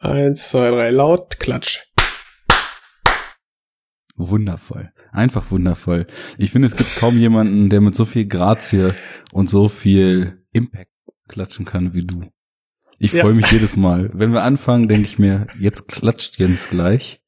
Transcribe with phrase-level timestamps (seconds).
[0.00, 1.80] Eins, zwei, drei, laut, klatsch.
[4.16, 4.92] Wundervoll.
[5.10, 6.06] Einfach wundervoll.
[6.36, 8.94] Ich finde, es gibt kaum jemanden, der mit so viel Grazie
[9.32, 10.92] und so viel Impact
[11.26, 12.30] klatschen kann wie du.
[13.00, 13.36] Ich freue ja.
[13.36, 14.10] mich jedes Mal.
[14.12, 17.20] Wenn wir anfangen, denke ich mir, jetzt klatscht Jens gleich.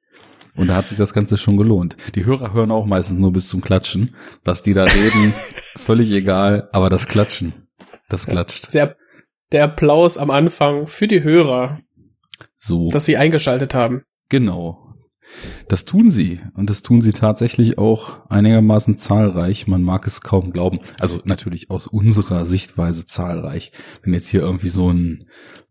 [0.54, 1.96] Und da hat sich das Ganze schon gelohnt.
[2.14, 4.14] Die Hörer hören auch meistens nur bis zum Klatschen.
[4.44, 5.34] Was die da reden,
[5.76, 7.68] völlig egal, aber das Klatschen,
[8.08, 8.72] das klatscht.
[8.74, 8.96] Der,
[9.50, 11.80] der Applaus am Anfang für die Hörer.
[12.56, 12.88] So.
[12.90, 14.02] Dass sie eingeschaltet haben.
[14.28, 14.86] Genau.
[15.68, 19.66] Das tun sie und das tun sie tatsächlich auch einigermaßen zahlreich.
[19.66, 20.80] Man mag es kaum glauben.
[20.98, 23.72] Also natürlich aus unserer Sichtweise zahlreich.
[24.02, 25.28] Wenn jetzt hier irgendwie so ein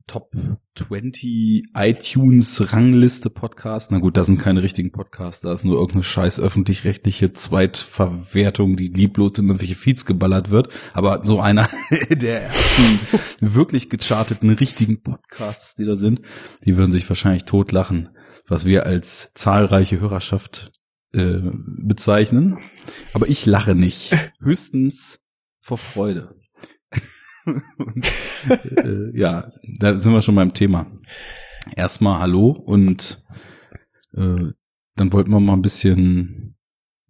[0.09, 0.35] Top
[0.75, 6.03] 20 iTunes Rangliste Podcast, na gut, da sind keine richtigen Podcasts, da ist nur irgendeine
[6.03, 10.69] scheiß öffentlich-rechtliche Zweitverwertung, die lieblos in irgendwelche Feeds geballert wird.
[10.93, 11.69] Aber so einer
[12.09, 12.99] der ersten
[13.39, 16.21] wirklich gecharteten richtigen Podcasts, die da sind,
[16.65, 18.09] die würden sich wahrscheinlich totlachen
[18.49, 20.71] was wir als zahlreiche Hörerschaft
[21.13, 22.57] äh, bezeichnen.
[23.13, 24.15] Aber ich lache nicht.
[24.41, 25.19] Höchstens
[25.61, 26.38] vor Freude.
[27.45, 28.11] Und,
[28.77, 30.87] äh, ja, da sind wir schon beim Thema.
[31.75, 33.23] Erstmal Hallo und
[34.13, 34.51] äh,
[34.95, 36.55] dann wollten wir mal ein bisschen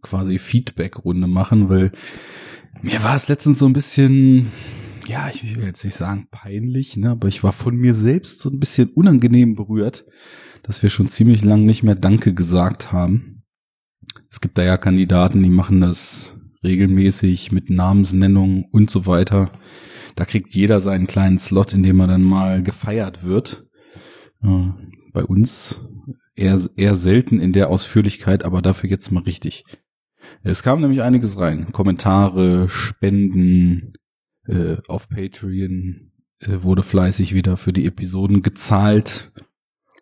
[0.02, 1.92] quasi Feedback-Runde machen, weil
[2.82, 4.52] mir war es letztens so ein bisschen,
[5.08, 8.50] ja, ich will jetzt nicht sagen peinlich, ne, aber ich war von mir selbst so
[8.50, 10.06] ein bisschen unangenehm berührt,
[10.64, 13.44] dass wir schon ziemlich lang nicht mehr Danke gesagt haben.
[14.30, 19.52] Es gibt da ja Kandidaten, die machen das regelmäßig mit Namensnennung und so weiter.
[20.16, 23.66] Da kriegt jeder seinen kleinen Slot, in dem er dann mal gefeiert wird.
[24.42, 25.82] bei uns
[26.36, 29.66] eher, eher selten in der Ausführlichkeit, aber dafür jetzt mal richtig.
[30.44, 31.72] Es kam nämlich einiges rein.
[31.72, 33.94] Kommentare, Spenden,
[34.48, 39.32] äh, auf Patreon äh, wurde fleißig wieder für die Episoden gezahlt.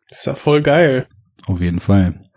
[0.09, 1.07] Das ist ja voll geil.
[1.47, 2.29] Auf jeden Fall.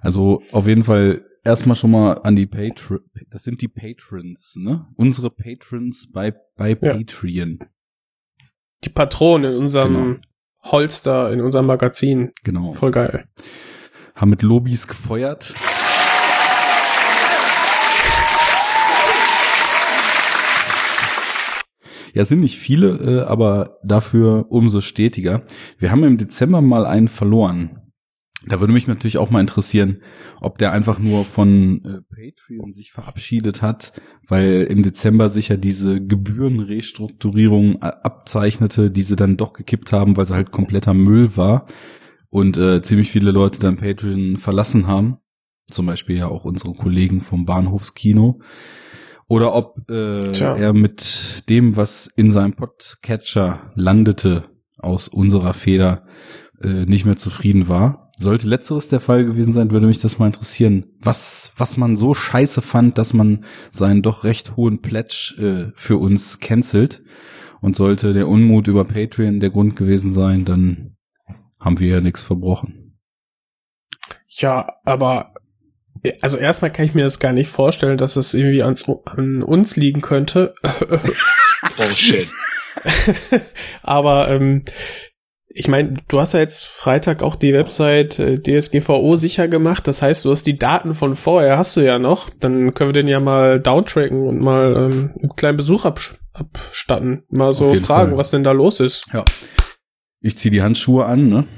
[0.00, 3.00] Also auf jeden Fall erstmal schon mal an die Patreon.
[3.30, 4.86] Das sind die Patrons, ne?
[4.96, 6.94] Unsere Patrons bei, bei ja.
[6.94, 7.58] Patreon.
[8.84, 10.16] Die Patronen in unserem genau.
[10.62, 12.30] Holster, in unserem Magazin.
[12.44, 12.72] Genau.
[12.72, 13.26] Voll geil.
[14.14, 15.54] Haben mit Lobis gefeuert.
[22.14, 25.42] Ja, sind nicht viele, äh, aber dafür umso stetiger.
[25.78, 27.87] Wir haben im Dezember mal einen verloren.
[28.48, 30.02] Da würde mich natürlich auch mal interessieren,
[30.40, 33.92] ob der einfach nur von äh, Patreon sich verabschiedet hat,
[34.26, 40.16] weil im Dezember sich ja diese Gebührenrestrukturierung äh, abzeichnete, die sie dann doch gekippt haben,
[40.16, 41.66] weil sie halt kompletter Müll war
[42.30, 45.18] und äh, ziemlich viele Leute dann Patreon verlassen haben.
[45.66, 48.40] Zum Beispiel ja auch unsere Kollegen vom Bahnhofskino
[49.28, 54.44] oder ob äh, er mit dem, was in seinem Podcatcher landete,
[54.78, 56.04] aus unserer Feder
[56.62, 58.07] äh, nicht mehr zufrieden war.
[58.20, 62.14] Sollte letzteres der Fall gewesen sein, würde mich das mal interessieren, was, was man so
[62.14, 67.02] scheiße fand, dass man seinen doch recht hohen Pledge äh, für uns cancelt.
[67.60, 70.96] Und sollte der Unmut über Patreon der Grund gewesen sein, dann
[71.60, 72.96] haben wir ja nichts verbrochen.
[74.28, 75.34] Ja, aber
[76.22, 79.76] also erstmal kann ich mir das gar nicht vorstellen, dass es irgendwie ans, an uns
[79.76, 80.54] liegen könnte.
[81.76, 82.28] Bullshit.
[83.82, 84.64] Aber ähm,
[85.58, 89.88] ich meine, du hast ja jetzt Freitag auch die Website äh, DSGVO sicher gemacht.
[89.88, 92.30] Das heißt, du hast die Daten von vorher, hast du ja noch.
[92.30, 97.24] Dann können wir den ja mal downtracken und mal ähm, einen kleinen Besuch abs abstatten.
[97.28, 98.18] Mal so fragen, Fall.
[98.18, 99.06] was denn da los ist.
[99.12, 99.24] Ja.
[100.20, 101.48] Ich zieh die Handschuhe an, ne?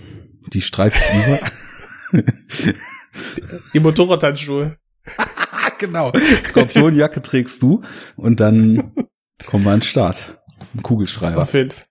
[0.55, 2.23] Die streife ich über.
[3.75, 4.79] Die Motorradhandschuhe.
[5.79, 6.11] genau.
[6.45, 7.83] Skorpionjacke trägst du
[8.17, 8.95] und dann
[9.45, 10.41] kommen wir an den Start.
[10.75, 11.43] Ein Kugelschreiber.
[11.43, 11.85] Auf jeden Fall.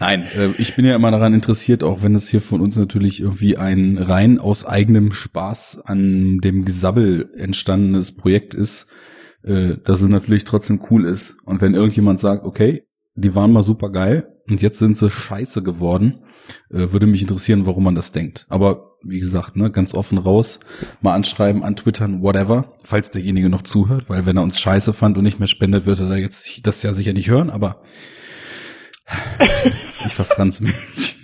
[0.00, 3.20] Nein, äh, ich bin ja immer daran interessiert, auch wenn es hier von uns natürlich
[3.20, 8.88] irgendwie ein rein aus eigenem Spaß an dem Gesabbel entstandenes Projekt ist,
[9.42, 11.36] äh, dass es natürlich trotzdem cool ist.
[11.44, 12.84] Und wenn irgendjemand sagt, okay,
[13.16, 16.22] die waren mal super geil und jetzt sind sie scheiße geworden,
[16.70, 18.46] äh, würde mich interessieren, warum man das denkt.
[18.48, 20.60] Aber wie gesagt, ne, ganz offen raus,
[21.00, 25.24] mal anschreiben, antwittern, whatever, falls derjenige noch zuhört, weil wenn er uns scheiße fand und
[25.24, 27.82] nicht mehr spendet, würde er jetzt das ja sicher nicht hören, aber
[30.06, 31.16] ich verfranz mich.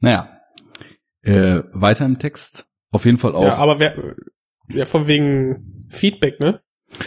[0.00, 0.40] naja,
[1.22, 3.44] äh, weiter im Text, auf jeden Fall auch.
[3.44, 4.16] Ja, aber wer,
[4.68, 6.60] ja, von wegen Feedback, ne?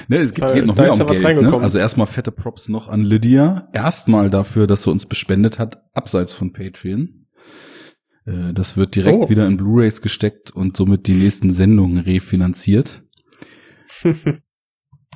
[0.08, 1.42] Ne, es gibt, geht noch mehr um Geld.
[1.42, 1.60] Ne?
[1.60, 3.68] Also erstmal fette Props noch an Lydia.
[3.74, 7.28] Erstmal dafür, dass sie uns bespendet hat, abseits von Patreon.
[8.26, 9.30] Äh, das wird direkt oh.
[9.30, 13.04] wieder in Blu-rays gesteckt und somit die nächsten Sendungen refinanziert.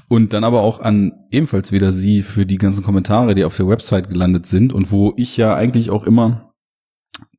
[0.10, 3.68] und dann aber auch an ebenfalls wieder sie für die ganzen Kommentare, die auf der
[3.68, 6.48] Website gelandet sind und wo ich ja eigentlich auch immer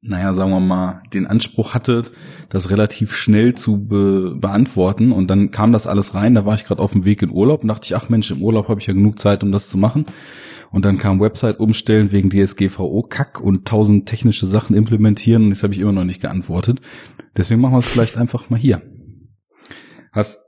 [0.01, 2.05] naja, sagen wir mal, den Anspruch hatte,
[2.51, 5.13] das relativ schnell zu be beantworten.
[5.13, 7.63] Und dann kam das alles rein, da war ich gerade auf dem Weg in Urlaub
[7.63, 9.77] und dachte ich, ach Mensch, im Urlaub habe ich ja genug Zeit, um das zu
[9.77, 10.07] machen.
[10.71, 15.63] Und dann kam Website umstellen wegen DSGVO Kack und tausend technische Sachen implementieren und das
[15.63, 16.81] habe ich immer noch nicht geantwortet.
[17.37, 18.83] Deswegen machen wir es vielleicht einfach mal hier.
[20.13, 20.39] Hast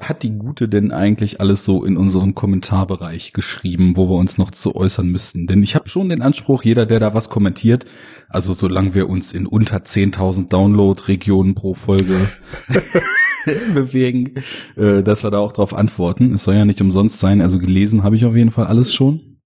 [0.00, 4.50] hat die Gute denn eigentlich alles so in unseren Kommentarbereich geschrieben, wo wir uns noch
[4.50, 5.46] zu äußern müssten?
[5.46, 7.86] Denn ich habe schon den Anspruch, jeder, der da was kommentiert,
[8.28, 12.28] also solange wir uns in unter 10.000 Download-Regionen pro Folge
[13.74, 14.34] bewegen,
[14.76, 16.34] äh, dass wir da auch drauf antworten.
[16.34, 19.40] Es soll ja nicht umsonst sein, also gelesen habe ich auf jeden Fall alles schon.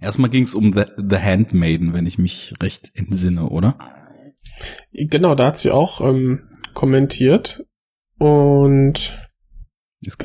[0.00, 3.78] Erstmal ging es um The, The Handmaiden, wenn ich mich recht entsinne, oder?
[4.92, 7.66] Genau, da hat sie auch ähm, kommentiert
[8.18, 9.25] und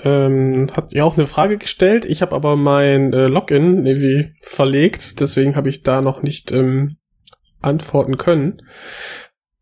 [0.04, 2.06] ähm, hat ja auch eine Frage gestellt.
[2.06, 6.98] Ich habe aber mein äh, Login irgendwie verlegt, deswegen habe ich da noch nicht ähm,
[7.62, 8.62] antworten können.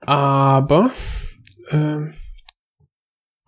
[0.01, 0.91] Aber
[1.71, 2.13] ähm,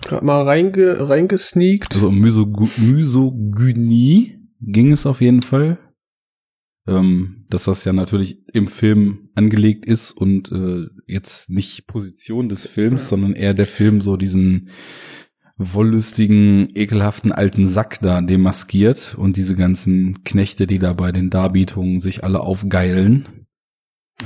[0.03, 1.95] gerade mal reinge reingesneakt.
[1.95, 5.77] Also um Misogy Misogynie ging es auf jeden Fall.
[6.87, 12.65] Ähm, dass das ja natürlich im Film angelegt ist und äh, jetzt nicht Position des
[12.65, 14.69] Films, sondern eher der Film so diesen
[15.57, 21.99] wollüstigen, ekelhaften alten Sack da demaskiert und diese ganzen Knechte, die da bei den Darbietungen
[21.99, 23.47] sich alle aufgeilen.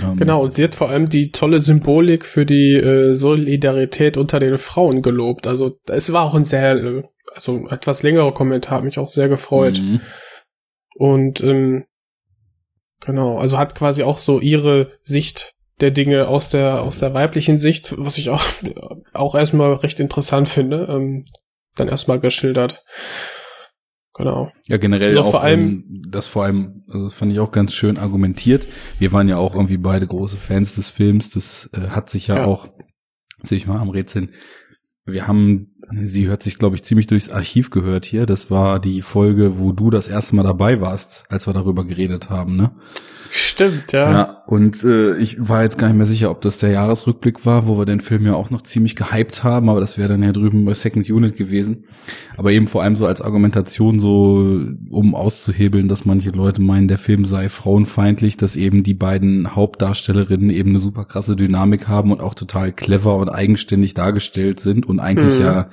[0.02, 4.40] Ähm, genau, und sie hat vor allem die tolle Symbolik für die äh, Solidarität unter
[4.40, 5.48] den Frauen gelobt.
[5.48, 9.30] Also es war auch ein sehr, äh, also etwas längerer Kommentar, hat mich auch sehr
[9.30, 9.80] gefreut.
[9.82, 10.02] Mhm.
[10.96, 11.86] Und ähm,
[13.06, 17.58] genau, also hat quasi auch so ihre Sicht der Dinge aus der, aus der weiblichen
[17.58, 18.44] Sicht, was ich auch,
[19.14, 21.26] auch erstmal recht interessant finde, ähm,
[21.76, 22.84] dann erstmal geschildert.
[24.14, 24.50] Genau.
[24.68, 27.52] Ja, generell also auch, vor allem, ähm, das vor allem, also das fand ich auch
[27.52, 28.66] ganz schön argumentiert.
[28.98, 31.32] Wir waren ja auch irgendwie beide große Fans des Films.
[31.32, 32.46] Das äh, hat sich ja, ja.
[32.46, 32.70] auch,
[33.44, 34.32] sehe ich mal am Rätseln.
[35.06, 38.26] Wir haben, sie hört sich, glaube ich, ziemlich durchs Archiv gehört hier.
[38.26, 42.30] Das war die Folge, wo du das erste Mal dabei warst, als wir darüber geredet
[42.30, 42.72] haben, ne?
[43.38, 44.12] Stimmt, ja.
[44.12, 47.68] Ja, und äh, ich war jetzt gar nicht mehr sicher, ob das der Jahresrückblick war,
[47.68, 50.32] wo wir den Film ja auch noch ziemlich gehypt haben, aber das wäre dann ja
[50.32, 51.84] drüben bei Second Unit gewesen.
[52.38, 56.98] Aber eben vor allem so als Argumentation so, um auszuhebeln, dass manche Leute meinen, der
[56.98, 62.22] Film sei frauenfeindlich, dass eben die beiden Hauptdarstellerinnen eben eine super krasse Dynamik haben und
[62.22, 65.46] auch total clever und eigenständig dargestellt sind und eigentlich mhm.
[65.46, 65.70] ja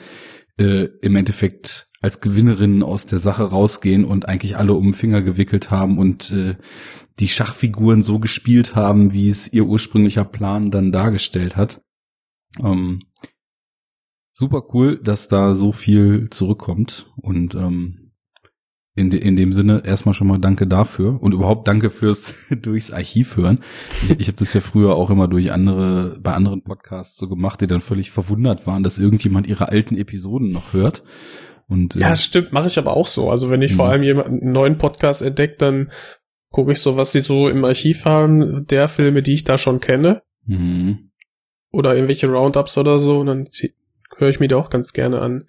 [0.58, 5.22] äh, im Endeffekt als Gewinnerinnen aus der Sache rausgehen und eigentlich alle um den Finger
[5.22, 6.56] gewickelt haben und äh,
[7.20, 11.80] die Schachfiguren so gespielt haben, wie es ihr ursprünglicher Plan dann dargestellt hat.
[12.60, 13.04] Ähm,
[14.32, 18.01] super cool, dass da so viel zurückkommt und ähm,
[18.94, 22.90] in, de, in dem Sinne erstmal schon mal danke dafür und überhaupt danke fürs durchs
[22.90, 23.64] Archiv hören.
[24.02, 27.60] Ich, ich habe das ja früher auch immer durch andere bei anderen Podcasts so gemacht,
[27.60, 31.04] die dann völlig verwundert waren, dass irgendjemand ihre alten Episoden noch hört.
[31.68, 33.30] Und, äh, ja, stimmt, mache ich aber auch so.
[33.30, 33.90] Also wenn ich vor mhm.
[33.90, 35.90] allem jemanden einen neuen Podcast entdeckt, dann
[36.50, 39.80] gucke ich so, was sie so im Archiv haben, der Filme, die ich da schon
[39.80, 40.22] kenne.
[40.44, 41.10] Mhm.
[41.70, 43.48] Oder irgendwelche Roundups oder so, und dann
[44.18, 45.46] höre ich mir die auch ganz gerne an.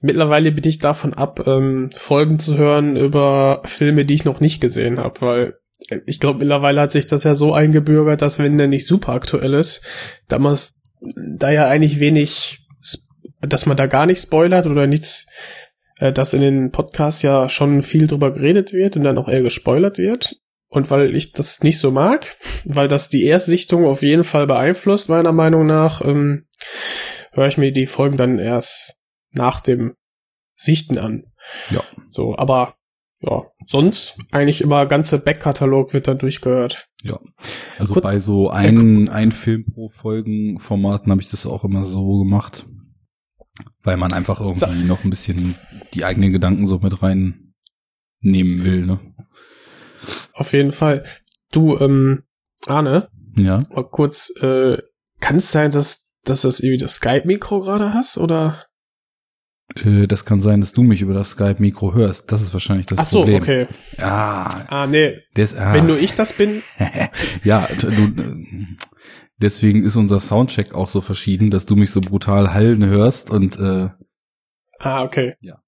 [0.00, 4.60] Mittlerweile bin ich davon ab, ähm, Folgen zu hören über Filme, die ich noch nicht
[4.60, 5.54] gesehen habe, weil
[5.88, 9.12] äh, ich glaube, mittlerweile hat sich das ja so eingebürgert, dass wenn der nicht super
[9.12, 9.82] aktuell ist,
[10.28, 10.74] damals
[11.16, 12.60] da ja eigentlich wenig,
[13.40, 15.26] dass man da gar nicht spoilert oder nichts
[16.00, 19.42] äh, dass in den Podcasts ja schon viel drüber geredet wird und dann auch eher
[19.42, 20.36] gespoilert wird.
[20.68, 25.08] Und weil ich das nicht so mag, weil das die Erstsichtung auf jeden Fall beeinflusst,
[25.08, 26.46] meiner Meinung nach, ähm,
[27.32, 28.96] höre ich mir die Folgen dann erst
[29.32, 29.94] nach dem
[30.54, 31.24] Sichten an.
[31.70, 31.82] Ja.
[32.06, 32.74] So, aber
[33.20, 36.88] ja, sonst eigentlich immer ganze Backkatalog wird dann durchgehört.
[37.02, 37.18] Ja.
[37.78, 38.02] Also Gut.
[38.02, 42.66] bei so ein, ein Film pro Folgen Formaten habe ich das auch immer so gemacht.
[43.82, 44.86] Weil man einfach irgendwie so.
[44.86, 45.54] noch ein bisschen
[45.92, 47.44] die eigenen Gedanken so mit reinnehmen
[48.22, 49.00] will, ne?
[50.32, 51.04] Auf jeden Fall.
[51.52, 52.22] Du, ähm,
[52.66, 53.58] Arne, ja.
[53.70, 54.78] mal kurz, äh,
[55.20, 58.64] kann es sein, dass, dass das irgendwie das Skype-Mikro gerade hast, oder?
[59.76, 62.30] Äh, das kann sein, dass du mich über das Skype-Mikro hörst.
[62.32, 63.42] Das ist wahrscheinlich das Ach so, Problem.
[63.42, 63.66] okay.
[63.98, 64.48] Ah.
[64.68, 65.18] Ah, nee.
[65.34, 65.72] Das, ah.
[65.74, 66.62] Wenn nur ich das bin.
[67.44, 68.66] ja, du, äh,
[69.40, 73.58] Deswegen ist unser Soundcheck auch so verschieden, dass du mich so brutal hallen hörst und
[73.58, 73.88] äh,
[74.80, 75.34] Ah, okay.
[75.40, 75.62] Ja.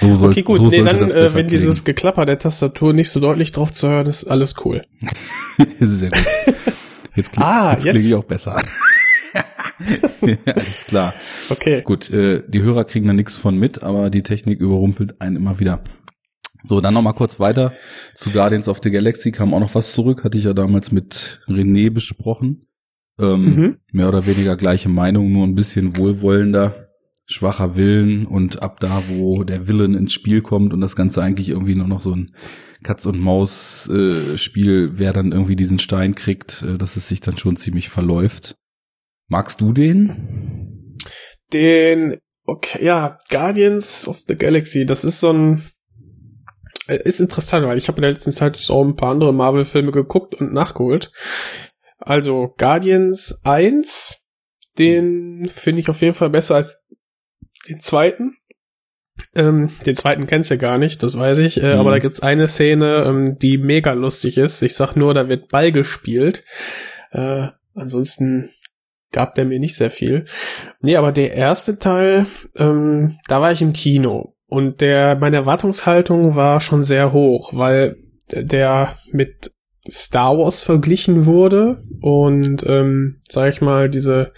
[0.00, 0.56] So soll, okay, gut.
[0.58, 1.48] So nee, dann, äh, wenn klingen.
[1.48, 4.84] dieses Geklapper der Tastatur nicht so deutlich drauf zu hören ist, alles cool.
[5.80, 6.24] Sehr gut.
[7.16, 7.94] Jetzt, kling, ah, jetzt, jetzt.
[7.94, 8.62] klinge ich auch besser.
[10.46, 11.14] alles klar.
[11.48, 11.82] Okay.
[11.82, 15.58] Gut, äh, die Hörer kriegen da nichts von mit, aber die Technik überrumpelt einen immer
[15.58, 15.82] wieder.
[16.64, 17.72] So, dann noch mal kurz weiter.
[18.14, 21.40] Zu Guardians of the Galaxy kam auch noch was zurück, hatte ich ja damals mit
[21.48, 22.66] René besprochen.
[23.18, 23.76] Ähm, mhm.
[23.92, 26.88] Mehr oder weniger gleiche Meinung, nur ein bisschen wohlwollender,
[27.26, 31.48] schwacher Willen und ab da, wo der Willen ins Spiel kommt und das Ganze eigentlich
[31.48, 32.34] irgendwie nur noch so ein
[32.82, 37.36] Katz und Maus äh, wer dann irgendwie diesen Stein kriegt, äh, dass es sich dann
[37.36, 38.56] schon ziemlich verläuft.
[39.30, 40.96] Magst du den?
[41.52, 45.70] Den, okay, ja, Guardians of the Galaxy, das ist so ein,
[46.88, 49.92] äh, ist interessant, weil ich habe in der letzten Zeit auch ein paar andere Marvel-Filme
[49.92, 51.12] geguckt und nachgeholt.
[51.98, 54.18] Also Guardians 1,
[54.78, 56.82] den finde ich auf jeden Fall besser als
[57.68, 58.36] den zweiten.
[59.36, 61.62] Ähm, den zweiten kennst du gar nicht, das weiß ich.
[61.62, 61.80] Äh, mhm.
[61.80, 64.60] Aber da gibt's eine Szene, ähm, die mega lustig ist.
[64.62, 66.42] Ich sag nur, da wird Ball gespielt.
[67.12, 68.50] Äh, ansonsten
[69.12, 70.24] gab der mir nicht sehr viel.
[70.80, 72.26] Nee, aber der erste Teil,
[72.56, 74.34] ähm, da war ich im Kino.
[74.46, 77.96] Und der, meine Erwartungshaltung war schon sehr hoch, weil
[78.32, 79.52] der mit
[79.88, 84.32] Star Wars verglichen wurde und ähm, sag ich mal diese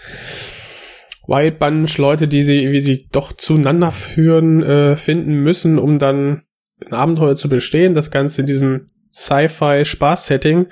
[1.26, 6.42] Wild Bunch Leute, die sie wie sie doch zueinander führen äh, finden müssen, um dann
[6.84, 7.94] ein Abenteuer zu bestehen.
[7.94, 10.68] Das Ganze in diesem Sci-Fi Spaß-Setting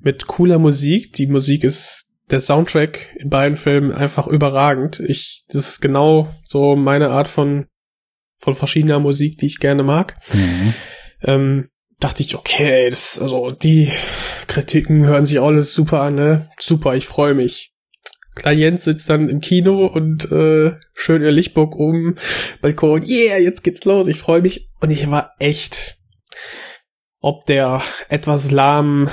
[0.00, 1.12] mit cooler Musik.
[1.14, 5.00] Die Musik ist der Soundtrack in beiden Filmen einfach überragend.
[5.00, 7.66] Ich das ist genau so meine Art von
[8.38, 10.14] von verschiedener Musik, die ich gerne mag.
[10.32, 10.74] Mhm.
[11.22, 11.68] Ähm,
[12.00, 13.90] dachte ich, okay, das, also die
[14.46, 16.50] Kritiken hören sich alles super an, ne?
[16.60, 17.72] Super, ich freue mich.
[18.34, 22.16] Klein Jens sitzt dann im Kino und äh, schön ihr Lichtbock um,
[22.60, 24.68] Balkon, yeah, jetzt geht's los, ich freue mich.
[24.80, 25.98] Und ich war echt,
[27.24, 29.08] ob der etwas lahm,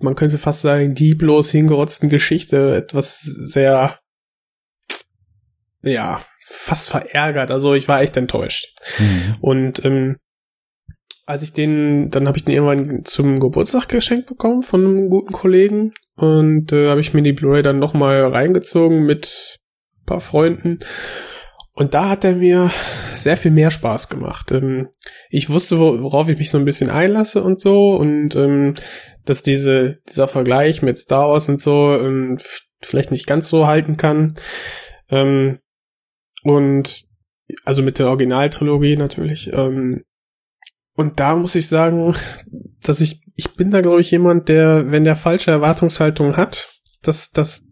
[0.00, 3.98] man könnte fast sagen, lieblos hingerotzten Geschichte, etwas sehr,
[5.82, 7.50] ja, fast verärgert.
[7.50, 8.66] Also ich war echt enttäuscht.
[8.98, 9.34] Mhm.
[9.42, 10.16] Und ähm,
[11.26, 15.32] als ich den, dann habe ich den irgendwann zum Geburtstag geschenkt bekommen von einem guten
[15.32, 19.58] Kollegen und äh, habe ich mir die Blu-ray dann nochmal reingezogen mit
[20.00, 20.78] ein paar Freunden.
[21.72, 22.70] Und da hat er mir
[23.14, 24.50] sehr viel mehr Spaß gemacht.
[24.52, 24.88] Ähm,
[25.30, 28.74] ich wusste, worauf ich mich so ein bisschen einlasse und so und ähm,
[29.24, 32.38] dass diese, dieser Vergleich mit Star Wars und so ähm,
[32.82, 34.36] vielleicht nicht ganz so halten kann.
[36.42, 37.02] Und
[37.64, 39.52] also mit der Originaltrilogie natürlich.
[39.52, 40.04] Und
[40.96, 42.14] da muss ich sagen,
[42.80, 46.72] dass ich, ich bin da, glaube ich, jemand, der, wenn der falsche Erwartungshaltung hat,
[47.02, 47.64] dass, dass,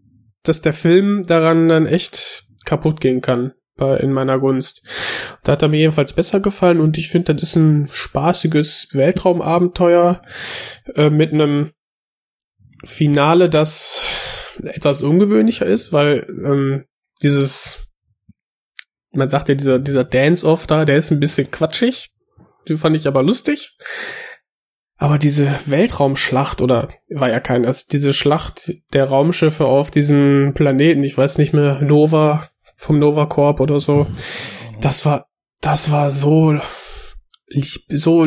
[0.43, 4.85] dass der Film daran dann echt kaputt gehen kann in meiner Gunst.
[5.43, 10.21] Da hat er mir jedenfalls besser gefallen und ich finde, das ist ein spaßiges Weltraumabenteuer
[10.95, 11.71] äh, mit einem
[12.83, 14.03] Finale, das
[14.63, 16.85] etwas ungewöhnlicher ist, weil ähm,
[17.21, 17.87] dieses,
[19.11, 22.09] man sagt ja, dieser, dieser Dance-Off da, der ist ein bisschen quatschig.
[22.67, 23.75] Die fand ich aber lustig.
[24.97, 31.05] Aber diese Weltraumschlacht, oder war ja keine, also diese Schlacht der Raumschiffe auf diesem Planeten,
[31.05, 34.07] ich weiß nicht mehr, Nova, vom Nova Corp oder so,
[34.79, 35.27] das war,
[35.61, 36.57] das war so,
[37.89, 38.25] so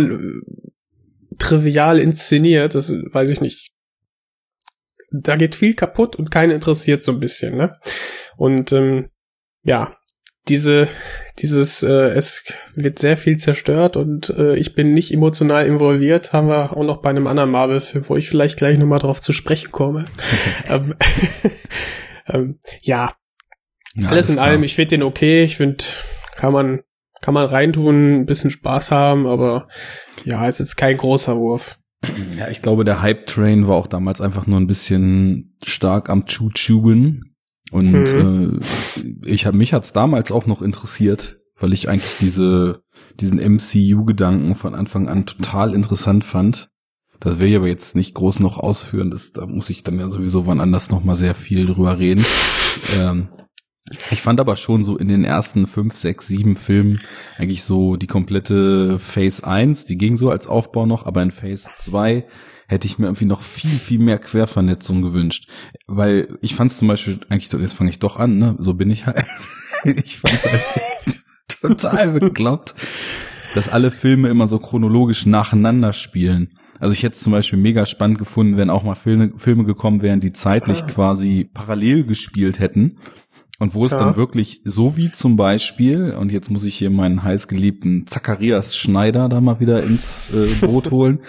[1.39, 3.73] trivial inszeniert, das weiß ich nicht.
[5.11, 7.79] Da geht viel kaputt und keinen interessiert so ein bisschen, ne?
[8.37, 9.11] Und ähm,
[9.63, 9.97] ja,
[10.49, 10.89] diese,
[11.39, 12.45] dieses, äh, es
[12.75, 17.01] wird sehr viel zerstört und äh, ich bin nicht emotional involviert, haben wir auch noch
[17.01, 20.05] bei einem anderen Marvel-Film, wo ich vielleicht gleich nochmal drauf zu sprechen komme.
[20.69, 20.95] ähm,
[22.27, 23.13] ähm, ja.
[23.95, 25.85] Ja, alles in allem, ich finde den okay, ich finde,
[26.37, 26.81] kann man,
[27.21, 29.69] kann man reintun, ein bisschen Spaß haben, aber
[30.25, 31.79] ja, ist jetzt kein großer Wurf.
[32.37, 37.37] Ja, ich glaube, der Hype-Train war auch damals einfach nur ein bisschen stark am Choo-Chooen
[37.71, 38.61] und mhm.
[38.97, 42.83] äh, ich hab, mich hat's damals auch noch interessiert, weil ich eigentlich diese,
[43.21, 46.71] diesen MCU-Gedanken von Anfang an total interessant fand.
[47.21, 49.11] Das will ich aber jetzt nicht groß noch ausführen.
[49.11, 52.25] Das, da muss ich dann ja sowieso wann anders noch mal sehr viel drüber reden.
[53.01, 53.29] ähm,
[54.11, 56.99] ich fand aber schon so in den ersten fünf, sechs, sieben Filmen
[57.39, 61.69] eigentlich so die komplette Phase 1, die ging so als Aufbau noch, aber in Phase
[61.77, 62.25] 2
[62.69, 65.49] hätte ich mir irgendwie noch viel, viel mehr Quervernetzung gewünscht.
[65.87, 68.57] Weil ich fand es zum Beispiel, eigentlich, jetzt fange ich doch an, ne?
[68.59, 69.25] So bin ich halt.
[69.85, 71.23] ich fand es halt
[71.61, 72.75] total bekloppt,
[73.55, 76.55] dass alle Filme immer so chronologisch nacheinander spielen.
[76.81, 80.03] Also ich hätte es zum Beispiel mega spannend gefunden, wenn auch mal Filme, Filme gekommen
[80.03, 80.87] wären, die zeitlich ah.
[80.87, 82.99] quasi parallel gespielt hätten.
[83.63, 83.99] Und wo es ja.
[83.99, 89.29] dann wirklich, so wie zum Beispiel, und jetzt muss ich hier meinen heißgeliebten Zacharias Schneider
[89.29, 91.21] da mal wieder ins äh, Boot holen,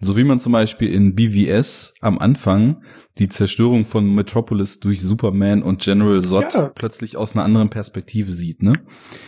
[0.00, 2.82] so wie man zum Beispiel in BVS am Anfang
[3.18, 6.70] die Zerstörung von Metropolis durch Superman und General Zod ja.
[6.74, 8.72] plötzlich aus einer anderen Perspektive sieht, ne?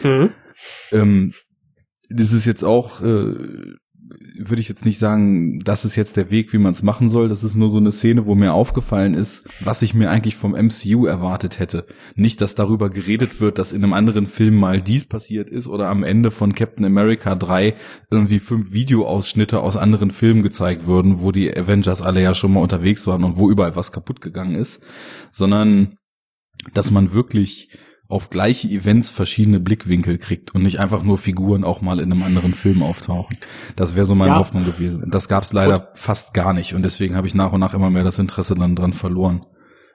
[0.03, 0.31] Mhm.
[0.91, 1.35] Ähm,
[2.09, 3.35] das ist jetzt auch äh,
[4.37, 7.29] würde ich jetzt nicht sagen, das ist jetzt der Weg, wie man es machen soll.
[7.29, 10.53] Das ist nur so eine Szene, wo mir aufgefallen ist, was ich mir eigentlich vom
[10.53, 11.87] MCU erwartet hätte.
[12.15, 15.89] Nicht, dass darüber geredet wird, dass in einem anderen Film mal dies passiert ist oder
[15.89, 17.75] am Ende von Captain America 3
[18.11, 22.61] irgendwie fünf Videoausschnitte aus anderen Filmen gezeigt würden, wo die Avengers alle ja schon mal
[22.61, 24.85] unterwegs waren und wo überall was kaputt gegangen ist,
[25.31, 25.97] sondern
[26.73, 27.71] dass man wirklich
[28.15, 32.23] auf gleiche Events verschiedene Blickwinkel kriegt und nicht einfach nur Figuren auch mal in einem
[32.23, 33.37] anderen Film auftauchen.
[33.75, 34.39] Das wäre so meine ja.
[34.39, 35.11] Hoffnung gewesen.
[35.11, 37.75] Das gab es leider und fast gar nicht und deswegen habe ich nach und nach
[37.75, 39.45] immer mehr das Interesse dann dran verloren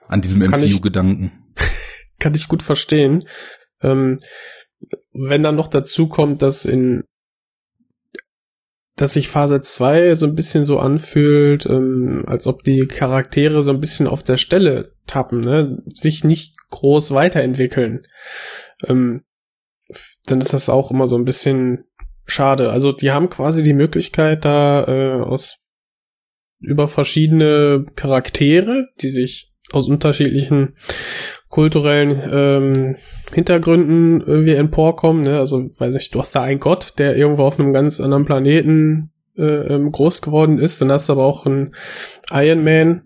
[0.06, 1.32] an diesem MCU-Gedanken.
[2.18, 3.24] Kann ich gut verstehen.
[3.80, 4.18] Ähm,
[5.14, 7.04] wenn dann noch dazu kommt, dass in
[9.00, 13.70] dass sich Phase 2 so ein bisschen so anfühlt, ähm, als ob die Charaktere so
[13.70, 15.82] ein bisschen auf der Stelle tappen, ne?
[15.86, 18.06] sich nicht groß weiterentwickeln.
[18.86, 19.22] Ähm,
[20.26, 21.84] dann ist das auch immer so ein bisschen
[22.26, 22.70] schade.
[22.70, 25.56] Also die haben quasi die Möglichkeit, da äh, aus
[26.58, 30.76] über verschiedene Charaktere, die sich aus unterschiedlichen
[31.50, 32.96] kulturellen ähm,
[33.34, 35.22] Hintergründen irgendwie emporkommen.
[35.22, 35.38] Ne?
[35.38, 39.10] Also, weiß ich, du hast da einen Gott, der irgendwo auf einem ganz anderen Planeten
[39.36, 40.80] äh, ähm, groß geworden ist.
[40.80, 41.74] Dann hast du aber auch einen
[42.30, 43.02] Iron Man,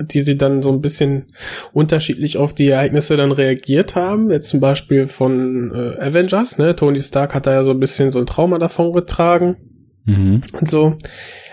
[0.00, 1.26] die sie dann so ein bisschen
[1.72, 4.30] unterschiedlich auf die Ereignisse dann reagiert haben.
[4.30, 6.76] Jetzt zum Beispiel von äh, Avengers, ne?
[6.76, 9.56] Tony Stark hat da ja so ein bisschen so ein Trauma davon getragen
[10.04, 10.42] mhm.
[10.52, 10.96] und so.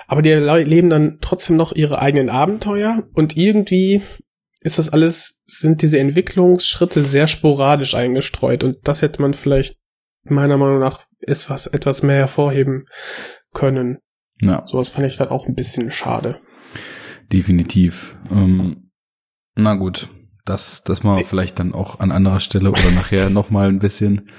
[0.08, 4.02] Aber die leben dann trotzdem noch ihre eigenen Abenteuer und irgendwie
[4.66, 9.78] ist das alles, sind diese Entwicklungsschritte sehr sporadisch eingestreut und das hätte man vielleicht
[10.24, 12.88] meiner Meinung nach etwas, etwas mehr hervorheben
[13.54, 14.00] können.
[14.42, 14.66] Ja.
[14.66, 16.42] Sowas fand ich dann auch ein bisschen schade.
[17.32, 18.16] Definitiv.
[18.32, 18.90] Ähm,
[19.54, 20.10] na gut,
[20.46, 24.32] das, das mal vielleicht dann auch an anderer Stelle oder nachher nochmal ein bisschen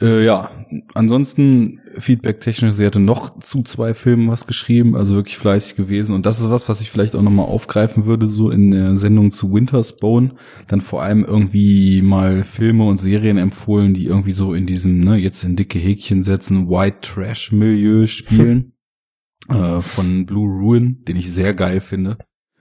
[0.00, 0.50] äh, ja,
[0.94, 6.14] ansonsten Feedback-technisch, sie hatte noch zu zwei Filmen was geschrieben, also wirklich fleißig gewesen.
[6.14, 9.30] Und das ist was, was ich vielleicht auch nochmal aufgreifen würde, so in der Sendung
[9.30, 10.34] zu Winter's Bone.
[10.68, 15.16] Dann vor allem irgendwie mal Filme und Serien empfohlen, die irgendwie so in diesem, ne,
[15.16, 18.72] jetzt in dicke Häkchen setzen, White Trash-Milieu spielen.
[19.48, 22.18] äh, von Blue Ruin, den ich sehr geil finde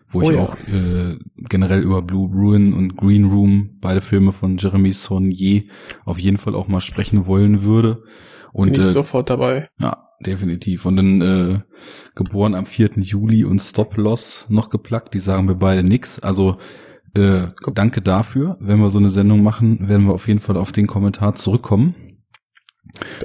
[0.10, 0.43] wo oh ich ja.
[0.43, 1.17] auch äh,
[1.50, 5.63] generell über Blue Ruin und Green Room, beide Filme von Jeremy Saunier,
[6.06, 8.04] auf jeden Fall auch mal sprechen wollen würde.
[8.52, 9.69] Und Bin ich äh, sofort dabei.
[9.80, 10.86] Ja, definitiv.
[10.86, 11.60] Und dann äh,
[12.15, 12.91] geboren am 4.
[12.98, 16.19] Juli und Stop Loss noch geplackt, die sagen mir beide nix.
[16.19, 16.58] Also
[17.15, 17.41] äh,
[17.74, 18.58] danke dafür.
[18.60, 21.95] Wenn wir so eine Sendung machen, werden wir auf jeden Fall auf den Kommentar zurückkommen.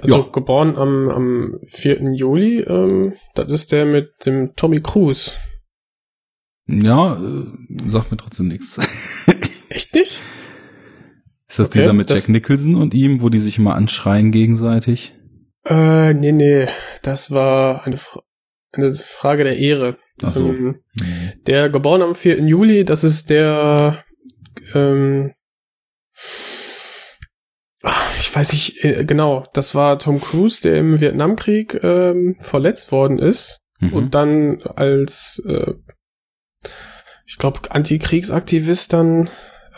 [0.02, 0.26] Also ja.
[0.30, 2.12] geboren am, am 4.
[2.12, 5.32] Juli, ähm, das ist der mit dem Tommy Cruise.
[6.66, 7.46] Ja, äh,
[7.88, 8.78] sagt mir trotzdem nichts.
[9.68, 10.22] Echt nicht?
[11.48, 15.14] Ist das okay, dieser mit Jack Nicholson und ihm, wo die sich immer anschreien gegenseitig?
[15.64, 16.68] Äh, nee, nee.
[17.02, 18.22] Das war eine, Fra
[18.72, 19.98] eine Frage der Ehre.
[20.22, 20.48] Ach so.
[20.48, 21.32] Ähm, mhm.
[21.46, 22.40] Der geboren am 4.
[22.40, 24.04] Juli, das ist der,
[24.74, 25.32] ähm,
[28.18, 33.18] ich weiß nicht äh, genau, das war Tom Cruise, der im Vietnamkrieg ähm, verletzt worden
[33.18, 33.92] ist mhm.
[33.92, 35.74] und dann als äh,
[37.26, 39.30] ich glaube, Antikriegsaktivist dann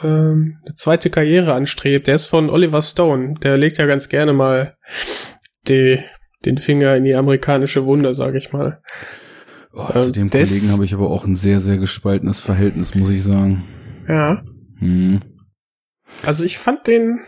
[0.02, 2.06] ähm, eine zweite Karriere anstrebt.
[2.06, 3.34] Der ist von Oliver Stone.
[3.42, 4.76] Der legt ja ganz gerne mal
[5.68, 6.00] die,
[6.44, 8.80] den Finger in die amerikanische Wunde, sag ich mal.
[9.72, 13.10] Oh, zu ähm, dem Kollegen habe ich aber auch ein sehr, sehr gespaltenes Verhältnis, muss
[13.10, 13.64] ich sagen.
[14.08, 14.42] Ja.
[14.78, 15.20] Hm.
[16.22, 17.20] Also ich fand den,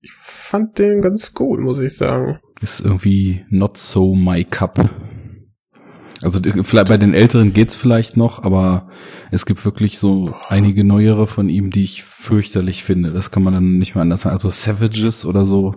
[0.00, 2.40] ich fand den ganz gut, muss ich sagen.
[2.60, 4.90] Ist irgendwie not so my cup.
[6.20, 8.88] Also vielleicht bei den Älteren geht's vielleicht noch, aber
[9.30, 13.12] es gibt wirklich so einige neuere von ihm, die ich fürchterlich finde.
[13.12, 14.34] Das kann man dann nicht mehr anders sagen.
[14.34, 15.76] Also Savages oder so,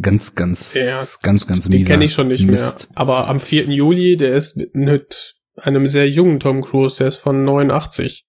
[0.00, 2.88] ganz, ganz, ja, ganz, ganz Den kenne ich schon nicht Mist.
[2.88, 2.98] mehr.
[2.98, 3.68] Aber am 4.
[3.68, 8.26] Juli, der ist mit, mit einem sehr jungen Tom Cruise, der ist von 89.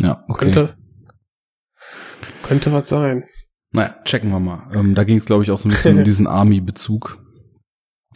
[0.00, 0.44] Ja, okay.
[0.46, 0.76] Könnte,
[2.42, 3.24] könnte was sein.
[3.72, 4.70] Naja, checken wir mal.
[4.74, 7.18] Ähm, da ging es, glaube ich, auch so ein bisschen um diesen Army-Bezug.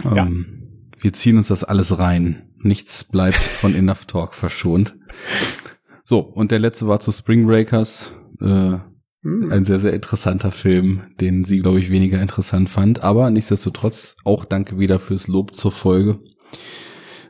[0.04, 0.61] Ähm, ja.
[1.02, 2.48] Wir ziehen uns das alles rein.
[2.58, 4.96] Nichts bleibt von Enough Talk verschont.
[6.04, 8.12] So, und der letzte war zu Spring Breakers.
[8.40, 8.78] Äh,
[9.22, 9.50] hm.
[9.50, 13.02] Ein sehr, sehr interessanter Film, den sie, glaube ich, weniger interessant fand.
[13.02, 16.20] Aber nichtsdestotrotz auch danke wieder fürs Lob zur Folge.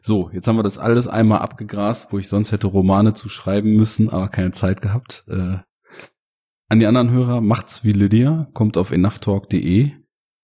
[0.02, 3.74] So, jetzt haben wir das alles einmal abgegrast, wo ich sonst hätte Romane zu schreiben
[3.74, 5.24] müssen, aber keine Zeit gehabt.
[5.28, 5.58] Äh,
[6.68, 9.92] an die anderen Hörer, macht's wie Lydia, kommt auf enoughtalk.de,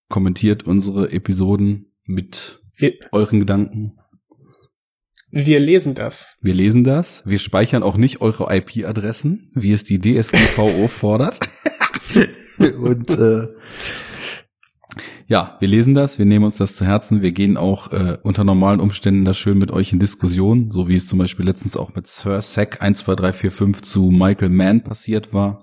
[0.09, 3.99] kommentiert unsere Episoden mit wir, euren Gedanken.
[5.31, 6.37] Wir lesen das.
[6.41, 7.23] Wir lesen das.
[7.27, 11.38] Wir speichern auch nicht eure IP-Adressen, wie es die DSGVO fordert.
[12.59, 13.49] Und äh,
[15.27, 18.45] ja, wir lesen das, wir nehmen uns das zu Herzen, wir gehen auch äh, unter
[18.45, 21.95] normalen Umständen da schön mit euch in Diskussion, so wie es zum Beispiel letztens auch
[21.95, 25.62] mit Sir Sack 12345 zu Michael Mann passiert war.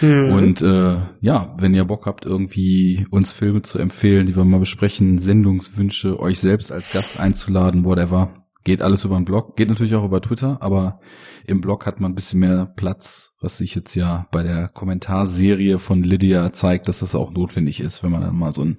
[0.00, 0.32] Mhm.
[0.32, 4.60] Und äh, ja, wenn ihr Bock habt, irgendwie uns Filme zu empfehlen, die wir mal
[4.60, 9.94] besprechen, Sendungswünsche, euch selbst als Gast einzuladen, whatever, Geht alles über den Blog, geht natürlich
[9.94, 11.00] auch über Twitter, aber
[11.46, 15.78] im Blog hat man ein bisschen mehr Platz, was sich jetzt ja bei der Kommentarserie
[15.78, 18.76] von Lydia zeigt, dass das auch notwendig ist, wenn man dann mal so ein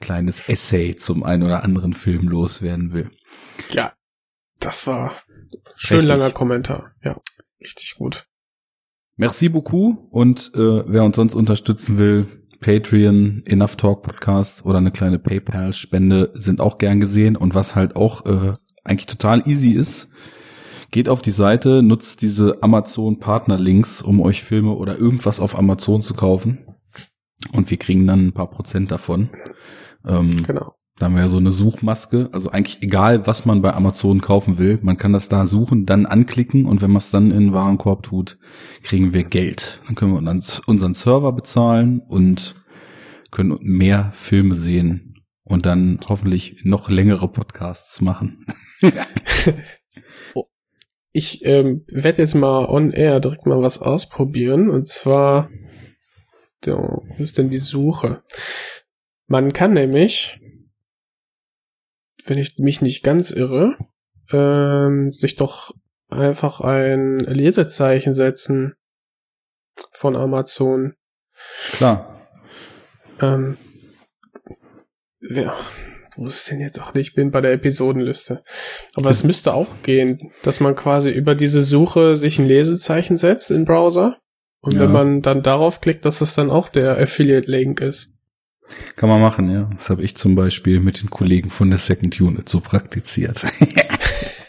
[0.00, 3.10] kleines Essay zum einen oder anderen Film loswerden will.
[3.70, 3.92] Ja,
[4.60, 5.12] das war
[5.76, 6.08] schön richtig.
[6.16, 6.92] langer Kommentar.
[7.04, 7.20] Ja,
[7.60, 8.27] richtig gut.
[9.20, 12.26] Merci beaucoup und äh, wer uns sonst unterstützen will,
[12.60, 17.96] Patreon, Enough Talk Podcast oder eine kleine PayPal-Spende sind auch gern gesehen und was halt
[17.96, 18.52] auch äh,
[18.84, 20.12] eigentlich total easy ist.
[20.92, 25.58] Geht auf die Seite, nutzt diese Amazon Partner Links, um euch Filme oder irgendwas auf
[25.58, 26.58] Amazon zu kaufen.
[27.52, 29.30] Und wir kriegen dann ein paar Prozent davon.
[30.06, 30.77] Ähm, genau.
[30.98, 32.28] Da haben wir ja so eine Suchmaske.
[32.32, 34.78] Also eigentlich egal, was man bei Amazon kaufen will.
[34.82, 38.02] Man kann das da suchen, dann anklicken und wenn man es dann in den Warenkorb
[38.02, 38.38] tut,
[38.82, 39.80] kriegen wir Geld.
[39.86, 42.54] Dann können wir uns unseren Server bezahlen und
[43.30, 48.46] können mehr Filme sehen und dann hoffentlich noch längere Podcasts machen.
[51.12, 55.48] Ich ähm, werde jetzt mal on air direkt mal was ausprobieren und zwar
[56.64, 58.22] wo ist denn die Suche?
[59.26, 60.40] Man kann nämlich,
[62.28, 63.76] wenn ich mich nicht ganz irre,
[64.30, 65.74] ähm, sich doch
[66.10, 68.74] einfach ein Lesezeichen setzen
[69.92, 70.94] von Amazon.
[71.72, 72.28] Klar.
[73.20, 73.56] Ähm,
[75.20, 75.54] ja,
[76.16, 76.80] wo ist denn jetzt?
[76.80, 78.42] Ach, ich bin bei der Episodenliste.
[78.96, 83.50] Aber es müsste auch gehen, dass man quasi über diese Suche sich ein Lesezeichen setzt
[83.50, 84.18] im Browser.
[84.60, 84.80] Und ja.
[84.80, 88.12] wenn man dann darauf klickt, dass es dann auch der Affiliate-Link ist.
[88.96, 89.70] Kann man machen, ja.
[89.76, 93.44] Das habe ich zum Beispiel mit den Kollegen von der Second Unit so praktiziert.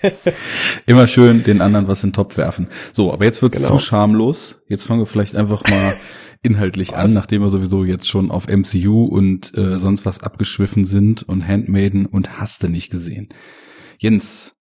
[0.85, 2.67] Immer schön den anderen was in den Topf werfen.
[2.93, 3.71] So, aber jetzt wird's genau.
[3.71, 4.63] zu schamlos.
[4.67, 5.95] Jetzt fangen wir vielleicht einfach mal
[6.41, 6.97] inhaltlich was?
[6.97, 11.45] an, nachdem wir sowieso jetzt schon auf MCU und äh, sonst was abgeschwiffen sind und
[11.45, 13.27] Handmaiden und hast du nicht gesehen.
[13.97, 14.55] Jens,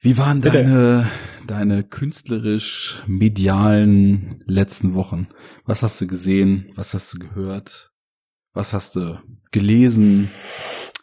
[0.00, 0.58] wie waren Bitte.
[0.64, 1.10] deine,
[1.46, 5.28] deine künstlerisch medialen letzten Wochen?
[5.64, 6.70] Was hast du gesehen?
[6.74, 7.93] Was hast du gehört?
[8.54, 9.18] Was hast du
[9.50, 10.30] gelesen?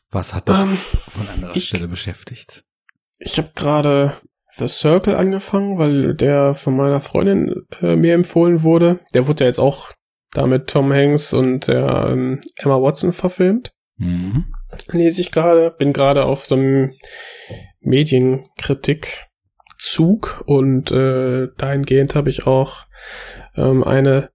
[0.09, 0.77] Was hat dich um, ähm,
[1.09, 2.63] von anderer ich, Stelle beschäftigt?
[3.19, 4.13] Ich habe gerade
[4.55, 8.99] The Circle angefangen, weil der von meiner Freundin äh, mir empfohlen wurde.
[9.13, 9.91] Der wurde ja jetzt auch
[10.31, 13.73] damit Tom Hanks und der ähm, Emma Watson verfilmt.
[13.97, 14.45] Mhm.
[14.91, 16.93] Lese ich gerade, bin gerade auf so einem
[17.81, 22.85] Medienkritikzug und äh, dahingehend habe ich auch
[23.55, 24.30] ähm, eine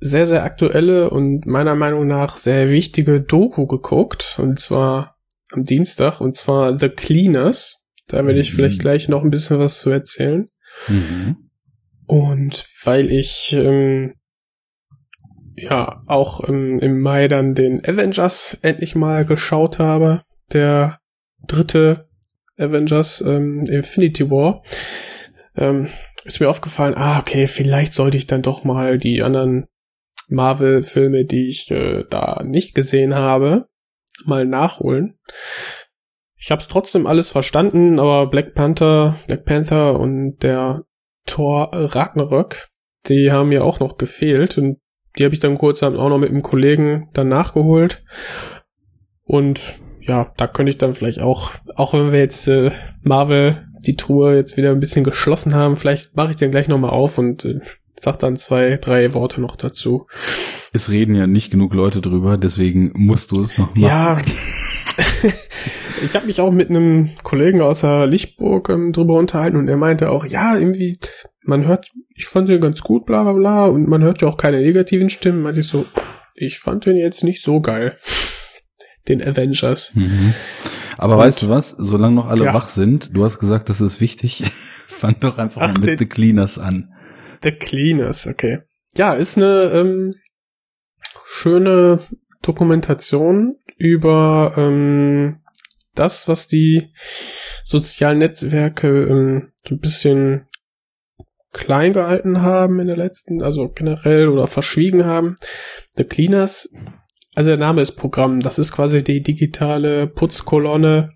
[0.00, 4.38] sehr, sehr aktuelle und meiner Meinung nach sehr wichtige Doku geguckt.
[4.38, 5.16] Und zwar
[5.50, 7.86] am Dienstag, und zwar The Cleaners.
[8.06, 8.82] Da werde ich vielleicht mhm.
[8.82, 10.48] gleich noch ein bisschen was zu erzählen.
[10.88, 11.36] Mhm.
[12.06, 14.14] Und weil ich ähm,
[15.56, 21.00] ja auch ähm, im Mai dann den Avengers endlich mal geschaut habe, der
[21.46, 22.08] dritte
[22.56, 24.62] Avengers ähm, Infinity War,
[25.56, 25.88] ähm,
[26.24, 29.66] ist mir aufgefallen, ah, okay, vielleicht sollte ich dann doch mal die anderen
[30.28, 33.68] Marvel-Filme, die ich äh, da nicht gesehen habe,
[34.24, 35.18] mal nachholen.
[36.36, 40.84] Ich habe es trotzdem alles verstanden, aber Black Panther, Black Panther und der
[41.26, 42.68] Thor Ragnarök,
[43.06, 44.78] die haben mir auch noch gefehlt und
[45.18, 48.04] die habe ich dann kurz auch noch mit einem Kollegen dann nachgeholt.
[49.24, 52.70] Und ja, da könnte ich dann vielleicht auch, auch wenn wir jetzt äh,
[53.02, 56.90] Marvel die Truhe jetzt wieder ein bisschen geschlossen haben, vielleicht mache ich den gleich nochmal
[56.90, 57.60] auf und äh,
[58.00, 60.06] sag dann zwei, drei Worte noch dazu.
[60.72, 63.80] Es reden ja nicht genug Leute drüber, deswegen musst du es noch machen.
[63.80, 64.18] Ja.
[66.04, 69.76] ich habe mich auch mit einem Kollegen aus der Lichtburg ähm, drüber unterhalten und er
[69.76, 70.98] meinte auch, ja, irgendwie,
[71.44, 74.36] man hört, ich fand den ganz gut, bla bla bla, und man hört ja auch
[74.36, 75.42] keine negativen Stimmen.
[75.42, 75.86] Meinte ich so,
[76.34, 77.96] ich fand den jetzt nicht so geil.
[79.08, 79.94] Den Avengers.
[79.94, 80.34] Mhm.
[80.98, 81.70] Aber und, weißt du was?
[81.70, 82.54] Solange noch alle ja.
[82.54, 84.44] wach sind, du hast gesagt, das ist wichtig,
[84.86, 86.92] fang doch einfach Ach, mal mit den, The Cleaners an.
[87.42, 88.60] The Cleaners, okay.
[88.96, 90.12] Ja, ist eine ähm,
[91.26, 92.00] schöne
[92.42, 95.40] Dokumentation über ähm,
[95.94, 96.92] das, was die
[97.64, 100.46] sozialen Netzwerke ähm, so ein bisschen
[101.52, 105.36] klein gehalten haben in der letzten, also generell oder verschwiegen haben.
[105.96, 106.70] The Cleaners,
[107.34, 111.10] also der Name ist Programm, das ist quasi die digitale Putzkolonne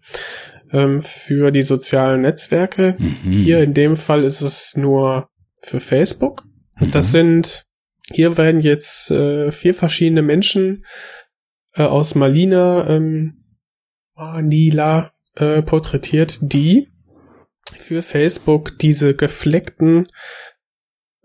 [0.72, 2.96] ähm, für die sozialen Netzwerke.
[2.98, 3.30] Mhm.
[3.30, 5.28] Hier in dem Fall ist es nur
[5.62, 6.44] für Facebook.
[6.80, 7.12] Und das mhm.
[7.12, 7.62] sind,
[8.12, 10.84] hier werden jetzt äh, vier verschiedene Menschen
[11.74, 13.44] äh, aus Malina ähm,
[14.14, 16.88] Manila äh, porträtiert, die
[17.78, 20.08] für Facebook diese gefleckten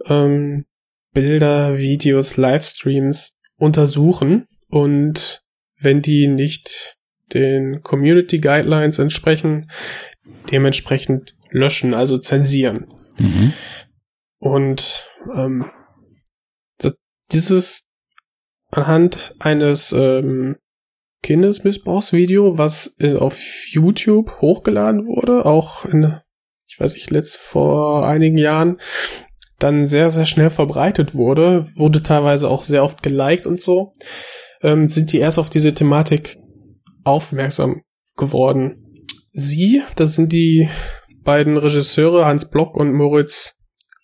[0.05, 0.65] ähm,
[1.13, 5.41] Bilder, Videos, Livestreams untersuchen und
[5.79, 6.95] wenn die nicht
[7.33, 9.69] den Community Guidelines entsprechen,
[10.51, 12.87] dementsprechend löschen, also zensieren.
[13.19, 13.53] Mhm.
[14.39, 15.71] Und ähm,
[16.77, 16.95] das,
[17.31, 17.87] dieses
[18.71, 20.57] anhand eines ähm,
[21.23, 26.19] Kindesmissbrauchsvideo, was äh, auf YouTube hochgeladen wurde, auch in,
[26.67, 28.77] ich weiß nicht, letzt vor einigen Jahren,
[29.59, 33.91] dann sehr, sehr schnell verbreitet wurde, wurde teilweise auch sehr oft geliked und so,
[34.61, 36.37] ähm, sind die erst auf diese Thematik
[37.03, 37.81] aufmerksam
[38.15, 38.83] geworden.
[39.33, 40.69] Sie, das sind die
[41.23, 43.56] beiden Regisseure Hans Block und Moritz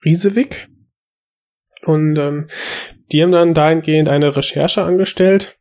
[0.05, 0.69] Riesewick.
[1.83, 2.47] Und ähm,
[3.11, 5.59] die haben dann dahingehend eine Recherche angestellt,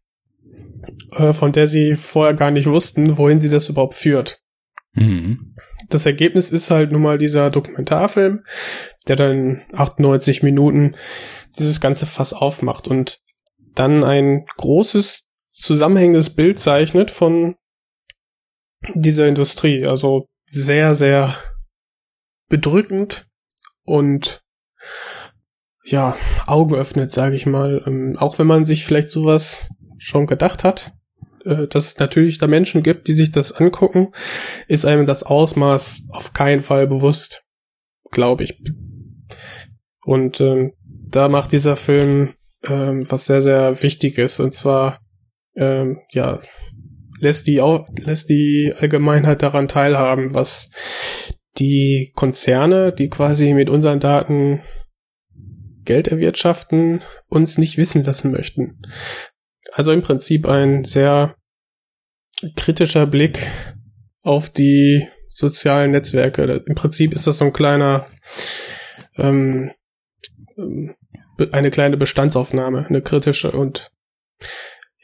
[1.13, 4.41] äh, von der sie vorher gar nicht wussten, wohin sie das überhaupt führt.
[4.95, 5.57] Mhm.
[5.89, 8.45] Das Ergebnis ist halt nun mal dieser Dokumentarfilm,
[9.09, 10.95] der dann 98 Minuten
[11.59, 13.21] dieses ganze Fass aufmacht und
[13.75, 17.57] dann ein großes zusammenhängendes Bild zeichnet von
[18.95, 19.87] dieser Industrie.
[19.87, 21.37] Also sehr, sehr
[22.49, 23.27] bedrückend
[23.93, 24.43] und
[25.85, 27.83] ja, Augen öffnet, sage ich mal.
[27.87, 30.95] Ähm, auch wenn man sich vielleicht sowas schon gedacht hat,
[31.45, 34.13] äh, dass es natürlich da Menschen gibt, die sich das angucken,
[34.67, 37.45] ist einem das Ausmaß auf keinen Fall bewusst,
[38.11, 38.63] glaube ich.
[40.07, 42.33] Und ähm, da macht dieser Film
[42.65, 44.41] ähm, was sehr, sehr wichtig ist.
[44.41, 45.01] Und zwar,
[45.55, 46.41] ähm, ja,
[47.19, 47.61] lässt die,
[47.99, 50.71] lässt die Allgemeinheit daran teilhaben, was
[51.59, 54.63] die Konzerne, die quasi mit unseren Daten
[55.85, 58.81] Geld erwirtschaften, uns nicht wissen lassen möchten.
[59.73, 61.37] Also im Prinzip ein sehr
[62.57, 63.47] kritischer Blick
[64.23, 66.43] auf die sozialen Netzwerke.
[66.67, 68.07] Im Prinzip ist das so ein kleiner
[69.17, 69.73] ähm,
[70.57, 70.95] ähm
[71.51, 73.91] eine kleine Bestandsaufnahme, eine kritische und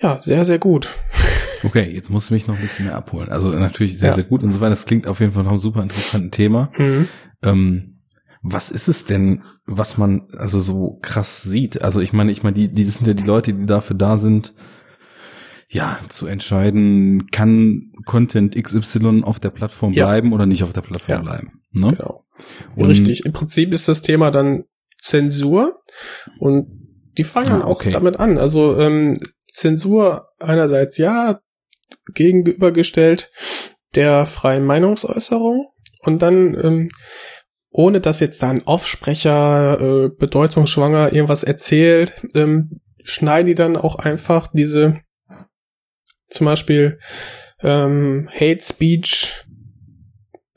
[0.01, 0.89] ja, sehr, sehr gut.
[1.65, 3.31] Okay, jetzt musst du mich noch ein bisschen mehr abholen.
[3.31, 4.15] Also natürlich sehr, ja.
[4.15, 4.71] sehr gut und so weiter.
[4.71, 6.71] Das klingt auf jeden Fall noch ein super interessanten Thema.
[6.77, 7.09] Mhm.
[7.43, 7.99] Ähm,
[8.43, 11.83] was ist es denn, was man also so krass sieht?
[11.83, 14.55] Also ich meine, ich meine, die, die sind ja die Leute, die dafür da sind,
[15.69, 20.07] ja, zu entscheiden, kann Content XY auf der Plattform ja.
[20.07, 21.23] bleiben oder nicht auf der Plattform ja.
[21.23, 21.61] bleiben.
[21.73, 21.89] Ne?
[21.89, 22.25] Genau.
[22.77, 23.27] Und Richtig.
[23.27, 24.65] Im Prinzip ist das Thema dann
[25.01, 25.83] Zensur
[26.39, 26.69] und
[27.19, 27.89] die fangen ah, okay.
[27.89, 28.39] auch damit an.
[28.39, 29.19] Also ähm,
[29.59, 31.41] Zensur einerseits ja
[32.15, 33.31] gegenübergestellt
[33.95, 35.69] der freien Meinungsäußerung
[36.03, 36.89] und dann ähm,
[37.71, 43.97] ohne dass jetzt da ein Aufsprecher äh, bedeutungsschwanger irgendwas erzählt, ähm, schneiden die dann auch
[43.97, 45.01] einfach diese
[46.29, 46.99] zum Beispiel
[47.63, 49.45] ähm, Hate Speech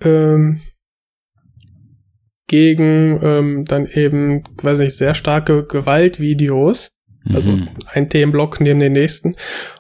[0.01, 0.61] ähm,
[2.47, 6.91] gegen ähm, dann eben, weiß nicht, sehr starke Gewaltvideos.
[7.29, 7.69] Also mhm.
[7.93, 9.35] ein Themenblock neben den nächsten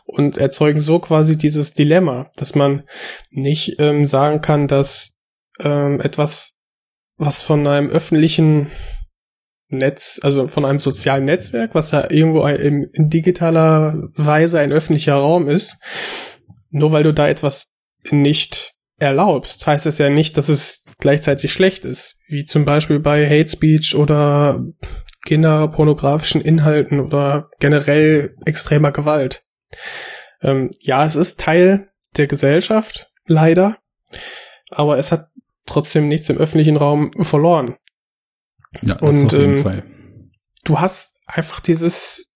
[0.05, 2.83] und erzeugen so quasi dieses Dilemma, dass man
[3.31, 5.15] nicht ähm, sagen kann, dass
[5.59, 6.53] ähm, etwas,
[7.17, 8.67] was von einem öffentlichen
[9.69, 15.15] Netz, also von einem sozialen Netzwerk, was ja irgendwo in, in digitaler Weise ein öffentlicher
[15.15, 15.77] Raum ist,
[16.69, 17.65] nur weil du da etwas
[18.09, 22.19] nicht erlaubst, heißt es ja nicht, dass es gleichzeitig schlecht ist.
[22.27, 24.63] Wie zum Beispiel bei Hate Speech oder
[25.25, 29.43] kinderpornografischen Inhalten oder generell extremer Gewalt.
[30.41, 33.77] Ähm, ja, es ist Teil der Gesellschaft, leider,
[34.69, 35.29] aber es hat
[35.65, 37.77] trotzdem nichts im öffentlichen Raum verloren.
[38.81, 39.83] Ja, das Und, auf jeden ähm, Fall.
[40.63, 42.31] Du hast einfach dieses,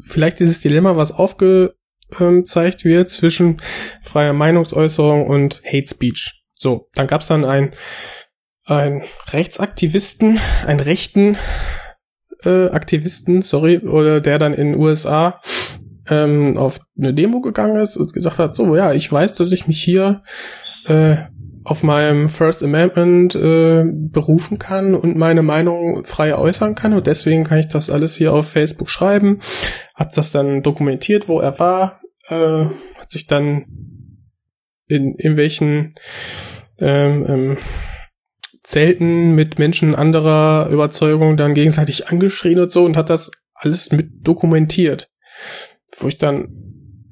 [0.00, 1.74] vielleicht dieses Dilemma, was aufge,
[2.10, 3.60] gezeigt wird zwischen
[4.02, 6.42] freier Meinungsäußerung und Hate Speech.
[6.54, 7.74] So, dann gab's dann ein
[8.68, 9.02] ein
[9.32, 11.36] Rechtsaktivisten, einen rechten
[12.44, 15.40] äh, Aktivisten, sorry, oder der dann in den USA
[16.08, 19.66] ähm, auf eine Demo gegangen ist und gesagt hat, so ja, ich weiß, dass ich
[19.66, 20.22] mich hier
[20.86, 21.16] äh,
[21.64, 27.44] auf meinem First Amendment äh, berufen kann und meine Meinung frei äußern kann und deswegen
[27.44, 29.40] kann ich das alles hier auf Facebook schreiben.
[29.94, 32.64] Hat das dann dokumentiert, wo er war, äh,
[32.98, 33.66] hat sich dann
[34.86, 35.94] in irgendwelchen
[36.80, 37.56] ähm, ähm,
[38.68, 44.10] Zelten mit Menschen anderer Überzeugung dann gegenseitig angeschrien und so und hat das alles mit
[44.20, 45.08] dokumentiert.
[45.96, 46.48] Wo ich dann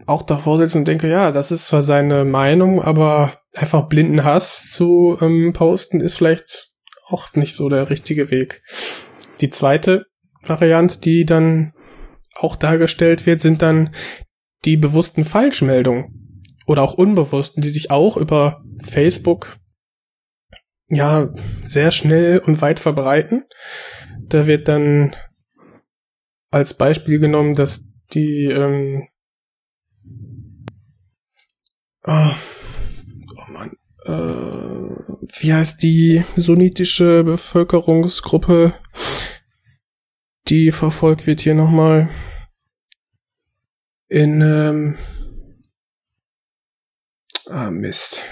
[0.04, 4.70] auch davor sitze und denke, ja, das ist zwar seine Meinung, aber einfach blinden Hass
[4.70, 6.74] zu ähm, posten ist vielleicht
[7.08, 8.62] auch nicht so der richtige Weg.
[9.40, 10.04] Die zweite
[10.42, 11.72] Variante, die dann
[12.34, 13.94] auch dargestellt wird, sind dann
[14.66, 19.56] die bewussten Falschmeldungen oder auch unbewussten, die sich auch über Facebook
[20.88, 21.32] ja
[21.64, 23.44] sehr schnell und weit verbreiten.
[24.28, 25.14] Da wird dann
[26.50, 29.08] als Beispiel genommen, dass die ähm,
[32.04, 32.30] oh,
[33.36, 33.72] oh Mann,
[34.04, 34.10] äh,
[35.40, 38.74] wie heißt die sunnitische Bevölkerungsgruppe,
[40.48, 42.08] die verfolgt wird hier nochmal
[44.08, 44.98] in ähm,
[47.46, 48.24] ah Mist.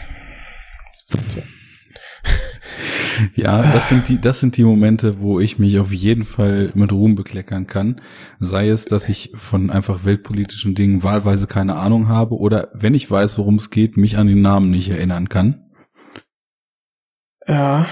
[3.35, 6.93] Ja, das sind die, das sind die Momente, wo ich mich auf jeden Fall mit
[6.93, 8.01] Ruhm bekleckern kann.
[8.41, 13.11] Sei es, dass ich von einfach weltpolitischen Dingen wahlweise keine Ahnung habe oder wenn ich
[13.11, 15.71] weiß, worum es geht, mich an den Namen nicht erinnern kann.
[17.47, 17.87] Ja.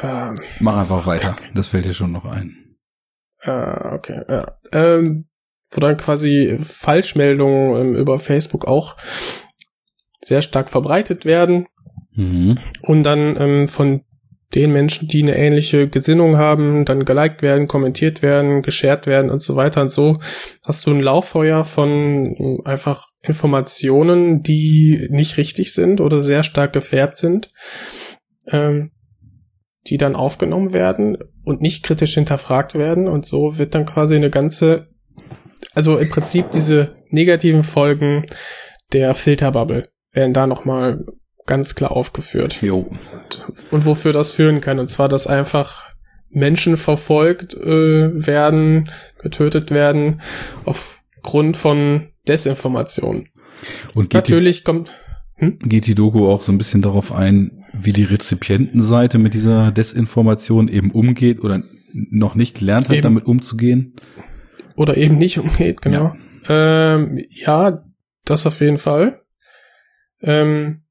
[0.00, 1.36] Ähm, Mach einfach weiter.
[1.54, 2.76] Das fällt dir schon noch ein.
[3.42, 3.50] äh,
[3.94, 4.22] okay.
[4.28, 4.46] Ja.
[4.72, 5.26] Ähm,
[5.70, 8.96] wo dann quasi Falschmeldungen ähm, über Facebook auch
[10.24, 11.66] sehr stark verbreitet werden
[12.12, 12.58] Mhm.
[12.82, 14.02] und dann ähm, von
[14.54, 19.42] den Menschen, die eine ähnliche Gesinnung haben, dann geliked werden, kommentiert werden, geshared werden und
[19.42, 20.20] so weiter und so,
[20.64, 26.72] hast du ein Lauffeuer von ähm, einfach Informationen, die nicht richtig sind oder sehr stark
[26.72, 27.50] gefärbt sind,
[28.46, 28.92] ähm,
[29.86, 34.30] die dann aufgenommen werden und nicht kritisch hinterfragt werden und so wird dann quasi eine
[34.30, 34.88] ganze,
[35.74, 38.24] also im Prinzip diese negativen Folgen
[38.92, 41.04] der Filterbubble werden da nochmal
[41.48, 42.88] ganz klar aufgeführt Jo.
[43.72, 44.78] und wofür das führen kann.
[44.78, 45.90] Und zwar, dass einfach
[46.30, 50.20] Menschen verfolgt äh, werden, getötet werden,
[50.64, 53.28] aufgrund von Desinformation.
[53.94, 54.92] Und geht die, Natürlich kommt.
[55.36, 55.58] Hm?
[55.60, 60.68] geht die Doku auch so ein bisschen darauf ein, wie die Rezipientenseite mit dieser Desinformation
[60.68, 63.02] eben umgeht oder noch nicht gelernt hat, Eben.
[63.02, 63.94] damit umzugehen?
[64.74, 66.14] Oder eben nicht umgeht, genau.
[66.48, 67.84] Ja, ähm, ja
[68.24, 69.22] das auf jeden Fall.
[70.20, 70.82] Ähm,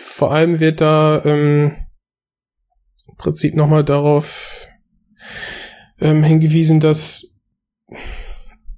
[0.00, 1.76] vor allem wird da ähm,
[3.08, 4.68] im Prinzip nochmal darauf
[6.00, 7.34] ähm, hingewiesen, dass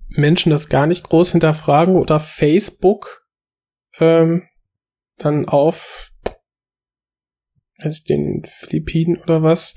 [0.08, 3.26] Menschen das gar nicht groß hinterfragen oder Facebook
[3.98, 4.48] ähm,
[5.16, 6.12] dann auf
[7.78, 9.76] also den Philippinen oder was,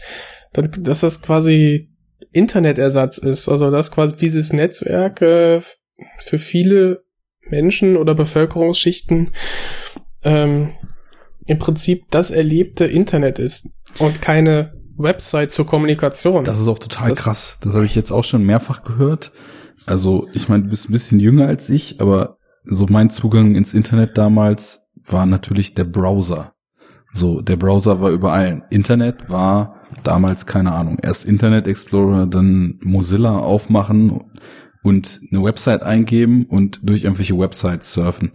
[0.54, 1.92] dass, das quasi
[2.32, 3.48] Internetersatz ist.
[3.48, 5.62] Also dass quasi dieses Netzwerk äh,
[6.18, 7.04] für viele
[7.50, 9.32] Menschen oder Bevölkerungsschichten
[10.24, 10.74] ähm,
[11.46, 16.44] im Prinzip das erlebte Internet ist und keine Website zur Kommunikation.
[16.44, 17.58] Das ist auch total Das- krass.
[17.62, 19.32] Das habe ich jetzt auch schon mehrfach gehört.
[19.88, 23.74] Also, ich meine, du bist ein bisschen jünger als ich, aber so mein Zugang ins
[23.74, 26.54] Internet damals war natürlich der Browser.
[27.14, 28.64] So, der Browser war überall.
[28.70, 34.22] Internet war damals, keine Ahnung, erst Internet Explorer, dann Mozilla aufmachen
[34.84, 38.32] und eine Website eingeben und durch irgendwelche Websites surfen.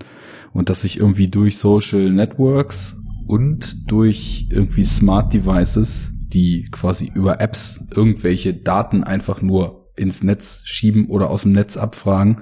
[0.56, 7.42] Und dass sich irgendwie durch Social Networks und durch irgendwie Smart Devices, die quasi über
[7.42, 12.40] Apps irgendwelche Daten einfach nur ins Netz schieben oder aus dem Netz abfragen,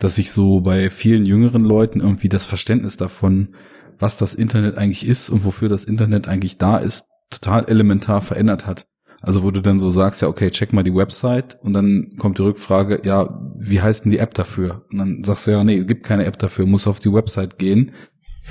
[0.00, 3.54] dass sich so bei vielen jüngeren Leuten irgendwie das Verständnis davon,
[4.00, 8.66] was das Internet eigentlich ist und wofür das Internet eigentlich da ist, total elementar verändert
[8.66, 8.88] hat.
[9.20, 12.38] Also wo du dann so sagst, ja, okay, check mal die Website und dann kommt
[12.38, 14.84] die Rückfrage, ja, wie heißt denn die App dafür?
[14.92, 17.92] Und dann sagst du ja, nee, gibt keine App dafür, muss auf die Website gehen.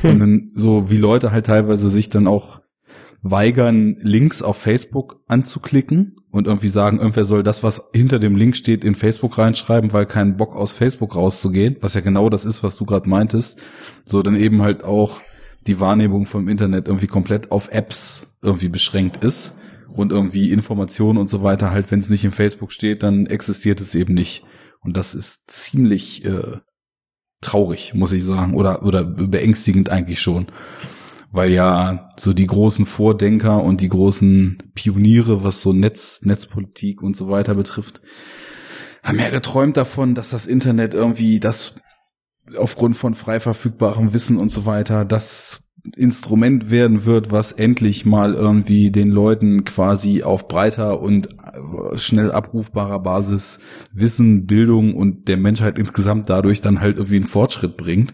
[0.04, 2.62] Und dann so wie Leute halt teilweise sich dann auch
[3.24, 8.56] weigern, Links auf Facebook anzuklicken und irgendwie sagen, irgendwer soll das, was hinter dem Link
[8.56, 12.62] steht, in Facebook reinschreiben, weil kein Bock aus Facebook rauszugehen, was ja genau das ist,
[12.62, 13.60] was du gerade meintest.
[14.06, 15.22] So dann eben halt auch
[15.66, 19.58] die Wahrnehmung vom Internet irgendwie komplett auf Apps irgendwie beschränkt ist
[19.98, 23.80] und irgendwie Informationen und so weiter halt, wenn es nicht in Facebook steht, dann existiert
[23.80, 24.44] es eben nicht.
[24.82, 26.58] Und das ist ziemlich äh,
[27.42, 30.48] traurig, muss ich sagen, oder oder beängstigend eigentlich schon,
[31.32, 37.16] weil ja so die großen Vordenker und die großen Pioniere, was so Netz Netzpolitik und
[37.16, 38.02] so weiter betrifft,
[39.04, 41.76] haben ja geträumt davon, dass das Internet irgendwie das
[42.56, 48.34] aufgrund von frei verfügbarem Wissen und so weiter das Instrument werden wird, was endlich mal
[48.34, 53.60] irgendwie den Leuten quasi auf breiter und äh, schnell abrufbarer Basis
[53.94, 58.14] Wissen, Bildung und der Menschheit insgesamt dadurch dann halt irgendwie einen Fortschritt bringt.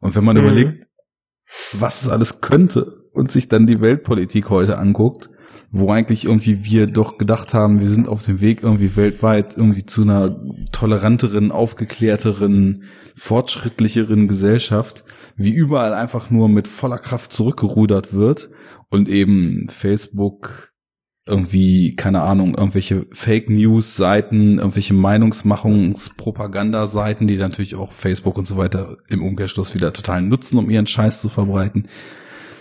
[0.00, 0.42] Und wenn man Mhm.
[0.42, 0.86] überlegt,
[1.72, 5.30] was es alles könnte und sich dann die Weltpolitik heute anguckt,
[5.70, 9.84] wo eigentlich irgendwie wir doch gedacht haben, wir sind auf dem Weg irgendwie weltweit irgendwie
[9.84, 10.38] zu einer
[10.72, 12.84] toleranteren, aufgeklärteren,
[13.16, 15.04] fortschrittlicheren Gesellschaft,
[15.38, 18.50] wie überall einfach nur mit voller Kraft zurückgerudert wird
[18.90, 20.72] und eben Facebook
[21.26, 28.56] irgendwie, keine Ahnung, irgendwelche Fake News Seiten, irgendwelche Meinungsmachungs-Propagandaseiten, die natürlich auch Facebook und so
[28.56, 31.86] weiter im Umkehrschluss wieder total nutzen, um ihren Scheiß zu verbreiten.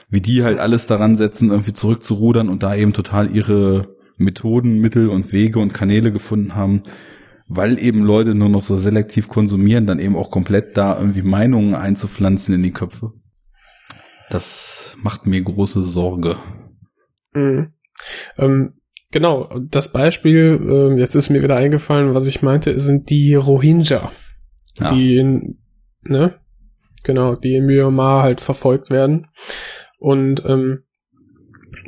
[0.09, 5.09] Wie die halt alles daran setzen, irgendwie zurückzurudern und da eben total ihre Methoden, Mittel
[5.09, 6.83] und Wege und Kanäle gefunden haben,
[7.47, 11.75] weil eben Leute nur noch so selektiv konsumieren, dann eben auch komplett da irgendwie Meinungen
[11.75, 13.13] einzupflanzen in die Köpfe.
[14.29, 16.37] Das macht mir große Sorge.
[17.33, 17.73] Mhm.
[18.37, 18.73] Ähm,
[19.11, 24.11] genau, das Beispiel, äh, jetzt ist mir wieder eingefallen, was ich meinte, sind die Rohingya,
[24.79, 24.93] ja.
[24.93, 25.59] die in,
[26.03, 26.35] ne,
[27.03, 29.27] genau, die in Myanmar halt verfolgt werden.
[29.99, 30.83] Und ähm,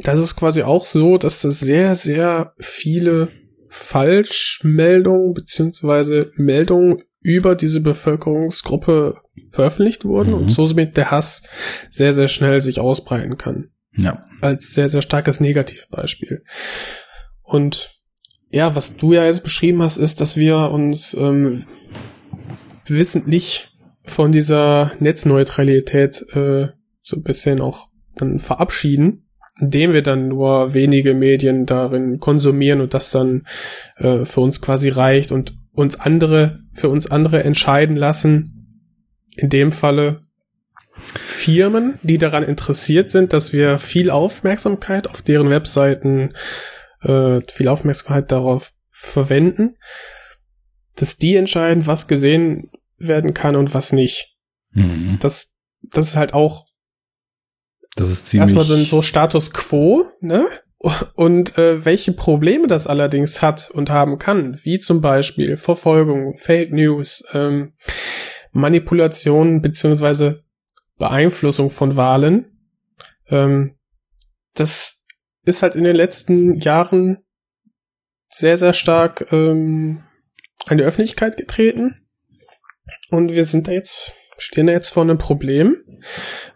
[0.03, 3.30] das ist quasi auch so, dass es sehr, sehr viele
[3.70, 10.38] Falschmeldungen beziehungsweise Meldungen über diese Bevölkerungsgruppe veröffentlicht wurden mhm.
[10.38, 11.44] und so somit der Hass
[11.90, 13.70] sehr, sehr schnell sich ausbreiten kann.
[13.96, 14.22] Ja.
[14.42, 16.44] Als sehr, sehr starkes Negativbeispiel.
[17.42, 18.00] Und
[18.50, 21.66] ja, was du ja jetzt beschrieben hast, ist, dass wir uns ähm,
[22.86, 23.70] wissentlich
[24.04, 26.70] von dieser Netzneutralität äh,
[27.02, 29.29] so ein bisschen auch dann verabschieden,
[29.60, 33.45] indem wir dann nur wenige Medien darin konsumieren und das dann
[33.97, 38.55] äh, für uns quasi reicht und uns andere, für uns andere entscheiden lassen.
[39.36, 40.20] In dem Falle
[41.14, 46.34] Firmen, die daran interessiert sind, dass wir viel Aufmerksamkeit auf deren Webseiten,
[47.01, 49.76] äh, viel Aufmerksamkeit darauf verwenden,
[50.95, 54.36] dass die entscheiden, was gesehen werden kann und was nicht.
[54.72, 55.18] Mhm.
[55.22, 56.66] Das, das ist halt auch
[57.96, 60.48] das ist ziemlich erstmal so, so Status Quo, ne?
[61.14, 66.72] Und äh, welche Probleme das allerdings hat und haben kann, wie zum Beispiel Verfolgung, Fake
[66.72, 67.74] News, ähm,
[68.54, 70.46] Manipulation beziehungsweise
[70.98, 72.58] Beeinflussung von Wahlen.
[73.28, 73.78] Ähm,
[74.54, 75.04] das
[75.44, 77.26] ist halt in den letzten Jahren
[78.30, 80.04] sehr, sehr stark ähm,
[80.68, 82.08] an die Öffentlichkeit getreten.
[83.10, 85.84] Und wir sind da jetzt, stehen da jetzt vor einem Problem,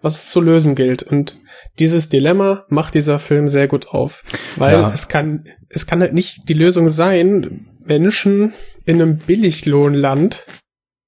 [0.02, 1.04] was es zu lösen gilt.
[1.04, 1.38] Und
[1.80, 4.24] dieses Dilemma macht dieser Film sehr gut auf.
[4.56, 4.92] Weil ja.
[4.94, 8.54] es kann, es kann halt nicht die Lösung sein, Menschen
[8.86, 10.46] in einem Billiglohnland,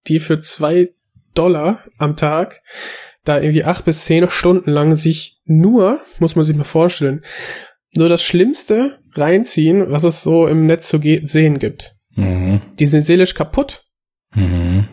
[0.07, 0.89] die für zwei
[1.33, 2.61] Dollar am Tag
[3.23, 7.23] da irgendwie acht bis zehn Stunden lang sich nur, muss man sich mal vorstellen,
[7.93, 11.95] nur das Schlimmste reinziehen, was es so im Netz zu sehen gibt.
[12.15, 12.61] Mhm.
[12.79, 13.85] Die sind seelisch kaputt.
[14.35, 14.87] Mhm.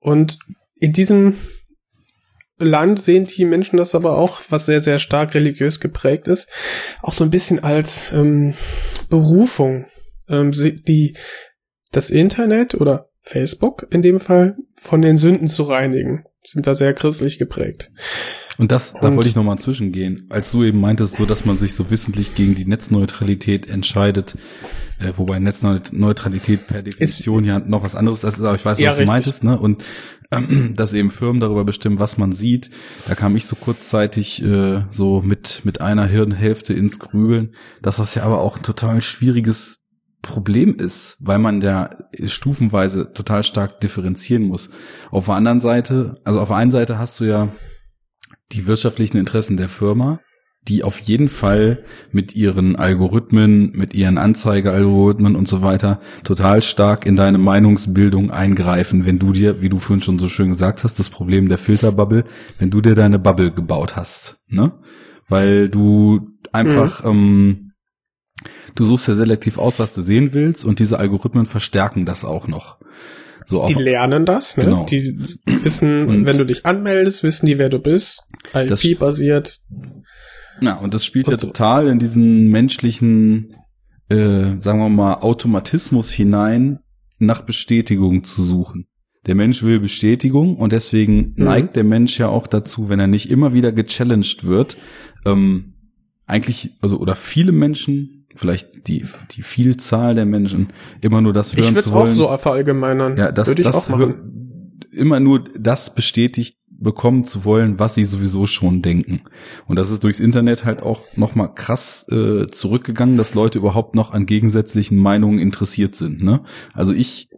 [0.00, 0.38] Und
[0.76, 1.36] in diesem
[2.60, 6.48] Land sehen die Menschen das aber auch, was sehr, sehr stark religiös geprägt ist,
[7.02, 8.54] auch so ein bisschen als ähm,
[9.08, 9.86] Berufung.
[10.28, 11.16] Ähm, die,
[11.90, 16.94] das Internet oder Facebook in dem Fall von den Sünden zu reinigen sind da sehr
[16.94, 17.90] christlich geprägt.
[18.58, 21.58] Und das, und, da wollte ich nochmal zwischengehen, als du eben meintest, so dass man
[21.58, 24.36] sich so wissentlich gegen die Netzneutralität entscheidet,
[24.98, 28.90] äh, wobei Netzneutralität per Definition ja noch was anderes ist, aber ich weiß, was ja,
[28.90, 29.08] du richtig.
[29.08, 29.58] meintest, ne?
[29.58, 29.82] Und
[30.74, 32.70] dass eben Firmen darüber bestimmen, was man sieht.
[33.06, 38.14] Da kam ich so kurzzeitig äh, so mit mit einer Hirnhälfte ins Grübeln, dass das
[38.14, 39.78] ja aber auch ein total schwieriges
[40.22, 41.90] Problem ist, weil man da
[42.24, 44.70] stufenweise total stark differenzieren muss.
[45.10, 47.48] Auf der anderen Seite, also auf der einen Seite hast du ja
[48.52, 50.20] die wirtschaftlichen Interessen der Firma,
[50.70, 51.80] die auf jeden Fall
[52.12, 59.04] mit ihren Algorithmen, mit ihren Anzeigealgorithmen und so weiter total stark in deine Meinungsbildung eingreifen,
[59.04, 62.22] wenn du dir, wie du vorhin schon so schön gesagt hast, das Problem der Filterbubble,
[62.58, 64.72] wenn du dir deine Bubble gebaut hast, ne?
[65.28, 66.20] Weil du
[66.52, 67.10] einfach mhm.
[67.10, 67.72] ähm,
[68.76, 72.46] du suchst ja selektiv aus, was du sehen willst und diese Algorithmen verstärken das auch
[72.46, 72.78] noch.
[73.46, 74.66] So die lernen das, ne?
[74.66, 74.84] Genau.
[74.84, 78.22] Die wissen, und wenn du dich anmeldest, wissen die, wer du bist.
[78.54, 79.58] IP-basiert.
[80.60, 81.46] Na, und das spielt und ja so.
[81.48, 83.54] total in diesen menschlichen,
[84.08, 86.80] äh, sagen wir mal, Automatismus hinein,
[87.18, 88.86] nach Bestätigung zu suchen.
[89.26, 91.44] Der Mensch will Bestätigung und deswegen mhm.
[91.44, 94.78] neigt der Mensch ja auch dazu, wenn er nicht immer wieder gechallenged wird,
[95.26, 95.74] ähm,
[96.26, 100.68] eigentlich, also oder viele Menschen vielleicht die, die Vielzahl der Menschen
[101.00, 102.12] immer nur das hören ich zu wollen.
[102.12, 103.16] Ich würde auch so verallgemeinern.
[103.16, 104.00] Ja, das, Würde ich das auch
[104.92, 109.22] immer nur das bestätigt bekommen zu wollen, was sie sowieso schon denken.
[109.66, 114.12] Und das ist durchs Internet halt auch nochmal krass äh, zurückgegangen, dass Leute überhaupt noch
[114.12, 116.22] an gegensätzlichen Meinungen interessiert sind.
[116.22, 116.42] Ne?
[116.72, 117.28] Also ich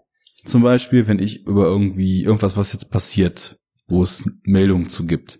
[0.44, 5.38] zum Beispiel, wenn ich über irgendwie irgendwas, was jetzt passiert, wo es Meldungen zu gibt,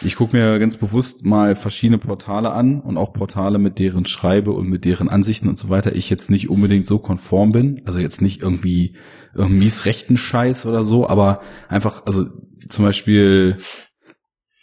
[0.00, 4.52] ich gucke mir ganz bewusst mal verschiedene Portale an und auch Portale, mit deren Schreibe
[4.52, 7.82] und mit deren Ansichten und so weiter ich jetzt nicht unbedingt so konform bin.
[7.84, 8.96] Also jetzt nicht irgendwie
[9.34, 12.26] mies rechten Scheiß oder so, aber einfach, also
[12.68, 13.58] zum Beispiel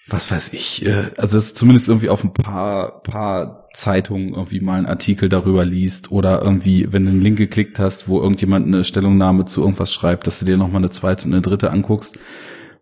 [0.07, 4.78] was weiß ich, äh, also es zumindest irgendwie auf ein paar, paar Zeitungen irgendwie mal
[4.78, 8.84] einen Artikel darüber liest oder irgendwie, wenn du einen Link geklickt hast, wo irgendjemand eine
[8.84, 12.19] Stellungnahme zu irgendwas schreibt, dass du dir nochmal eine zweite und eine dritte anguckst,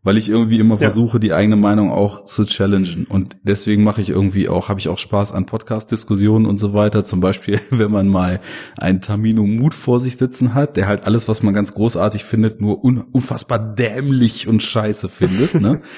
[0.03, 0.81] weil ich irgendwie immer ja.
[0.81, 3.05] versuche, die eigene Meinung auch zu challengen.
[3.07, 7.05] Und deswegen mache ich irgendwie auch, habe ich auch Spaß an Podcast-Diskussionen und so weiter.
[7.05, 8.41] Zum Beispiel, wenn man mal
[8.77, 12.59] einen Tamino Mut vor sich sitzen hat, der halt alles, was man ganz großartig findet,
[12.59, 15.81] nur un unfassbar dämlich und scheiße findet, ne?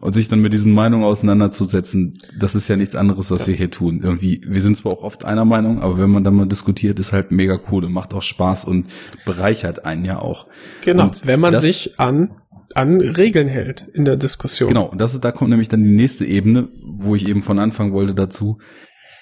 [0.00, 3.46] und sich dann mit diesen Meinungen auseinanderzusetzen, das ist ja nichts anderes, was ja.
[3.48, 4.00] wir hier tun.
[4.02, 7.12] Irgendwie, wir sind zwar auch oft einer Meinung, aber wenn man dann mal diskutiert, ist
[7.12, 8.86] halt mega cool und macht auch Spaß und
[9.26, 10.46] bereichert einen ja auch.
[10.82, 12.30] Genau, und wenn man sich an
[12.78, 14.68] an Regeln hält in der Diskussion.
[14.68, 17.58] Genau, und das ist, da kommt nämlich dann die nächste Ebene, wo ich eben von
[17.58, 18.58] Anfang wollte dazu.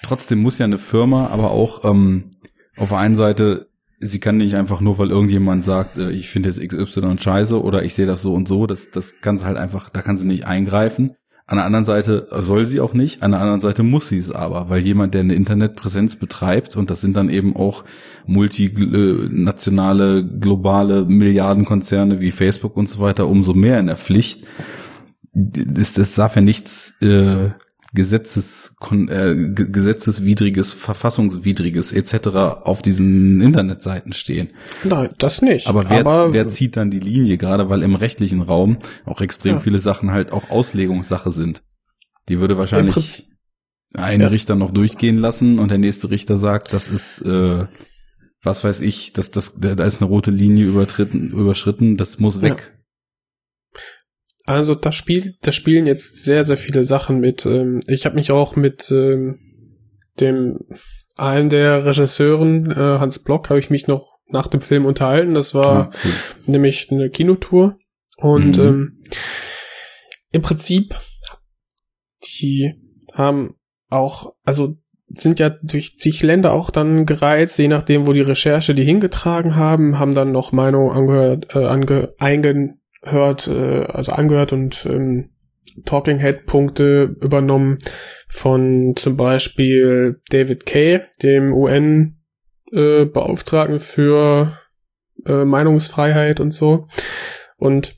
[0.03, 2.29] Trotzdem muss ja eine Firma aber auch ähm,
[2.77, 3.67] auf der einen Seite
[3.99, 7.83] sie kann nicht einfach nur, weil irgendjemand sagt, äh, ich finde jetzt XY scheiße oder
[7.83, 10.27] ich sehe das so und so, das, das kann sie halt einfach, da kann sie
[10.27, 11.15] nicht eingreifen.
[11.49, 14.31] An der anderen Seite soll sie auch nicht, an der anderen Seite muss sie es
[14.31, 17.85] aber, weil jemand, der eine Internetpräsenz betreibt, und das sind dann eben auch
[18.25, 24.43] multinationale, globale Milliardenkonzerne wie Facebook und so weiter, umso mehr in der Pflicht.
[25.31, 27.51] Das, das darf ja nichts äh,
[27.97, 32.27] Gesetzes, äh, gesetzeswidriges, verfassungswidriges etc.
[32.63, 34.49] auf diesen Internetseiten stehen.
[34.83, 35.67] Nein, das nicht.
[35.67, 39.55] Aber wer, Aber wer zieht dann die Linie, gerade weil im rechtlichen Raum auch extrem
[39.55, 39.59] ja.
[39.61, 41.63] viele Sachen halt auch Auslegungssache sind.
[42.29, 43.27] Die würde wahrscheinlich
[43.95, 44.27] ein ja.
[44.27, 47.65] Richter noch durchgehen lassen und der nächste Richter sagt, das ist, äh,
[48.43, 52.69] was weiß ich, dass das, da ist eine rote Linie übertritten, überschritten, das muss weg.
[52.71, 52.77] Ja.
[54.47, 57.45] Also da spielt, da spielen jetzt sehr, sehr viele Sachen mit.
[57.45, 59.39] Ähm, ich habe mich auch mit ähm,
[60.21, 60.57] dem
[61.17, 65.33] einen der Regisseuren, äh, Hans Block, habe ich mich noch nach dem Film unterhalten.
[65.33, 66.11] Das war ah, cool.
[66.45, 67.77] nämlich eine Kinotour.
[68.15, 68.63] Und mhm.
[68.63, 69.01] ähm,
[70.31, 70.95] im Prinzip,
[72.39, 72.73] die
[73.13, 73.53] haben
[73.89, 74.77] auch, also
[75.09, 79.55] sind ja durch zig Länder auch dann gereizt, je nachdem, wo die Recherche die hingetragen
[79.55, 85.31] haben, haben dann noch Meinung angehört, äh, ange, einge, hört, äh, also angehört und ähm,
[85.85, 87.77] Talking Head Punkte übernommen
[88.27, 92.17] von zum Beispiel David Kay, dem UN
[92.71, 94.57] äh, Beauftragten für
[95.25, 96.87] äh, Meinungsfreiheit und so.
[97.57, 97.95] Und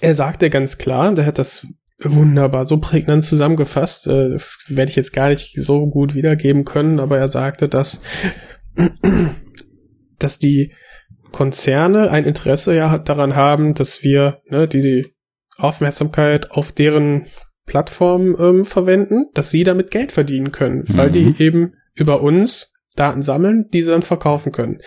[0.00, 1.66] er sagte ganz klar, der hat das
[2.02, 7.00] wunderbar so prägnant zusammengefasst, äh, das werde ich jetzt gar nicht so gut wiedergeben können,
[7.00, 8.02] aber er sagte, dass
[10.18, 10.72] dass die
[11.32, 15.14] Konzerne ein Interesse ja daran haben, dass wir ne, die, die
[15.56, 17.26] Aufmerksamkeit auf deren
[17.66, 21.12] Plattform ähm, verwenden, dass sie damit Geld verdienen können, weil mhm.
[21.12, 24.78] die eben über uns Daten sammeln, die sie dann verkaufen können.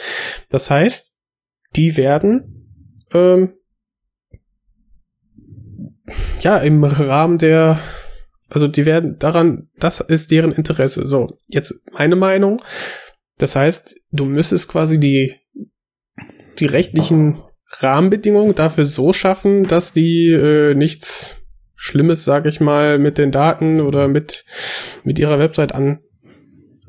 [0.50, 1.16] Das heißt,
[1.76, 3.54] die werden ähm,
[6.42, 7.80] ja im Rahmen der
[8.54, 11.08] also die werden daran, das ist deren Interesse.
[11.08, 12.62] So, jetzt meine Meinung.
[13.40, 15.36] Das heißt, du müsstest quasi die
[16.60, 21.38] die rechtlichen Rahmenbedingungen dafür so schaffen, dass die äh, nichts
[21.76, 24.46] Schlimmes, sag ich mal, mit den Daten oder mit,
[25.04, 25.74] mit ihrer Website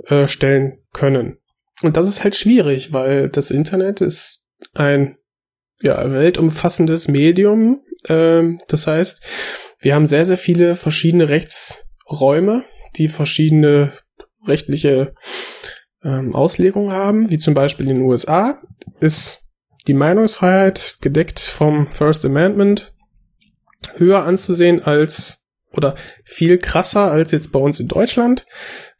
[0.08, 1.38] anstellen können.
[1.82, 5.16] Und das ist halt schwierig, weil das Internet ist ein
[5.80, 7.80] ja, weltumfassendes Medium.
[8.08, 9.22] Ähm, das heißt,
[9.80, 12.64] wir haben sehr, sehr viele verschiedene Rechtsräume,
[12.96, 13.92] die verschiedene
[14.46, 15.10] rechtliche
[16.04, 18.62] ähm, Auslegungen haben, wie zum Beispiel in den USA
[19.00, 19.43] ist
[19.86, 22.94] die Meinungsfreiheit gedeckt vom First Amendment
[23.96, 28.46] höher anzusehen als oder viel krasser als jetzt bei uns in Deutschland,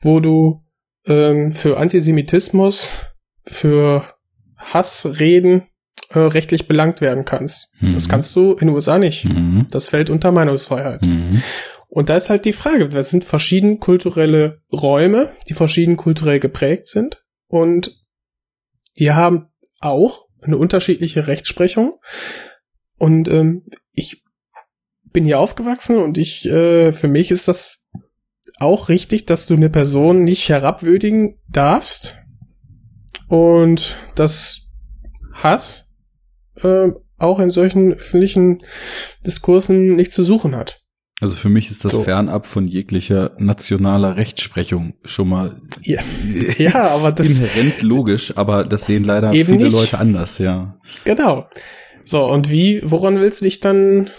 [0.00, 0.62] wo du
[1.06, 2.98] ähm, für Antisemitismus,
[3.46, 4.04] für
[4.56, 5.68] Hassreden
[6.10, 7.72] äh, rechtlich belangt werden kannst.
[7.80, 7.92] Mhm.
[7.92, 9.24] Das kannst du in den USA nicht.
[9.24, 9.66] Mhm.
[9.70, 11.02] Das fällt unter Meinungsfreiheit.
[11.02, 11.42] Mhm.
[11.88, 16.88] Und da ist halt die Frage, das sind verschiedene kulturelle Räume, die verschieden kulturell geprägt
[16.88, 17.96] sind und
[18.98, 19.48] die haben
[19.80, 21.94] auch eine unterschiedliche Rechtsprechung.
[22.98, 24.22] Und ähm, ich
[25.12, 27.84] bin hier aufgewachsen und ich, äh, für mich ist das
[28.58, 32.18] auch richtig, dass du eine Person nicht herabwürdigen darfst
[33.28, 34.70] und dass
[35.32, 35.94] Hass
[36.62, 38.62] äh, auch in solchen öffentlichen
[39.26, 40.83] Diskursen nichts zu suchen hat.
[41.24, 42.02] Also für mich ist das so.
[42.02, 46.02] fernab von jeglicher nationaler Rechtsprechung schon mal ja,
[46.58, 49.72] ja aber das inhärent logisch, aber das sehen leider viele nicht.
[49.72, 50.78] Leute anders, ja.
[51.06, 51.48] Genau.
[52.04, 54.10] So, und wie, woran willst du dich dann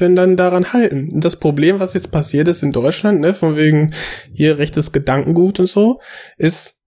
[0.00, 1.10] denn dann daran halten?
[1.12, 3.92] Und das Problem, was jetzt passiert ist in Deutschland, ne, von wegen
[4.32, 6.00] hier rechtes Gedankengut und so,
[6.38, 6.82] ist,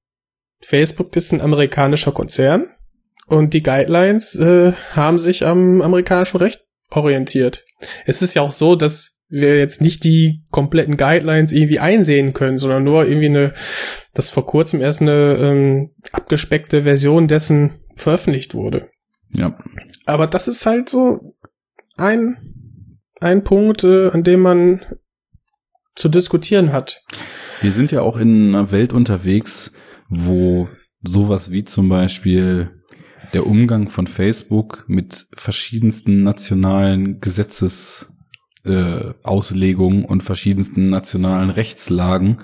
[0.64, 2.66] Facebook ist ein amerikanischer Konzern
[3.28, 7.64] und die Guidelines äh, haben sich am amerikanischen Recht orientiert.
[8.08, 12.58] Es ist ja auch so, dass wir jetzt nicht die kompletten Guidelines irgendwie einsehen können,
[12.58, 13.54] sondern nur irgendwie eine,
[14.14, 18.90] dass vor kurzem erst eine ähm, abgespeckte Version dessen veröffentlicht wurde.
[19.34, 19.58] Ja.
[20.06, 21.36] Aber das ist halt so
[21.98, 22.38] ein,
[23.22, 24.82] ein Punkt, äh, an dem man
[25.96, 27.04] zu diskutieren hat.
[27.62, 29.74] Wir sind ja auch in einer Welt unterwegs,
[30.10, 30.68] wo
[31.04, 32.72] sowas wie zum Beispiel
[33.34, 38.21] der Umgang von Facebook mit verschiedensten nationalen Gesetzesauslegungen
[38.64, 42.42] äh, und verschiedensten nationalen Rechtslagen,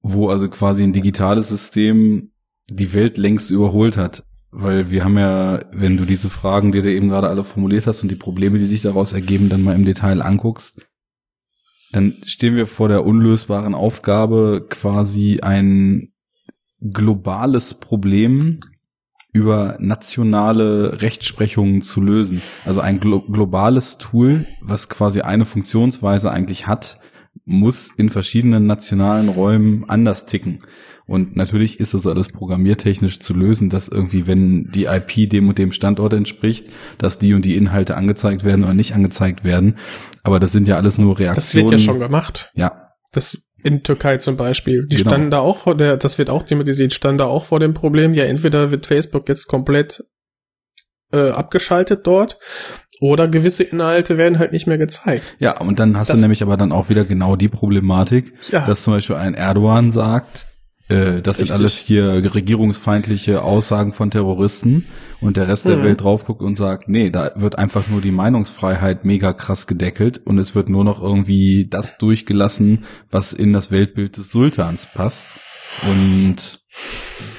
[0.00, 2.30] wo also quasi ein digitales System
[2.68, 4.24] die Welt längst überholt hat.
[4.50, 8.02] Weil wir haben ja, wenn du diese Fragen, die du eben gerade alle formuliert hast
[8.02, 10.86] und die Probleme, die sich daraus ergeben, dann mal im Detail anguckst,
[11.92, 16.12] dann stehen wir vor der unlösbaren Aufgabe, quasi ein
[16.80, 18.60] globales Problem
[19.36, 22.40] über nationale Rechtsprechungen zu lösen.
[22.64, 26.98] Also ein glo globales Tool, was quasi eine Funktionsweise eigentlich hat,
[27.44, 30.60] muss in verschiedenen nationalen Räumen anders ticken.
[31.04, 35.58] Und natürlich ist das alles programmiertechnisch zu lösen, dass irgendwie, wenn die IP dem und
[35.58, 39.76] dem Standort entspricht, dass die und die Inhalte angezeigt werden oder nicht angezeigt werden.
[40.22, 41.36] Aber das sind ja alles nur Reaktionen.
[41.36, 42.50] Das wird ja schon gemacht.
[42.54, 42.94] Ja.
[43.12, 44.86] Das in Türkei zum Beispiel.
[44.86, 45.10] Die genau.
[45.10, 48.14] standen da auch vor der, das wird auch thematisiert, standen da auch vor dem Problem,
[48.14, 50.04] ja, entweder wird Facebook jetzt komplett
[51.12, 52.38] äh, abgeschaltet dort
[53.00, 55.24] oder gewisse Inhalte werden halt nicht mehr gezeigt.
[55.38, 58.64] Ja, und dann hast das, du nämlich aber dann auch wieder genau die Problematik, ja.
[58.64, 60.46] dass zum Beispiel ein Erdogan sagt,
[60.88, 61.48] äh, das Richtig.
[61.48, 64.86] sind alles hier regierungsfeindliche Aussagen von Terroristen
[65.20, 65.70] und der Rest mhm.
[65.70, 69.66] der Welt drauf guckt und sagt, nee, da wird einfach nur die Meinungsfreiheit mega krass
[69.66, 74.88] gedeckelt und es wird nur noch irgendwie das durchgelassen, was in das Weltbild des Sultans
[74.94, 75.30] passt.
[75.82, 76.55] Und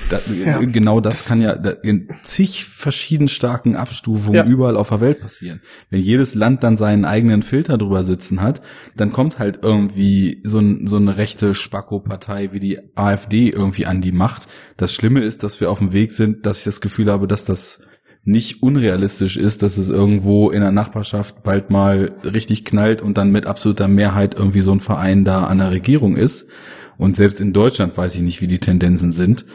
[0.09, 0.59] da, ja.
[0.61, 4.45] Genau das, das, kann ja in zig verschieden starken Abstufungen ja.
[4.45, 5.61] überall auf der Welt passieren.
[5.89, 8.61] Wenn jedes Land dann seinen eigenen Filter drüber sitzen hat,
[8.95, 14.01] dann kommt halt irgendwie so, ein, so eine rechte Spacko-Partei wie die AfD irgendwie an
[14.01, 14.47] die Macht.
[14.77, 17.43] Das Schlimme ist, dass wir auf dem Weg sind, dass ich das Gefühl habe, dass
[17.43, 17.81] das
[18.23, 23.31] nicht unrealistisch ist, dass es irgendwo in der Nachbarschaft bald mal richtig knallt und dann
[23.31, 26.49] mit absoluter Mehrheit irgendwie so ein Verein da an der Regierung ist.
[26.97, 29.45] Und selbst in Deutschland weiß ich nicht, wie die Tendenzen sind.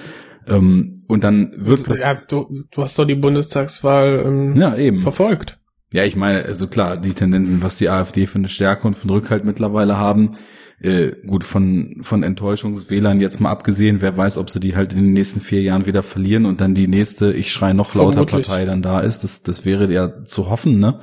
[0.46, 4.98] Ähm, und dann wird ja, du, du hast doch die Bundestagswahl ähm, ja, eben.
[4.98, 5.58] verfolgt.
[5.92, 9.02] Ja, ich meine, also klar, die Tendenzen, was die AfD für eine Stärke und für
[9.02, 10.36] einen Rückhalt mittlerweile haben,
[10.80, 15.04] äh, gut, von, von Enttäuschungswählern jetzt mal abgesehen, wer weiß, ob sie die halt in
[15.04, 18.48] den nächsten vier Jahren wieder verlieren und dann die nächste, ich schrei noch lauter Vermutlich.
[18.48, 20.98] Partei dann da ist, das, das wäre ja zu hoffen, ne?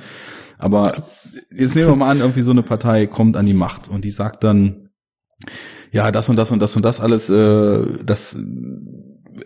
[0.58, 0.92] Aber
[1.56, 4.10] jetzt nehmen wir mal an, irgendwie so eine Partei kommt an die Macht und die
[4.10, 4.90] sagt dann,
[5.92, 8.38] ja, das und das und das und das alles, äh, das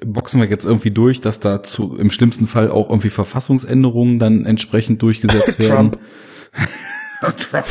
[0.04, 4.44] boxen wir jetzt irgendwie durch, dass da zu, im schlimmsten Fall auch irgendwie Verfassungsänderungen dann
[4.44, 5.92] entsprechend durchgesetzt werden.
[7.38, 7.66] Trump.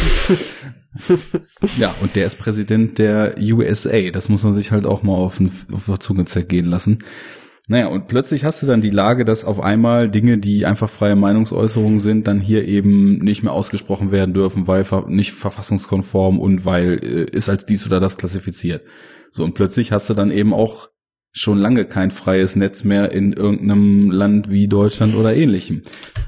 [1.78, 4.12] ja, und der ist Präsident der USA.
[4.12, 7.00] Das muss man sich halt auch mal auf, den, auf der Zunge zergehen lassen.
[7.70, 11.16] Naja, und plötzlich hast du dann die Lage, dass auf einmal Dinge, die einfach freie
[11.16, 17.00] Meinungsäußerungen sind, dann hier eben nicht mehr ausgesprochen werden dürfen, weil nicht verfassungskonform und weil
[17.02, 18.84] äh, ist als dies oder das klassifiziert.
[19.32, 20.90] So, und plötzlich hast du dann eben auch
[21.32, 25.84] schon lange kein freies Netz mehr in irgendeinem Land wie Deutschland oder ähnlichem.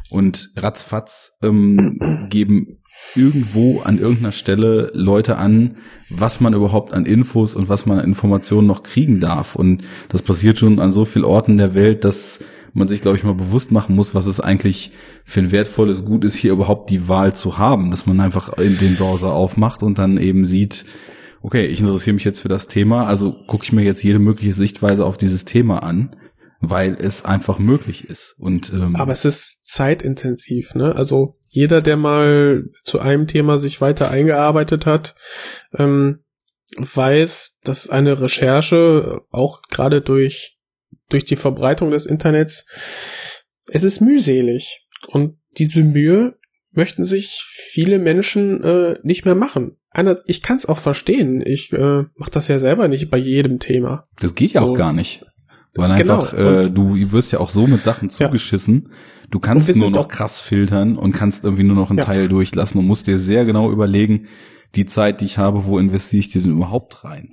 [0.10, 2.82] Und ratzfatz ähm, geben
[3.16, 5.78] irgendwo an irgendeiner Stelle Leute an,
[6.10, 9.56] was man überhaupt an Infos und was man an Informationen noch kriegen darf.
[9.56, 12.44] Und das passiert schon an so vielen Orten der Welt, dass
[12.74, 14.92] man sich, glaube ich, mal bewusst machen muss, was es eigentlich
[15.24, 18.78] für ein wertvolles Gut ist, hier überhaupt die Wahl zu haben, dass man einfach in
[18.78, 20.86] den Browser aufmacht und dann eben sieht,
[21.42, 24.54] okay, ich interessiere mich jetzt für das Thema, also gucke ich mir jetzt jede mögliche
[24.54, 26.16] Sichtweise auf dieses Thema an,
[26.70, 28.36] weil es einfach möglich ist.
[28.40, 30.96] Und ähm, aber es ist zeitintensiv, ne?
[30.96, 35.16] Also jeder, der mal zu einem Thema sich weiter eingearbeitet hat,
[35.74, 36.24] ähm,
[36.78, 40.60] weiß, dass eine Recherche auch gerade durch
[41.10, 42.66] durch die Verbreitung des Internets
[43.68, 46.38] es ist mühselig und diese Mühe
[46.72, 49.78] möchten sich viele Menschen äh, nicht mehr machen.
[49.92, 51.42] Anders, ich kann es auch verstehen.
[51.46, 54.08] Ich äh, mache das ja selber nicht bei jedem Thema.
[54.20, 54.74] Das geht ja so.
[54.74, 55.26] auch gar nicht.
[55.76, 56.20] Weil genau.
[56.22, 58.88] einfach, äh, du wirst ja auch so mit Sachen zugeschissen.
[58.90, 58.96] Ja.
[59.30, 62.06] Du kannst nur noch krass filtern und kannst irgendwie nur noch einen ja.
[62.06, 64.28] Teil durchlassen und musst dir sehr genau überlegen,
[64.76, 67.32] die Zeit, die ich habe, wo investiere ich die denn überhaupt rein?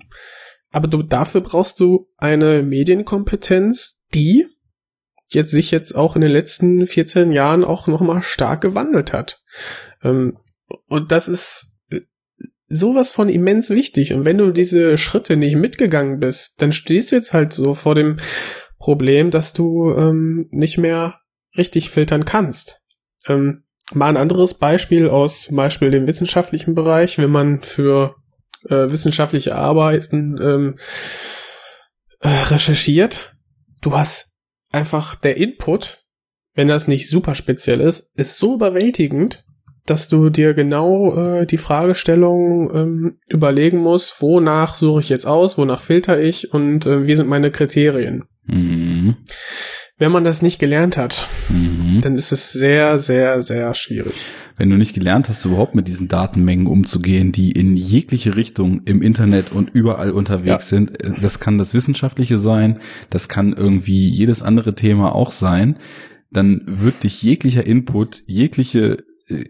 [0.72, 4.46] Aber du, dafür brauchst du eine Medienkompetenz, die
[5.28, 9.42] jetzt sich jetzt auch in den letzten 14 Jahren auch nochmal stark gewandelt hat.
[10.02, 10.36] Ähm,
[10.88, 11.71] und das ist
[12.72, 14.12] sowas von immens wichtig.
[14.14, 17.94] Und wenn du diese Schritte nicht mitgegangen bist, dann stehst du jetzt halt so vor
[17.94, 18.16] dem
[18.78, 21.20] Problem, dass du ähm, nicht mehr
[21.56, 22.80] richtig filtern kannst.
[23.26, 23.64] Ähm,
[23.94, 28.14] Mal ein anderes Beispiel aus zum Beispiel dem wissenschaftlichen Bereich, wenn man für
[28.68, 30.76] äh, wissenschaftliche Arbeiten ähm,
[32.20, 33.30] äh, recherchiert.
[33.82, 34.38] Du hast
[34.70, 36.04] einfach der Input,
[36.54, 39.44] wenn das nicht super speziell ist, ist so überwältigend,
[39.86, 45.58] dass du dir genau äh, die Fragestellung ähm, überlegen musst, wonach suche ich jetzt aus,
[45.58, 48.24] wonach filter ich und äh, wie sind meine Kriterien.
[48.46, 49.16] Mhm.
[49.98, 52.00] Wenn man das nicht gelernt hat, Mhm.
[52.00, 54.14] dann ist es sehr, sehr, sehr schwierig.
[54.56, 59.02] Wenn du nicht gelernt hast, überhaupt mit diesen Datenmengen umzugehen, die in jegliche Richtung im
[59.02, 62.80] Internet und überall unterwegs sind, äh, das kann das Wissenschaftliche sein,
[63.10, 65.78] das kann irgendwie jedes andere Thema auch sein,
[66.30, 69.04] dann wird dich jeglicher Input, jegliche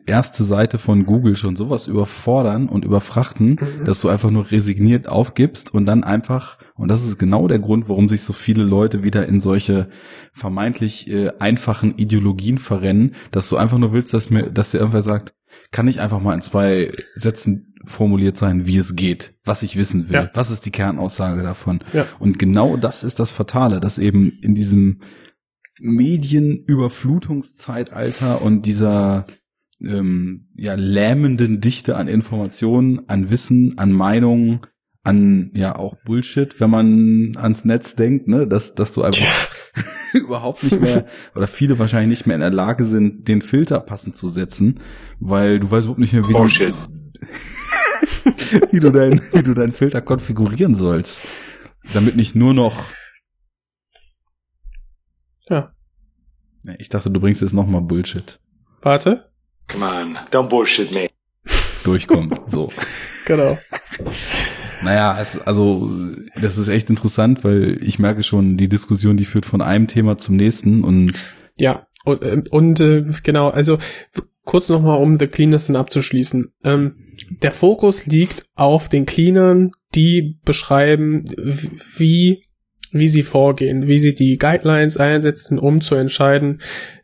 [0.07, 3.85] erste Seite von Google schon sowas überfordern und überfrachten, Mhm.
[3.85, 7.89] dass du einfach nur resigniert aufgibst und dann einfach, und das ist genau der Grund,
[7.89, 9.89] warum sich so viele Leute wieder in solche
[10.33, 15.03] vermeintlich äh, einfachen Ideologien verrennen, dass du einfach nur willst, dass mir, dass dir irgendwer
[15.03, 15.35] sagt,
[15.71, 20.09] kann ich einfach mal in zwei Sätzen formuliert sein, wie es geht, was ich wissen
[20.09, 20.31] will, Ja.
[20.35, 21.81] was ist die Kernaussage davon.
[21.93, 22.07] Ja.
[22.21, 25.01] Und genau das ist das Fatale, dass eben in diesem
[25.81, 29.27] Medienüberflutungszeitalter und dieser
[29.85, 34.61] ähm, ja, lähmenden Dichte an Informationen, an Wissen, an Meinungen,
[35.03, 39.27] an ja auch Bullshit, wenn man ans Netz denkt, ne, dass, dass du einfach
[40.13, 44.17] überhaupt nicht mehr oder viele wahrscheinlich nicht mehr in der Lage sind, den Filter passend
[44.17, 44.81] zu setzen,
[45.19, 46.75] weil du weißt überhaupt nicht mehr, wie Bullshit.
[46.75, 51.21] du, wie du dein, wie du deinen Filter konfigurieren sollst,
[51.93, 52.85] damit nicht nur noch
[55.49, 55.75] Ja.
[56.65, 58.39] Ja, Ich dachte, du bringst jetzt nochmal Bullshit
[58.83, 59.32] Warte.
[59.69, 61.09] Come on, don't bullshit me.
[61.85, 62.41] durchkommt.
[62.47, 62.71] So.
[63.25, 63.57] Genau.
[64.83, 65.89] Naja, es, also
[66.41, 70.19] das ist echt interessant, weil ich merke schon, die Diskussion, die führt von einem Thema
[70.19, 71.25] zum nächsten und
[71.57, 73.79] Ja, und, ähm, und äh, genau, also
[74.45, 76.53] kurz nochmal, um The Cleaners dann abzuschließen.
[76.65, 76.97] Ähm,
[77.43, 81.25] der Fokus liegt auf den Cleanern, die beschreiben,
[81.97, 82.47] wie,
[82.91, 86.61] wie sie vorgehen, wie sie die Guidelines einsetzen, um zu entscheiden,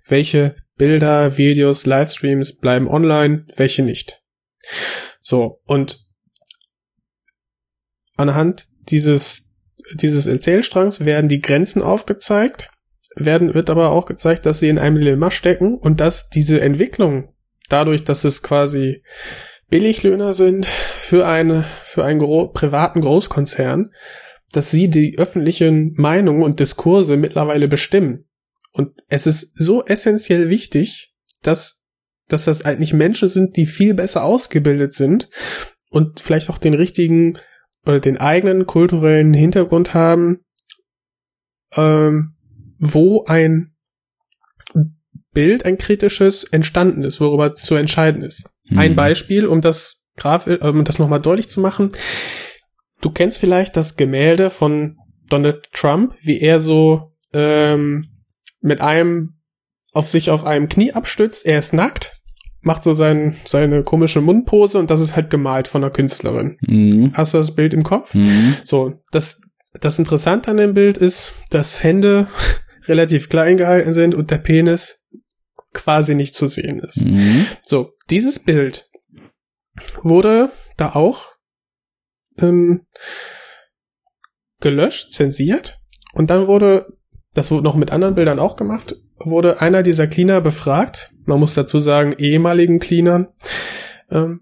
[0.08, 4.22] welche Bilder, Videos, Livestreams bleiben online, welche nicht.
[5.20, 6.06] So, und
[8.16, 9.52] anhand dieses,
[9.94, 12.70] dieses Erzählstrangs werden die Grenzen aufgezeigt,
[13.14, 17.34] werden, wird aber auch gezeigt, dass sie in einem Dilemma stecken und dass diese Entwicklung
[17.68, 19.02] dadurch, dass es quasi
[19.68, 23.92] Billiglöhner sind für eine, für einen gro privaten Großkonzern,
[24.52, 28.27] dass sie die öffentlichen Meinungen und Diskurse mittlerweile bestimmen.
[28.72, 31.86] Und es ist so essentiell wichtig, dass,
[32.28, 35.28] dass das eigentlich Menschen sind, die viel besser ausgebildet sind
[35.90, 37.38] und vielleicht auch den richtigen
[37.84, 40.44] oder den eigenen kulturellen Hintergrund haben,
[41.76, 42.34] ähm,
[42.78, 43.74] wo ein
[45.32, 48.50] Bild, ein kritisches, entstanden ist, worüber zu entscheiden ist.
[48.70, 48.96] Ein Hm.
[48.96, 51.92] Beispiel, um das Graf, äh, um das nochmal deutlich zu machen.
[53.00, 54.98] Du kennst vielleicht das Gemälde von
[55.28, 58.17] Donald Trump, wie er so ähm,
[58.60, 59.34] mit einem
[59.92, 61.46] auf sich auf einem Knie abstützt.
[61.46, 62.20] Er ist nackt,
[62.60, 66.58] macht so sein, seine komische Mundpose und das ist halt gemalt von einer Künstlerin.
[66.60, 67.12] Mhm.
[67.14, 68.14] Hast du das Bild im Kopf?
[68.14, 68.54] Mhm.
[68.64, 69.40] So, das,
[69.80, 72.28] das Interessante an dem Bild ist, dass Hände
[72.86, 75.06] relativ klein gehalten sind und der Penis
[75.72, 77.04] quasi nicht zu sehen ist.
[77.04, 77.46] Mhm.
[77.62, 78.88] So, dieses Bild
[80.02, 81.34] wurde da auch
[82.38, 82.86] ähm,
[84.60, 85.78] gelöscht, zensiert
[86.12, 86.86] und dann wurde,
[87.38, 91.54] das wurde noch mit anderen Bildern auch gemacht, wurde einer dieser Cleaner befragt, man muss
[91.54, 93.28] dazu sagen, ehemaligen Cleanern,
[94.10, 94.40] ähm,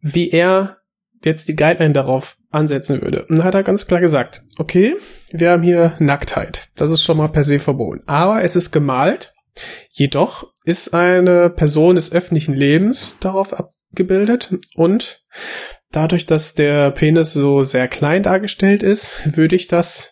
[0.00, 0.78] wie er
[1.22, 3.26] jetzt die Guideline darauf ansetzen würde.
[3.26, 4.96] Und hat er ganz klar gesagt, okay,
[5.30, 6.70] wir haben hier Nacktheit.
[6.74, 8.02] Das ist schon mal per se verboten.
[8.06, 9.34] Aber es ist gemalt.
[9.90, 15.22] Jedoch ist eine Person des öffentlichen Lebens darauf abgebildet und
[15.90, 20.11] dadurch, dass der Penis so sehr klein dargestellt ist, würde ich das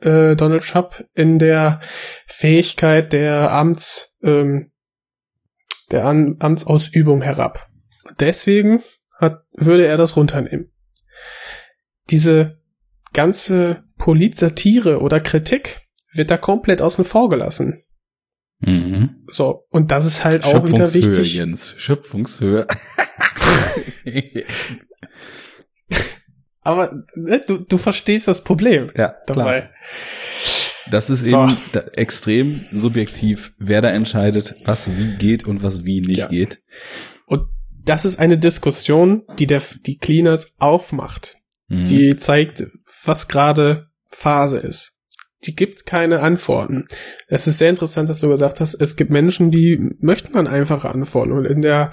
[0.00, 1.80] äh, Donald Trump in der
[2.26, 4.70] Fähigkeit der Amts ähm,
[5.90, 7.68] der An Amtsausübung herab.
[8.06, 8.82] Und deswegen
[9.14, 10.70] hat, würde er das runternehmen.
[12.10, 12.60] Diese
[13.12, 15.80] ganze Politsatire oder Kritik
[16.12, 17.82] wird da komplett außen vor gelassen.
[18.60, 19.24] Mhm.
[19.28, 21.34] So, und das ist halt auch wieder Schöpfungshöhe, wichtig.
[21.34, 21.74] Jens.
[21.76, 22.66] Schöpfungshöhe.
[26.68, 29.70] Aber ne, du, du verstehst das Problem ja, dabei.
[30.90, 31.44] Das ist So.
[31.44, 36.26] eben da, extrem subjektiv, wer da entscheidet, was wie geht und was wie nicht Ja.
[36.28, 36.60] geht.
[37.24, 37.48] Und
[37.84, 41.36] das ist eine Diskussion, die der, die Cleaners aufmacht.
[41.68, 41.86] Mhm.
[41.86, 42.66] Die zeigt,
[43.02, 44.97] was gerade Phase ist.
[45.44, 46.86] Die gibt keine Antworten.
[47.28, 50.88] Es ist sehr interessant, dass du gesagt hast, es gibt Menschen, die möchten dann einfache
[50.88, 51.32] Antworten.
[51.32, 51.92] Und in der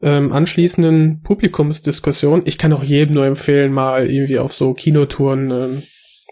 [0.00, 5.82] ähm, anschließenden Publikumsdiskussion, ich kann auch jedem nur empfehlen, mal irgendwie auf so Kinotouren ähm,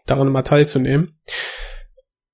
[0.07, 1.19] daran mal teilzunehmen,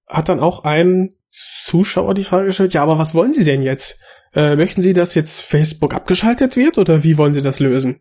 [0.06, 4.00] hat dann auch ein Zuschauer die Frage gestellt, ja, aber was wollen Sie denn jetzt?
[4.34, 8.00] Äh, möchten Sie, dass jetzt Facebook abgeschaltet wird oder wie wollen Sie das lösen?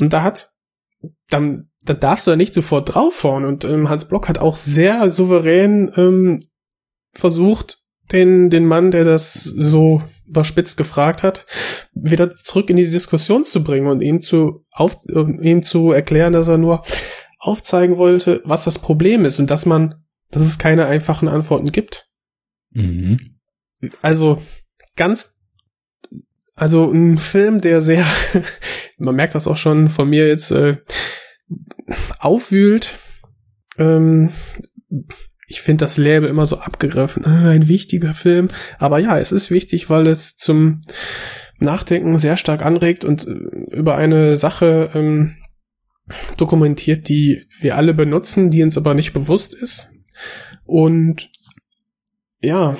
[0.00, 0.50] Und da hat
[1.28, 3.44] dann da darfst du da nicht sofort draufhauen.
[3.44, 6.40] Und ähm, Hans Block hat auch sehr souverän ähm,
[7.12, 7.78] versucht,
[8.12, 11.46] den, den Mann, der das so überspitzt gefragt hat,
[11.92, 16.48] wieder zurück in die Diskussion zu bringen und ihm zu, auf, ihm zu erklären, dass
[16.48, 16.84] er nur
[17.38, 22.08] aufzeigen wollte, was das Problem ist und dass man, dass es keine einfachen Antworten gibt.
[22.70, 23.16] Mhm.
[24.00, 24.40] Also
[24.96, 25.36] ganz,
[26.54, 28.06] also ein Film, der sehr,
[28.98, 30.78] man merkt das auch schon von mir jetzt, äh,
[32.18, 32.98] aufwühlt.
[33.78, 34.30] Ähm,
[35.46, 37.24] ich finde das Label immer so abgegriffen.
[37.24, 38.48] Äh, ein wichtiger Film.
[38.78, 40.82] Aber ja, es ist wichtig, weil es zum
[41.58, 45.36] Nachdenken sehr stark anregt und äh, über eine Sache ähm,
[46.36, 49.90] dokumentiert, die wir alle benutzen, die uns aber nicht bewusst ist.
[50.64, 51.30] Und
[52.40, 52.76] ja,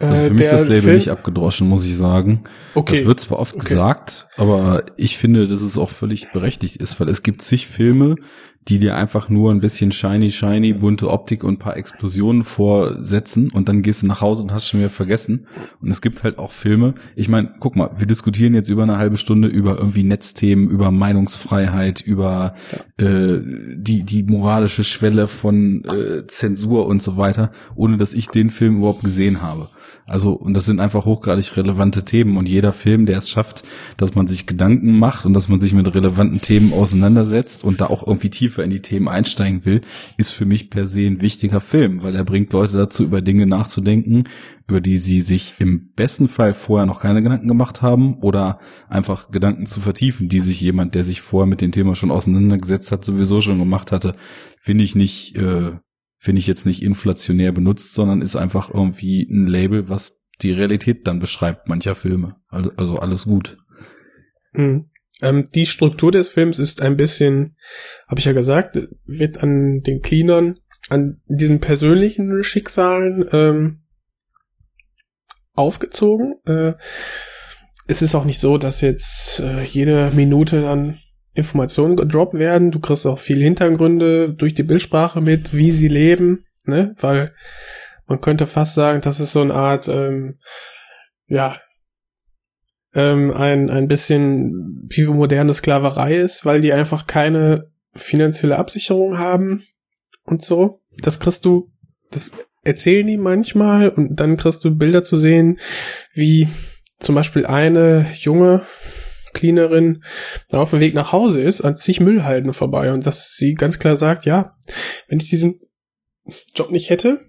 [0.00, 2.44] also für mich ist das Label Film nicht abgedroschen, muss ich sagen.
[2.74, 2.98] Okay.
[2.98, 3.68] Das wird zwar oft okay.
[3.68, 8.16] gesagt, aber ich finde, dass es auch völlig berechtigt ist, weil es gibt zig Filme,
[8.68, 13.50] die dir einfach nur ein bisschen shiny, shiny, bunte Optik und ein paar Explosionen vorsetzen
[13.50, 15.46] und dann gehst du nach Hause und hast schon wieder vergessen.
[15.80, 16.94] Und es gibt halt auch Filme.
[17.16, 20.90] Ich meine, guck mal, wir diskutieren jetzt über eine halbe Stunde über irgendwie Netzthemen, über
[20.90, 22.54] Meinungsfreiheit, über
[22.98, 23.38] äh,
[23.74, 28.78] die, die moralische Schwelle von äh, Zensur und so weiter, ohne dass ich den Film
[28.78, 29.70] überhaupt gesehen habe.
[30.06, 32.36] Also, und das sind einfach hochgradig relevante Themen.
[32.36, 33.62] Und jeder Film, der es schafft,
[33.96, 37.86] dass man sich Gedanken macht und dass man sich mit relevanten Themen auseinandersetzt und da
[37.86, 39.82] auch irgendwie tiefer in die Themen einsteigen will,
[40.16, 43.46] ist für mich per se ein wichtiger Film, weil er bringt Leute dazu, über Dinge
[43.46, 44.24] nachzudenken,
[44.68, 49.30] über die sie sich im besten Fall vorher noch keine Gedanken gemacht haben oder einfach
[49.30, 53.04] Gedanken zu vertiefen, die sich jemand, der sich vorher mit dem Thema schon auseinandergesetzt hat,
[53.04, 54.14] sowieso schon gemacht hatte,
[54.58, 55.72] finde ich nicht äh,
[56.18, 61.06] finde ich jetzt nicht inflationär benutzt, sondern ist einfach irgendwie ein Label, was die Realität
[61.06, 62.36] dann beschreibt mancher Filme.
[62.48, 63.58] Also, also alles gut.
[64.52, 64.90] Mhm.
[65.22, 67.56] Ähm, die Struktur des Films ist ein bisschen,
[68.08, 70.58] habe ich ja gesagt, wird an den Cleanern,
[70.90, 73.82] an diesen persönlichen Schicksalen ähm,
[75.54, 76.36] aufgezogen.
[76.46, 76.74] Äh,
[77.88, 80.98] es ist auch nicht so, dass jetzt äh, jede Minute dann
[81.38, 82.70] Informationen gedroppt werden.
[82.70, 86.94] Du kriegst auch viel Hintergründe durch die Bildsprache mit, wie sie leben, ne?
[87.00, 87.32] Weil
[88.06, 90.38] man könnte fast sagen, das ist so eine Art, ähm,
[91.26, 91.60] ja,
[92.94, 99.64] ähm, ein, ein bisschen wie moderne Sklaverei ist, weil die einfach keine finanzielle Absicherung haben
[100.24, 100.80] und so.
[101.02, 101.70] Das kriegst du,
[102.10, 102.32] das
[102.64, 105.58] erzählen die manchmal und dann kriegst du Bilder zu sehen,
[106.14, 106.48] wie
[106.98, 108.62] zum Beispiel eine junge
[109.38, 110.02] Cleanerin
[110.50, 113.96] auf dem Weg nach Hause ist, an zig Müllhalden vorbei und dass sie ganz klar
[113.96, 114.56] sagt, ja,
[115.06, 115.60] wenn ich diesen
[116.54, 117.20] Job nicht hätte,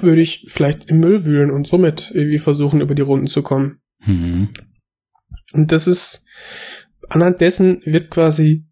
[0.00, 3.80] würde ich vielleicht im Müll wühlen und somit irgendwie versuchen, über die Runden zu kommen.
[4.06, 4.48] Mhm.
[5.52, 6.24] Und das ist,
[7.10, 8.64] anhand dessen wird quasi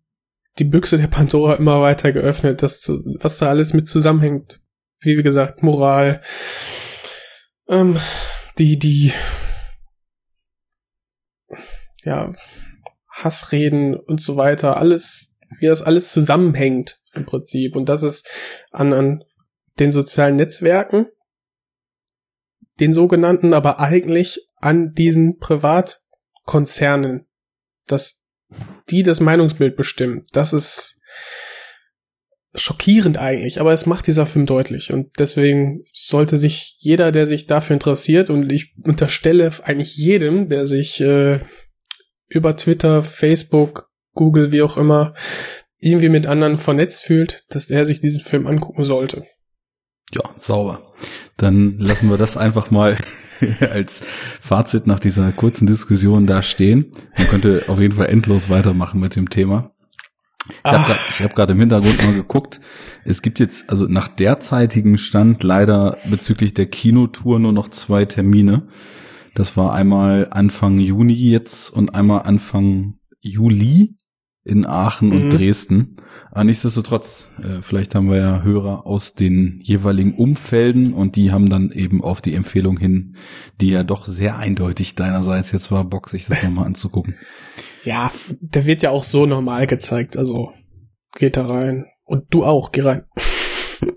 [0.59, 2.91] die Büchse der Pandora immer weiter geöffnet, das,
[3.21, 4.63] was da alles mit zusammenhängt.
[5.01, 6.23] Wie gesagt, Moral,
[7.69, 7.99] ähm,
[8.59, 9.13] die, die
[12.05, 12.33] ja,
[13.09, 17.77] Hassreden und so weiter, alles, wie das alles zusammenhängt im Prinzip.
[17.77, 18.29] Und das ist
[18.71, 19.25] an, an
[19.79, 21.07] den sozialen Netzwerken,
[22.79, 27.27] den sogenannten, aber eigentlich an diesen Privatkonzernen,
[27.87, 28.25] dass
[28.91, 30.25] die das Meinungsbild bestimmen.
[30.33, 31.01] Das ist
[32.55, 37.47] schockierend eigentlich, aber es macht dieser Film deutlich und deswegen sollte sich jeder, der sich
[37.47, 41.41] dafür interessiert und ich unterstelle eigentlich jedem, der sich äh,
[42.31, 45.15] über Twitter, Facebook, Google, wie auch immer,
[45.79, 49.25] irgendwie mit anderen vernetzt fühlt, dass er sich diesen Film angucken sollte.
[50.13, 50.93] Ja, sauber.
[51.37, 52.97] Dann lassen wir das einfach mal
[53.61, 54.03] als
[54.41, 56.93] Fazit nach dieser kurzen Diskussion da stehen.
[57.17, 59.73] Man könnte auf jeden Fall endlos weitermachen mit dem Thema.
[60.49, 62.61] Ich habe hab gerade im Hintergrund mal geguckt.
[63.05, 68.69] Es gibt jetzt also nach derzeitigem Stand leider bezüglich der Kinotour nur noch zwei Termine.
[69.35, 73.97] Das war einmal Anfang Juni jetzt und einmal Anfang Juli
[74.45, 75.15] in Aachen mhm.
[75.15, 75.97] und Dresden.
[76.31, 81.49] Aber nichtsdestotrotz, äh, vielleicht haben wir ja Hörer aus den jeweiligen Umfelden und die haben
[81.49, 83.17] dann eben auf die Empfehlung hin,
[83.61, 87.17] die ja doch sehr eindeutig deinerseits jetzt war, Bock, sich das nochmal anzugucken.
[87.85, 88.11] Ja,
[88.41, 90.53] der wird ja auch so normal gezeigt, also
[91.15, 91.87] geht da rein.
[92.05, 93.05] Und du auch, geh rein.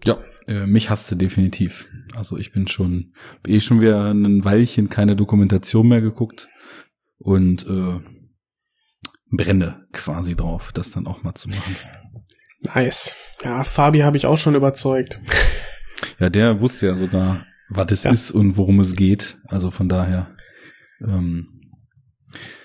[0.05, 0.17] Ja,
[0.47, 1.87] Äh, mich hasste definitiv.
[2.15, 3.13] Also ich bin schon,
[3.47, 6.47] eh schon wieder ein Weilchen keine Dokumentation mehr geguckt
[7.17, 7.99] und äh,
[9.31, 11.75] brenne quasi drauf, das dann auch mal zu machen.
[12.61, 13.15] Nice.
[13.43, 15.19] Ja, Fabi habe ich auch schon überzeugt.
[16.19, 18.11] Ja, der wusste ja sogar, was es Ja.
[18.11, 19.37] ist und worum es geht.
[19.47, 20.35] Also von daher,
[21.01, 21.47] ähm,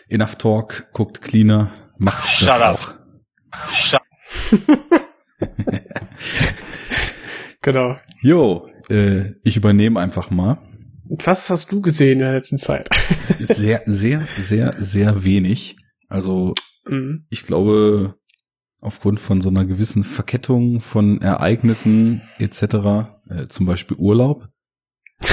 [0.08, 2.98] Enough Talk, guckt cleaner, macht Shut das up.
[3.50, 3.70] auch.
[3.72, 4.00] Shut
[7.62, 7.96] Genau.
[8.22, 10.58] Jo, äh, ich übernehme einfach mal.
[11.08, 12.88] Was hast du gesehen in der letzten Zeit?
[13.38, 15.76] Sehr, sehr, sehr, sehr wenig.
[16.08, 16.54] Also
[16.86, 17.26] Mhm.
[17.30, 18.14] ich glaube,
[18.80, 22.62] aufgrund von so einer gewissen Verkettung von Ereignissen etc.,
[23.28, 24.48] äh, zum Beispiel Urlaub.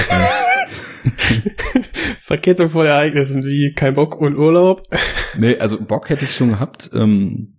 [2.20, 4.82] Verkettung von Ereignissen wie kein Bock und Urlaub.
[5.38, 6.90] nee, also Bock hätte ich schon gehabt.
[6.92, 7.55] Ähm,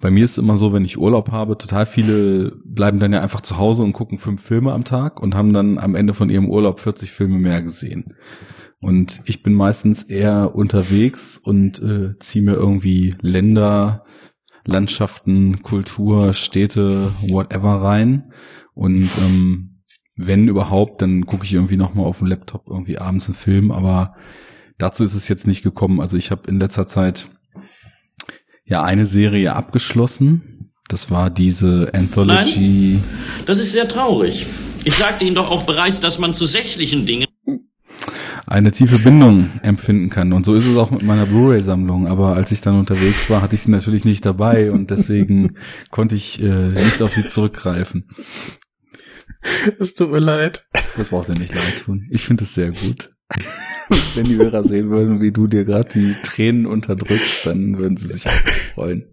[0.00, 3.20] bei mir ist es immer so, wenn ich Urlaub habe, total viele bleiben dann ja
[3.20, 6.30] einfach zu Hause und gucken fünf Filme am Tag und haben dann am Ende von
[6.30, 8.14] ihrem Urlaub 40 Filme mehr gesehen.
[8.80, 14.04] Und ich bin meistens eher unterwegs und äh, ziehe mir irgendwie Länder,
[14.64, 18.32] Landschaften, Kultur, Städte, whatever rein.
[18.74, 19.82] Und ähm,
[20.14, 23.72] wenn überhaupt, dann gucke ich irgendwie nochmal auf dem Laptop irgendwie abends einen Film.
[23.72, 24.14] Aber
[24.76, 26.00] dazu ist es jetzt nicht gekommen.
[26.00, 27.28] Also ich habe in letzter Zeit
[28.68, 30.70] ja eine Serie abgeschlossen.
[30.88, 32.98] Das war diese Anthology.
[33.46, 34.46] Das ist sehr traurig.
[34.84, 37.26] Ich sagte Ihnen doch auch bereits, dass man zu sächlichen Dingen
[38.46, 40.32] eine tiefe Bindung empfinden kann.
[40.32, 42.06] Und so ist es auch mit meiner Blu-ray-Sammlung.
[42.06, 45.56] Aber als ich dann unterwegs war, hatte ich sie natürlich nicht dabei und deswegen
[45.90, 48.08] konnte ich äh, nicht auf sie zurückgreifen.
[49.78, 50.66] Es tut mir leid.
[50.96, 52.08] Das braucht ihr nicht leid tun.
[52.10, 53.10] Ich finde es sehr gut.
[54.14, 58.08] Wenn die Hörer sehen würden, wie du dir gerade die Tränen unterdrückst, dann würden sie
[58.08, 58.32] sich auch
[58.74, 59.06] freuen.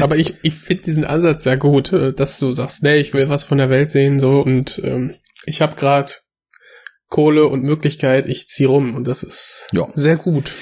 [0.00, 3.28] Aber ich, ich finde diesen Ansatz sehr gut, äh, dass du sagst, nee, ich will
[3.28, 5.14] was von der Welt sehen, so und ähm,
[5.46, 6.10] ich habe gerade
[7.08, 9.88] Kohle und Möglichkeit, ich zieh rum und das ist Ja.
[9.94, 10.52] sehr gut.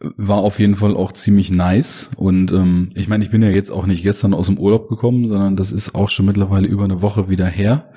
[0.00, 2.10] War auf jeden Fall auch ziemlich nice.
[2.16, 5.28] Und ähm, ich meine, ich bin ja jetzt auch nicht gestern aus dem Urlaub gekommen,
[5.28, 7.92] sondern das ist auch schon mittlerweile über eine Woche wieder her.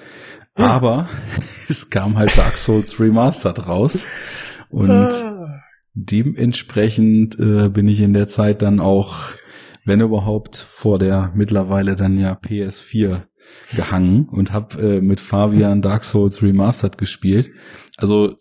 [0.58, 1.08] Aber
[1.70, 4.06] es kam halt Dark Souls Remastered raus.
[4.70, 5.62] Und Ah.
[5.94, 9.16] dementsprechend äh, bin ich in der Zeit dann auch,
[9.86, 13.24] wenn überhaupt, vor der mittlerweile dann ja PS4
[13.76, 17.50] gehangen und habe äh, mit Fabian Dark Souls Remastered gespielt.
[17.96, 18.36] Also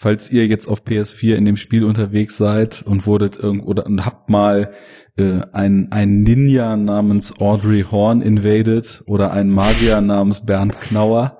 [0.00, 4.06] falls ihr jetzt auf PS4 in dem Spiel unterwegs seid und wurdet irgend oder und
[4.06, 4.72] habt mal
[5.18, 11.38] äh, ein ein Ninja namens Audrey Horn invaded oder ein Magier namens Bernd Knauer,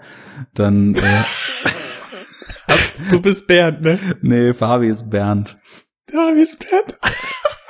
[0.53, 1.23] dann äh,
[3.11, 3.99] Du bist Bernd, ne?
[4.21, 5.57] nee, Fabi ist Bernd
[6.13, 6.99] wie ist Bernd?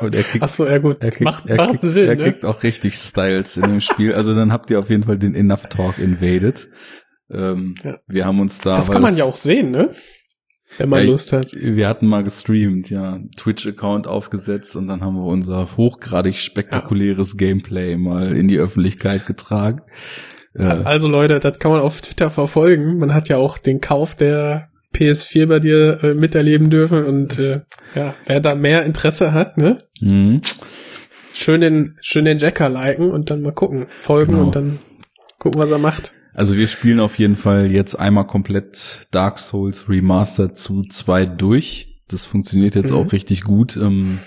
[0.00, 0.96] und er kriegt Ach so, ja gut.
[1.02, 2.24] Er kriegt, macht er, macht kriegt, Sinn, er ne?
[2.24, 4.14] kriegt auch richtig Styles in dem Spiel.
[4.14, 6.68] Also dann habt ihr auf jeden Fall den Enough Talk invaded.
[7.30, 7.98] Ähm, Ja.
[8.08, 8.74] Wir haben uns da.
[8.74, 9.90] Das kann man ja auch sehen, ne?
[10.78, 11.46] Wenn man Ja, Lust hat.
[11.54, 17.96] Wir hatten mal gestreamt, ja, Twitch-Account aufgesetzt und dann haben wir unser hochgradig spektakuläres Gameplay
[17.96, 19.82] mal in die Öffentlichkeit getragen.
[20.54, 22.98] Äh, Also Leute, das kann man auf Twitter verfolgen.
[22.98, 27.60] Man hat ja auch den Kauf der PS4 bei dir äh, miterleben dürfen und äh,
[27.94, 29.84] ja, wer da mehr Interesse hat, ne?
[30.00, 30.40] mhm.
[31.32, 34.44] Schön den, schön den Jacker liken und dann mal gucken, folgen Genau.
[34.46, 34.78] und dann
[35.38, 36.12] gucken, was er macht.
[36.32, 42.00] Also wir spielen auf jeden Fall jetzt einmal komplett Dark Souls Remastered zu zwei durch.
[42.08, 42.96] Das funktioniert jetzt Mhm.
[42.96, 43.76] auch richtig gut.
[43.76, 44.18] Ähm,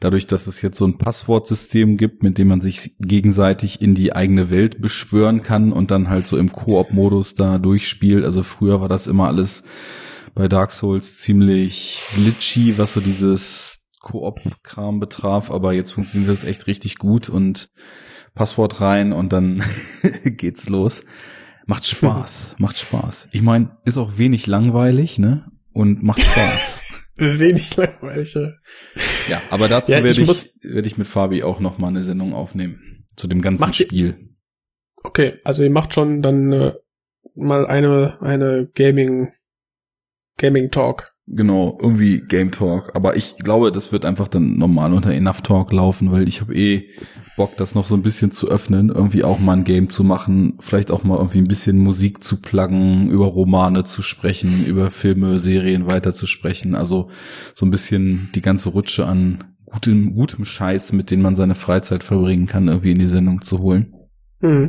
[0.00, 4.12] dadurch, dass es jetzt so ein Passwortsystem gibt, mit dem man sich gegenseitig in die
[4.14, 8.24] eigene Welt beschwören kann und dann halt so im Koop-Modus da durchspielt.
[8.24, 9.64] Also früher war das immer alles
[10.34, 16.66] bei Dark Souls ziemlich glitchy, was so dieses Koop-Kram betraf, aber jetzt funktioniert das echt
[16.66, 17.68] richtig gut und
[18.34, 19.62] Passwort rein und dann
[20.24, 21.04] geht's los.
[21.66, 23.28] Macht Spaß, macht Spaß.
[23.32, 25.50] Ich meine, ist auch wenig langweilig, ne?
[25.72, 26.82] Und macht Spaß.
[27.18, 28.34] Wenig langweilig.
[28.34, 28.52] ja.
[29.28, 31.88] ja, aber dazu Ja, ich werde ich, muss- werde ich mit Fabi auch noch mal
[31.88, 34.30] eine Sendung aufnehmen zu dem ganzen Spiel.
[35.04, 36.72] Okay, also ihr macht schon dann äh,
[37.34, 39.32] mal eine, eine Gaming,
[40.38, 41.11] Gaming Talk.
[41.26, 42.92] Genau, irgendwie Game Talk.
[42.96, 46.54] Aber ich glaube, das wird einfach dann normal unter Enough Talk laufen, weil ich habe
[46.54, 46.90] eh
[47.36, 50.54] Bock, das noch so ein bisschen zu öffnen, irgendwie auch mal ein Game zu machen,
[50.58, 55.38] vielleicht auch mal irgendwie ein bisschen Musik zu pluggen, über Romane zu sprechen, über Filme,
[55.38, 56.74] Serien weiter zu sprechen.
[56.74, 57.08] Also
[57.54, 62.02] so ein bisschen die ganze Rutsche an gutem, gutem Scheiß, mit dem man seine Freizeit
[62.02, 63.94] verbringen kann, irgendwie in die Sendung zu holen.
[64.40, 64.66] Hm.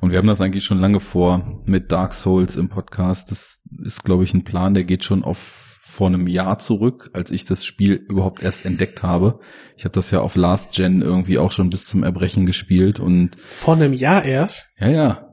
[0.00, 3.30] Und wir haben das eigentlich schon lange vor mit Dark Souls im Podcast.
[3.30, 7.30] Das ist, glaube ich, ein Plan, der geht schon auf vor einem Jahr zurück, als
[7.30, 9.38] ich das Spiel überhaupt erst entdeckt habe.
[9.76, 13.32] Ich habe das ja auf Last Gen irgendwie auch schon bis zum Erbrechen gespielt und
[13.50, 14.72] Vor einem Jahr erst.
[14.78, 15.28] ja, ja.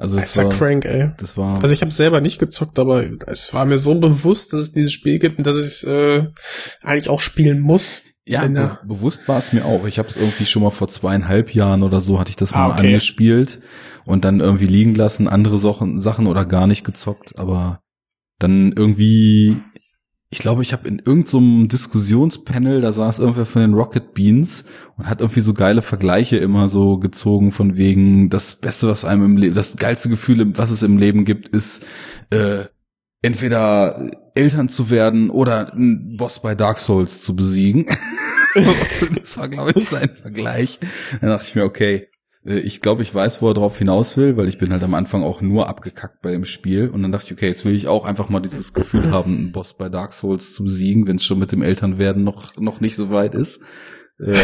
[0.00, 1.10] Also Das war, crank, ey.
[1.18, 4.60] das war, Also ich habe selber nicht gezockt, aber es war mir so bewusst, dass
[4.60, 6.28] es dieses Spiel gibt und dass ich es äh,
[6.82, 8.02] eigentlich auch spielen muss.
[8.24, 9.86] ja, be bewusst war es mir auch.
[9.86, 12.68] Ich habe es irgendwie schon mal vor zweieinhalb Jahren oder so hatte ich das Ah,
[12.68, 12.86] mal okay.
[12.86, 13.58] angespielt
[14.04, 17.80] und dann irgendwie liegen lassen, andere Sachen, Sachen oder gar nicht gezockt, aber
[18.38, 19.56] dann irgendwie,
[20.30, 24.64] ich glaube, ich habe in irgendeinem Diskussionspanel, da saß irgendwer von den Rocket Beans
[24.96, 29.24] und hat irgendwie so geile Vergleiche immer so gezogen von wegen, das Beste, was einem
[29.24, 31.86] im Leben, das geilste Gefühl, was es im Leben gibt, ist
[32.28, 32.64] äh,
[33.22, 37.86] entweder Eltern zu werden oder einen Boss bei Dark Souls zu besiegen.
[39.18, 40.78] das war, glaube ich, sein Vergleich.
[41.20, 42.08] Dann dachte ich mir, okay,
[42.56, 45.22] ich glaube, ich weiß, wo er drauf hinaus will, weil ich bin halt am Anfang
[45.22, 46.88] auch nur abgekackt bei dem Spiel.
[46.88, 49.52] Und dann dachte ich, okay, jetzt will ich auch einfach mal dieses Gefühl haben, einen
[49.52, 52.96] Boss bei Dark Souls zu besiegen, wenn es schon mit dem Elternwerden noch, noch nicht
[52.96, 53.60] so weit ist.
[54.18, 54.38] Äh,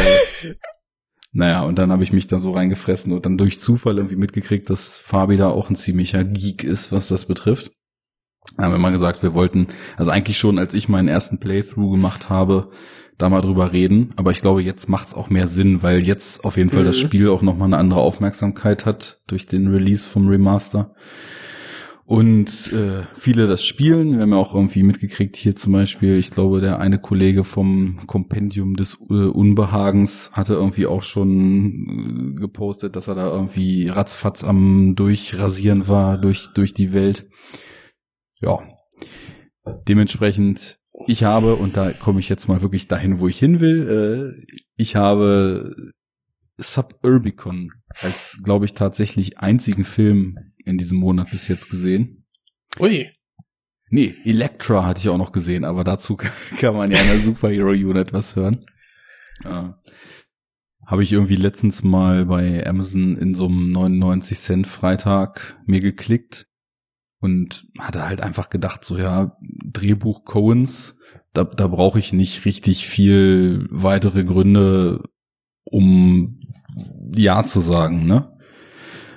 [1.31, 4.69] naja, und dann habe ich mich da so reingefressen und dann durch Zufall irgendwie mitgekriegt,
[4.69, 7.71] dass Fabi da auch ein ziemlicher Geek ist, was das betrifft.
[8.55, 11.91] Dann haben wir mal gesagt, wir wollten, also eigentlich schon, als ich meinen ersten Playthrough
[11.91, 12.69] gemacht habe,
[13.17, 14.11] da mal drüber reden.
[14.15, 17.05] Aber ich glaube, jetzt macht's auch mehr Sinn, weil jetzt auf jeden Fall das Mhm.
[17.05, 20.93] Spiel auch nochmal eine andere Aufmerksamkeit hat durch den Release vom Remaster.
[22.07, 24.13] Und äh, viele das spielen.
[24.13, 28.01] Wir haben ja auch irgendwie mitgekriegt, hier zum Beispiel, ich glaube, der eine Kollege vom
[28.05, 34.43] Kompendium des äh, Unbehagens hatte irgendwie auch schon äh, gepostet, dass er da irgendwie ratzfatz
[34.43, 37.27] am Durchrasieren war durch, durch die Welt.
[38.39, 38.59] Ja.
[39.87, 40.77] Dementsprechend,
[41.07, 44.55] ich habe, und da komme ich jetzt mal wirklich dahin, wo ich hin will, äh,
[44.75, 45.93] ich habe
[46.57, 47.71] Suburbicon
[48.01, 52.25] als, glaube ich, tatsächlich einzigen Film in diesem Monat bis jetzt gesehen.
[52.79, 53.11] Ui.
[53.89, 56.15] Nee, Elektra hatte ich auch noch gesehen, aber dazu
[56.59, 58.65] kann man ja in der Superhero Unit was hören.
[59.43, 59.69] Äh,
[60.87, 66.47] Habe ich irgendwie letztens mal bei Amazon in so einem 99 Cent Freitag mir geklickt
[67.25, 70.99] und hatte halt einfach gedacht, so ja, Drehbuch Coens,
[71.33, 75.01] da, da brauche ich nicht richtig viel weitere Gründe,
[75.63, 76.39] um
[77.15, 78.31] Ja zu sagen, ne?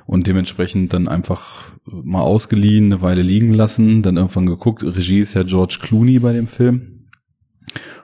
[0.07, 4.83] Und dementsprechend dann einfach mal ausgeliehen, eine Weile liegen lassen, dann irgendwann geguckt.
[4.83, 7.11] Regie ist ja George Clooney bei dem Film.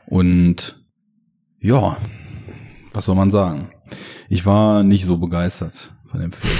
[0.04, 0.84] Und
[1.60, 1.96] ja,
[2.92, 3.70] was soll man sagen?
[4.28, 6.58] Ich war nicht so begeistert von dem Film.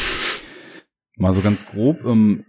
[1.19, 2.47] Mal so ganz grob, ähm,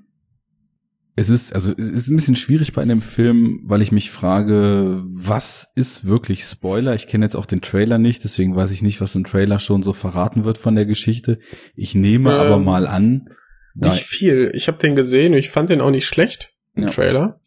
[1.17, 5.01] es ist, also es ist ein bisschen schwierig bei einem Film, weil ich mich frage,
[5.05, 6.93] was ist wirklich Spoiler?
[6.93, 9.81] Ich kenne jetzt auch den Trailer nicht, deswegen weiß ich nicht, was im Trailer schon
[9.81, 11.39] so verraten wird von der Geschichte.
[11.73, 13.29] Ich nehme Ähm, aber mal an,
[13.75, 14.51] Nicht viel.
[14.53, 16.89] Ich habe den gesehen und ich fand den auch nicht schlecht, den Ja.
[16.89, 17.41] Trailer.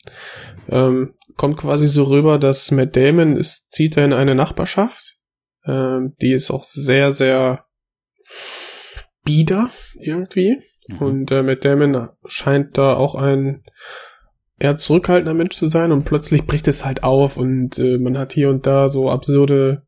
[0.68, 5.16] Ähm, kommt quasi so rüber, dass Matt Damon ist, zieht er in eine Nachbarschaft.
[5.64, 7.64] Ähm, die ist auch sehr, sehr
[9.24, 10.58] bieder irgendwie.
[10.88, 10.98] Mhm.
[10.98, 13.62] Und äh, Matt Damon scheint da auch ein
[14.58, 18.32] eher zurückhaltender Mensch zu sein und plötzlich bricht es halt auf und äh, man hat
[18.32, 19.82] hier und da so absurde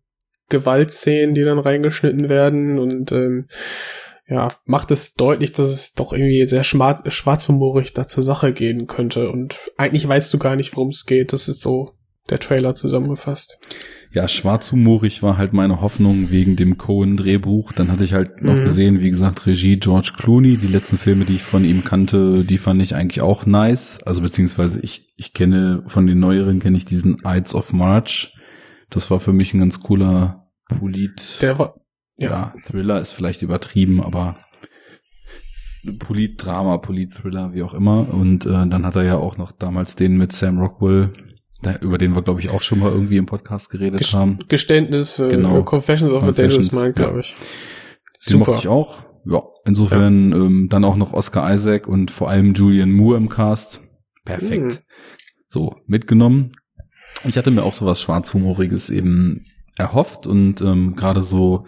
[0.48, 3.48] Gewaltszenen, die dann reingeschnitten werden und ähm,
[4.28, 8.86] ja, macht es deutlich, dass es doch irgendwie sehr schwarz, schwarzhumorig da zur Sache gehen
[8.86, 11.32] könnte und eigentlich weißt du gar nicht, worum es geht.
[11.32, 11.94] Das ist so
[12.28, 13.58] der Trailer zusammengefasst.
[14.12, 17.72] Ja, schwarzhumorig war halt meine Hoffnung wegen dem Cohen-Drehbuch.
[17.72, 18.64] Dann hatte ich halt noch Mhm.
[18.64, 20.56] gesehen, wie gesagt, Regie George Clooney.
[20.56, 24.02] Die letzten Filme, die ich von ihm kannte, die fand ich eigentlich auch nice.
[24.04, 28.34] Also beziehungsweise ich, ich kenne von den neueren kenne ich diesen Ides of March.
[28.90, 31.38] Das war für mich ein ganz cooler Polit.
[31.40, 31.56] Der
[32.18, 32.28] ja.
[32.28, 34.36] ja, Thriller ist vielleicht übertrieben, aber
[36.00, 38.12] Polit-Drama, Polit-Thriller, wie auch immer.
[38.12, 41.10] Und äh, dann hat er ja auch noch damals den mit Sam Rockwell,
[41.62, 44.38] da, über den wir, glaube ich, auch schon mal irgendwie im Podcast geredet Ges- haben.
[44.48, 45.62] Geständnis, äh, Genau.
[45.62, 47.04] Confessions of a Confessions, Dangerous Mind, ja.
[47.04, 47.34] glaube ich.
[48.28, 49.04] Den mochte ich auch.
[49.26, 53.82] Ja, insofern Ähm, dann auch noch Oscar Isaac und vor allem Julian Moore im Cast.
[54.24, 54.72] Perfekt.
[54.72, 54.78] Mhm.
[55.48, 56.52] So, mitgenommen.
[57.24, 59.44] Ich hatte mir auch so was Schwarzhumoriges eben
[59.76, 61.66] erhofft und ähm, gerade so,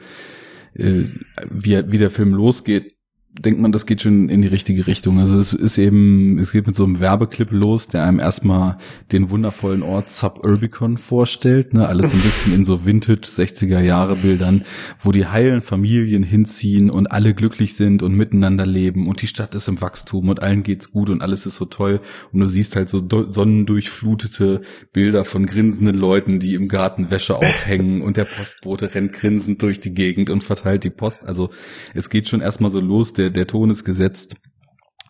[0.75, 1.05] äh,
[1.51, 2.92] wie, wie der Film losgeht,
[3.39, 5.19] denkt man, das geht schon in die richtige Richtung.
[5.19, 8.77] Also es ist eben, es geht mit so einem Werbeclip los, der einem erstmal
[9.11, 14.17] den wundervollen Ort Suburbicon vorstellt, ne, alles so ein bisschen in so Vintage 60er Jahre
[14.17, 14.65] Bildern,
[15.01, 19.55] wo die heilen Familien hinziehen und alle glücklich sind und miteinander leben und die Stadt
[19.55, 22.01] ist im Wachstum und allen geht's gut und alles ist so toll
[22.33, 24.61] und du siehst halt so sonnendurchflutete
[24.93, 29.81] Bilder von grinsenden Leuten, die im Garten Wäsche aufhängen und der Postbote rennt grinsend durch
[29.81, 31.25] die Gegend und verteilt die Post.
[31.25, 31.49] Also
[31.95, 34.37] es geht schon erstmal so los, der, der Ton ist gesetzt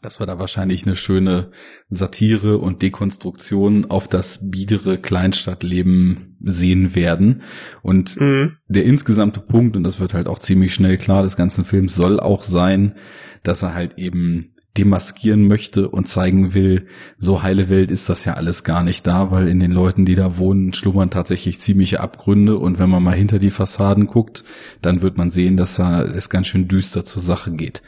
[0.02, 1.52] dass wir da wahrscheinlich eine schöne
[1.88, 7.42] Satire und Dekonstruktion auf das biedere Kleinstadtleben sehen werden.
[7.82, 8.56] Und Mhm.
[8.66, 12.18] der insgesamte Punkt, und das wird halt auch ziemlich schnell klar, des ganzen Films soll
[12.18, 12.96] auch sein,
[13.44, 16.86] dass er halt eben demaskieren möchte und zeigen will,
[17.18, 20.14] so heile Welt ist das ja alles gar nicht da, weil in den Leuten, die
[20.14, 24.44] da wohnen, schlummern tatsächlich ziemliche Abgründe und wenn man mal hinter die Fassaden guckt,
[24.80, 27.82] dann wird man sehen, dass da es ganz schön düster zur Sache geht.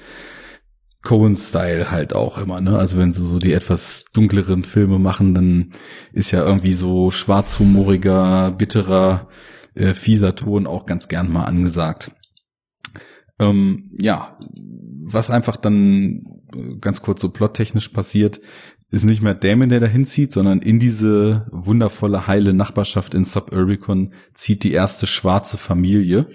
[1.02, 2.78] Cohen-Style halt auch immer, ne?
[2.78, 5.73] Also wenn sie so die etwas dunkleren Filme machen, dann
[6.12, 9.28] ist ja irgendwie so schwarzhumoriger, bitterer,
[9.74, 12.11] äh, fieser Ton auch ganz gern mal angesagt.
[13.39, 14.39] Ähm, ja,
[15.02, 16.24] was einfach dann
[16.81, 18.40] ganz kurz so plottechnisch passiert,
[18.90, 24.12] ist nicht mehr Damon, der dahin zieht, sondern in diese wundervolle, heile Nachbarschaft in Suburbicon
[24.35, 26.27] zieht die erste schwarze Familie.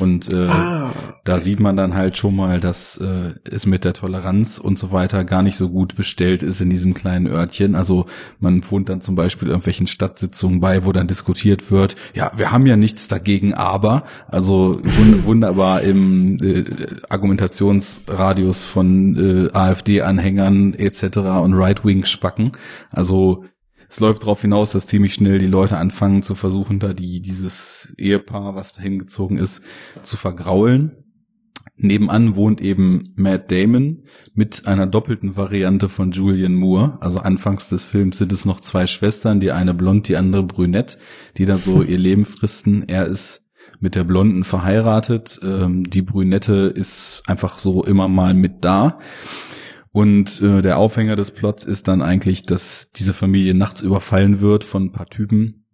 [0.00, 0.92] Und äh, ah,
[1.24, 4.90] da sieht man dann halt schon mal, dass äh, es mit der Toleranz und so
[4.90, 7.76] weiter gar nicht so gut bestellt ist in diesem kleinen Örtchen.
[7.76, 8.06] Also
[8.40, 12.66] man wohnt dann zum Beispiel irgendwelchen Stadtsitzungen bei, wo dann diskutiert wird, ja, wir haben
[12.66, 16.64] ja nichts dagegen, aber, also wund wunderbar im äh,
[17.08, 21.18] Argumentationsradius von äh, AfD-Anhängern etc.
[21.18, 22.52] und Right-Wing Spacken.
[22.90, 23.44] Also
[23.88, 27.94] es läuft darauf hinaus, dass ziemlich schnell die Leute anfangen zu versuchen, da die, dieses
[27.96, 29.64] Ehepaar, was dahin gezogen ist,
[30.02, 31.04] zu vergraulen.
[31.76, 34.04] Nebenan wohnt eben Matt Damon
[34.34, 36.98] mit einer doppelten Variante von Julian Moore.
[37.00, 40.98] Also anfangs des Films sind es noch zwei Schwestern, die eine blond, die andere brünett,
[41.36, 42.88] die da so ihr Leben fristen.
[42.88, 43.48] Er ist
[43.80, 45.38] mit der Blonden verheiratet.
[45.42, 48.98] Ähm, die Brünette ist einfach so immer mal mit da.
[49.90, 54.64] Und äh, der Aufhänger des Plots ist dann eigentlich, dass diese Familie nachts überfallen wird
[54.64, 55.66] von ein paar Typen,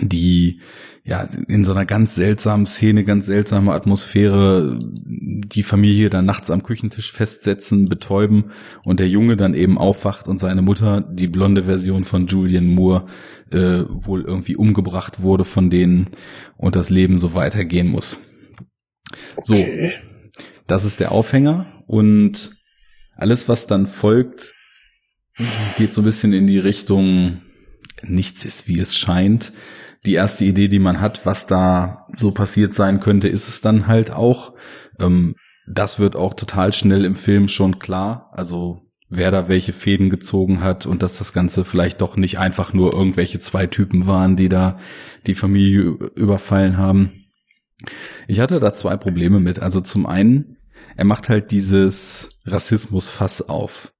[0.00, 0.60] die
[1.04, 6.62] ja in so einer ganz seltsamen Szene, ganz seltsame Atmosphäre die Familie dann nachts am
[6.62, 8.52] Küchentisch festsetzen, betäuben
[8.84, 13.06] und der Junge dann eben aufwacht und seine Mutter, die blonde Version von Julian Moore,
[13.50, 16.10] äh, wohl irgendwie umgebracht wurde von denen
[16.56, 18.18] und das Leben so weitergehen muss.
[19.36, 19.90] Okay.
[19.90, 20.00] So,
[20.66, 22.52] das ist der Aufhänger und
[23.16, 24.54] alles, was dann folgt,
[25.76, 27.42] geht so ein bisschen in die Richtung,
[28.02, 29.52] nichts ist wie es scheint.
[30.06, 33.86] Die erste Idee, die man hat, was da so passiert sein könnte, ist es dann
[33.86, 34.54] halt auch.
[34.98, 35.34] Ähm,
[35.66, 38.30] das wird auch total schnell im Film schon klar.
[38.32, 42.72] Also wer da welche Fäden gezogen hat und dass das Ganze vielleicht doch nicht einfach
[42.72, 44.78] nur irgendwelche zwei Typen waren, die da
[45.26, 47.12] die Familie überfallen haben.
[48.28, 49.58] Ich hatte da zwei Probleme mit.
[49.58, 50.56] Also zum einen
[51.00, 53.90] er macht halt dieses Rassismus-Fass auf.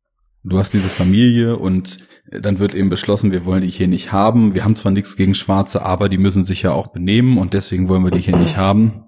[0.44, 2.00] Du hast diese Familie und
[2.30, 4.52] dann wird eben beschlossen, wir wollen die hier nicht haben.
[4.52, 7.88] Wir haben zwar nichts gegen Schwarze, aber die müssen sich ja auch benehmen und deswegen
[7.88, 9.04] wollen wir die hier nicht haben.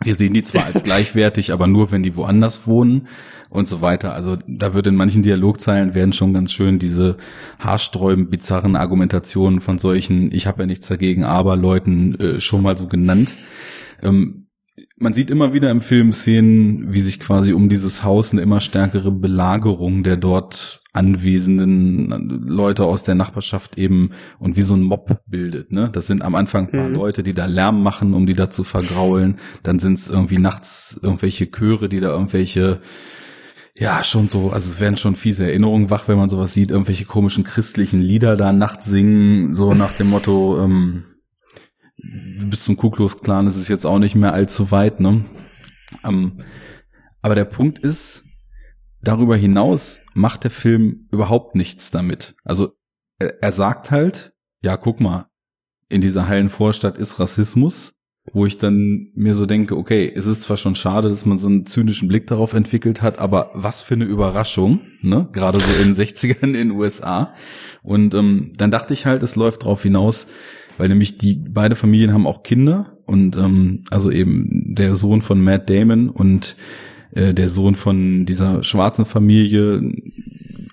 [0.00, 3.08] Wir sehen die zwar als gleichwertig, aber nur, wenn die woanders wohnen
[3.50, 4.14] und so weiter.
[4.14, 7.16] Also da wird in manchen Dialogzeilen werden schon ganz schön diese
[7.58, 12.78] haarsträubend bizarren Argumentationen von solchen, ich habe ja nichts dagegen, aber Leuten äh, schon mal
[12.78, 13.34] so genannt.
[14.04, 14.43] Ähm,
[14.96, 18.60] man sieht immer wieder im Film Szenen, wie sich quasi um dieses Haus eine immer
[18.60, 25.20] stärkere Belagerung der dort anwesenden Leute aus der Nachbarschaft eben und wie so ein Mob
[25.26, 25.72] bildet.
[25.72, 25.90] Ne?
[25.92, 26.94] Das sind am Anfang ein paar mhm.
[26.94, 29.36] Leute, die da Lärm machen, um die da zu vergraulen.
[29.62, 32.80] Dann sind es irgendwie nachts irgendwelche Chöre, die da irgendwelche
[33.76, 37.06] ja, schon so, also es werden schon fiese Erinnerungen wach, wenn man sowas sieht, irgendwelche
[37.06, 41.02] komischen christlichen Lieder da nachts singen, so nach dem Motto, ähm,
[42.50, 45.24] bis zum Ku Klux Klan ist es jetzt auch nicht mehr allzu weit, ne?
[46.04, 46.42] Ähm,
[47.22, 48.24] aber der Punkt ist,
[49.00, 52.34] darüber hinaus macht der Film überhaupt nichts damit.
[52.44, 52.72] Also
[53.18, 54.32] er, er sagt halt,
[54.62, 55.26] ja, guck mal,
[55.88, 57.92] in dieser heilen Vorstadt ist Rassismus,
[58.32, 61.46] wo ich dann mir so denke, okay, es ist zwar schon schade, dass man so
[61.46, 65.28] einen zynischen Blick darauf entwickelt hat, aber was für eine Überraschung, ne?
[65.32, 67.34] Gerade so in den 60ern in den USA.
[67.82, 70.26] Und ähm, dann dachte ich halt, es läuft darauf hinaus,
[70.78, 75.40] weil nämlich die beide Familien haben auch Kinder und ähm, also eben der Sohn von
[75.42, 76.56] Matt Damon und
[77.12, 79.82] äh, der Sohn von dieser schwarzen Familie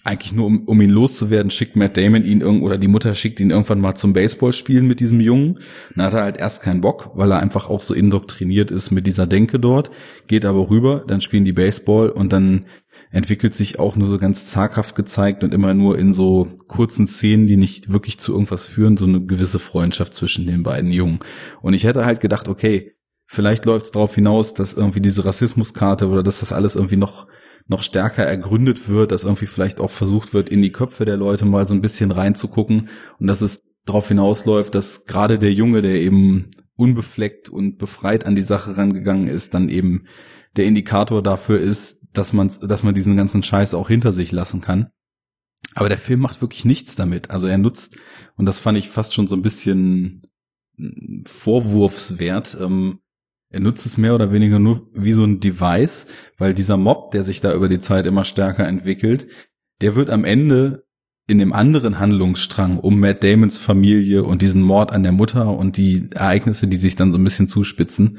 [0.03, 3.39] eigentlich nur um, um ihn loszuwerden, schickt Matt Damon ihn irgend oder die Mutter schickt
[3.39, 5.59] ihn irgendwann mal zum Baseballspielen mit diesem Jungen.
[5.95, 9.05] Dann hat er halt erst keinen Bock, weil er einfach auch so indoktriniert ist mit
[9.05, 9.91] dieser Denke dort,
[10.27, 12.65] geht aber rüber, dann spielen die Baseball und dann
[13.11, 17.45] entwickelt sich auch nur so ganz zaghaft gezeigt und immer nur in so kurzen Szenen,
[17.45, 21.19] die nicht wirklich zu irgendwas führen, so eine gewisse Freundschaft zwischen den beiden Jungen.
[21.61, 22.95] Und ich hätte halt gedacht, okay,
[23.27, 27.27] vielleicht läuft es darauf hinaus, dass irgendwie diese Rassismuskarte oder dass das alles irgendwie noch
[27.67, 31.45] noch stärker ergründet wird, dass irgendwie vielleicht auch versucht wird, in die Köpfe der Leute
[31.45, 32.89] mal so ein bisschen reinzugucken
[33.19, 38.35] und dass es darauf hinausläuft, dass gerade der Junge, der eben unbefleckt und befreit an
[38.35, 40.05] die Sache rangegangen ist, dann eben
[40.55, 44.61] der Indikator dafür ist, dass man, dass man diesen ganzen Scheiß auch hinter sich lassen
[44.61, 44.89] kann.
[45.73, 47.29] Aber der Film macht wirklich nichts damit.
[47.29, 47.97] Also er nutzt,
[48.35, 50.23] und das fand ich fast schon so ein bisschen
[50.77, 52.99] hm, vorwurfswert, ähm,
[53.49, 56.07] Er nutzt es mehr oder weniger nur wie so ein Device,
[56.37, 59.27] weil dieser Mob, der sich da über die Zeit immer stärker entwickelt,
[59.81, 60.85] der wird am Ende
[61.27, 65.77] in dem anderen Handlungsstrang um Matt Damons Familie und diesen Mord an der Mutter und
[65.77, 68.17] die Ereignisse, die sich dann so ein bisschen zuspitzen,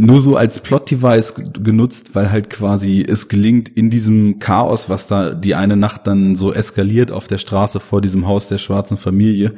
[0.00, 5.34] nur so als Plot-Device genutzt, weil halt quasi es gelingt in diesem Chaos, was da
[5.34, 9.54] die eine Nacht dann so eskaliert auf der Straße vor diesem Haus der schwarzen Familie,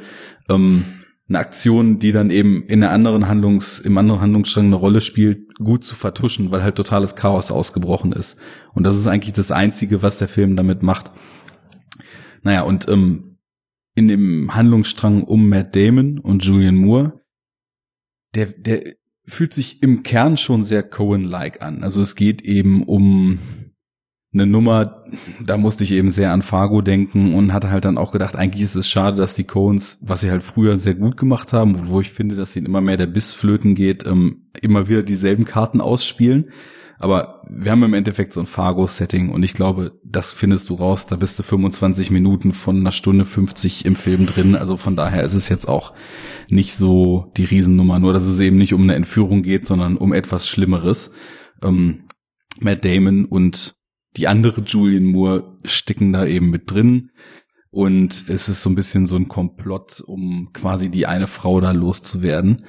[0.49, 0.85] ähm,
[1.29, 5.55] eine Aktion, die dann eben in der anderen Handlungs, im anderen Handlungsstrang eine Rolle spielt,
[5.55, 8.37] gut zu vertuschen, weil halt totales Chaos ausgebrochen ist.
[8.73, 11.11] Und das ist eigentlich das Einzige, was der Film damit macht.
[12.41, 13.37] Naja, und ähm,
[13.95, 17.21] in dem Handlungsstrang um Matt Damon und Julian Moore,
[18.35, 21.83] der, der fühlt sich im Kern schon sehr Cohen-like an.
[21.83, 23.39] Also es geht eben um
[24.33, 25.03] eine Nummer,
[25.45, 28.63] da musste ich eben sehr an Fargo denken und hatte halt dann auch gedacht, eigentlich
[28.63, 32.01] ist es schade, dass die Coens, was sie halt früher sehr gut gemacht haben, wo
[32.01, 35.81] ich finde, dass ihnen immer mehr der Biss flöten geht, ähm, immer wieder dieselben Karten
[35.81, 36.49] ausspielen.
[36.99, 41.07] Aber wir haben im Endeffekt so ein Fargo-Setting und ich glaube, das findest du raus.
[41.07, 44.55] Da bist du 25 Minuten von einer Stunde 50 im Film drin.
[44.55, 45.93] Also von daher ist es jetzt auch
[46.49, 47.99] nicht so die Riesennummer.
[47.99, 51.13] Nur, dass es eben nicht um eine Entführung geht, sondern um etwas Schlimmeres.
[51.61, 52.07] Ähm,
[52.59, 53.75] Matt Damon und
[54.15, 57.11] die andere Julian Moore sticken da eben mit drin.
[57.71, 61.71] Und es ist so ein bisschen so ein Komplott, um quasi die eine Frau da
[61.71, 62.65] loszuwerden.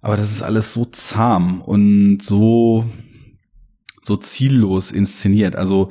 [0.00, 2.84] Aber das ist alles so zahm und so
[4.04, 5.56] so ziellos inszeniert.
[5.56, 5.90] Also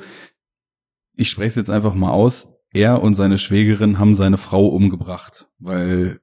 [1.16, 2.54] ich spreche es jetzt einfach mal aus.
[2.72, 6.20] Er und seine Schwägerin haben seine Frau umgebracht, weil,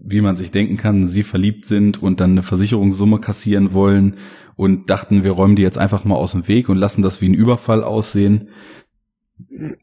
[0.00, 4.16] wie man sich denken kann, sie verliebt sind und dann eine Versicherungssumme kassieren wollen
[4.56, 7.28] und dachten, wir räumen die jetzt einfach mal aus dem Weg und lassen das wie
[7.28, 8.48] ein Überfall aussehen.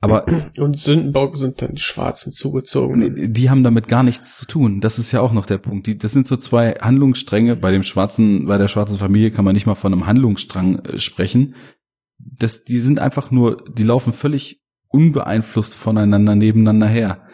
[0.01, 0.25] Aber
[0.57, 3.34] und Sündenbock sind dann die Schwarzen zugezogen.
[3.34, 4.81] Die haben damit gar nichts zu tun.
[4.81, 5.88] Das ist ja auch noch der Punkt.
[5.88, 7.55] Die, das sind so zwei Handlungsstränge.
[7.55, 10.99] Bei dem schwarzen, bei der schwarzen Familie kann man nicht mal von einem Handlungsstrang äh,
[10.99, 11.55] sprechen.
[12.17, 17.27] Das, die sind einfach nur, die laufen völlig unbeeinflusst voneinander nebeneinander her.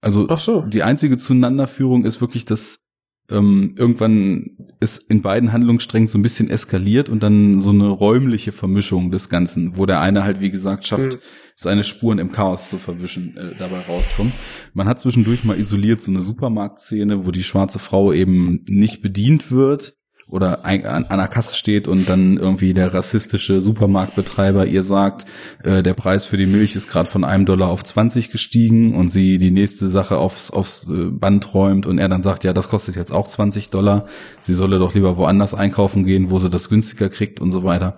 [0.00, 0.62] Also so.
[0.62, 2.83] die einzige Zueinanderführung ist wirklich das
[3.30, 8.52] ähm, irgendwann ist in beiden Handlungssträngen so ein bisschen eskaliert und dann so eine räumliche
[8.52, 11.18] Vermischung des Ganzen, wo der eine halt, wie gesagt, schafft, mhm.
[11.56, 14.32] seine Spuren im Chaos zu verwischen, äh, dabei rauskommt.
[14.74, 19.50] Man hat zwischendurch mal isoliert so eine Supermarktszene, wo die schwarze Frau eben nicht bedient
[19.50, 19.96] wird,
[20.28, 25.26] oder ein, an, an der Kasse steht und dann irgendwie der rassistische Supermarktbetreiber ihr sagt,
[25.62, 29.10] äh, der Preis für die Milch ist gerade von einem Dollar auf 20 gestiegen und
[29.10, 32.68] sie die nächste Sache aufs, aufs äh, Band räumt und er dann sagt, ja, das
[32.68, 34.06] kostet jetzt auch 20 Dollar,
[34.40, 37.96] sie solle doch lieber woanders einkaufen gehen, wo sie das günstiger kriegt und so weiter.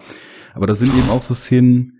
[0.55, 1.93] Aber das sind eben auch so Szenen,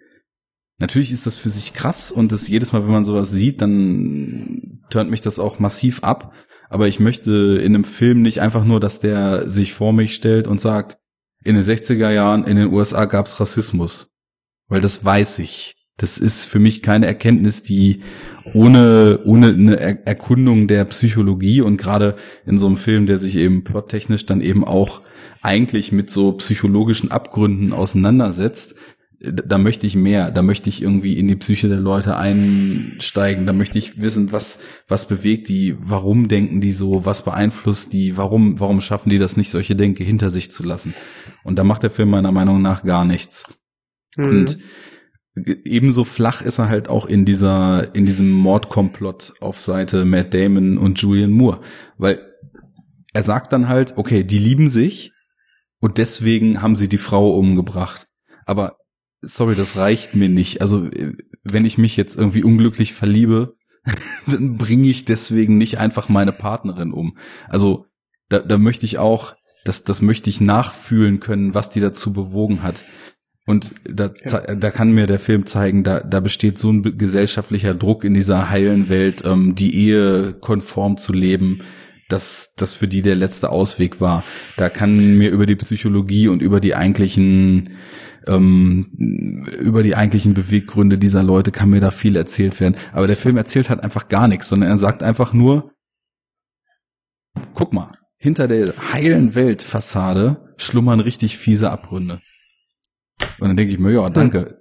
[0.79, 4.83] Natürlich ist das für sich krass und das jedes Mal, wenn man sowas sieht, dann
[4.91, 6.35] turnt mich das auch massiv ab
[6.69, 10.47] aber ich möchte in einem Film nicht einfach nur, dass der sich vor mich stellt
[10.47, 10.99] und sagt,
[11.45, 14.11] in den 60er Jahren in den USA gab's Rassismus.
[14.69, 15.75] Weil das weiß ich.
[15.97, 18.01] Das ist für mich keine Erkenntnis, die
[18.53, 23.65] ohne, ohne eine Erkundung der Psychologie und gerade in so einem Film, der sich eben
[23.65, 25.01] plottechnisch dann eben auch
[25.41, 28.75] eigentlich mit so psychologischen Abgründen auseinandersetzt,
[29.21, 33.53] da möchte ich mehr, da möchte ich irgendwie in die Psyche der Leute einsteigen, da
[33.53, 38.61] möchte ich wissen, was, was bewegt die, warum denken die so, was beeinflusst die, warum,
[38.61, 40.95] warum schaffen die das nicht, solche Denke hinter sich zu lassen.
[41.45, 43.45] Und da macht der Film meiner Meinung nach gar nichts.
[44.17, 44.29] Mhm.
[44.29, 44.59] Und
[45.65, 50.77] ebenso flach ist er halt auch in dieser, in diesem Mordkomplott auf Seite Matt Damon
[50.77, 51.61] und Julian Moore,
[51.97, 52.21] weil
[53.13, 55.13] er sagt dann halt, okay, die lieben sich
[55.81, 58.09] und deswegen haben sie die Frau umgebracht.
[58.45, 58.77] Aber
[59.27, 60.61] sorry, das reicht mir nicht.
[60.61, 60.89] Also
[61.45, 63.55] wenn ich mich jetzt irgendwie unglücklich verliebe,
[64.27, 67.17] dann bringe ich deswegen nicht einfach meine Partnerin um.
[67.49, 67.87] Also
[68.29, 69.35] da, da möchte ich auch,
[69.65, 72.85] das, das möchte ich nachfühlen können, was die dazu bewogen hat.
[73.47, 74.55] Und da, ja.
[74.57, 78.51] da kann mir der Film zeigen, da, da besteht so ein gesellschaftlicher Druck in dieser
[78.51, 81.63] heilen Welt, ähm, die Ehe konform zu leben,
[82.09, 84.25] dass das für die der letzte Ausweg war.
[84.57, 87.71] Da kann mir über die Psychologie und über die eigentlichen
[88.27, 92.77] ähm, über die eigentlichen Beweggründe dieser Leute kann mir da viel erzählt werden.
[92.93, 95.73] Aber der Film erzählt halt einfach gar nichts, sondern er sagt einfach nur,
[97.55, 102.21] guck mal, hinter der heilen Weltfassade schlummern richtig fiese Abgründe.
[103.39, 104.61] Und dann denke ich mir, ja, danke.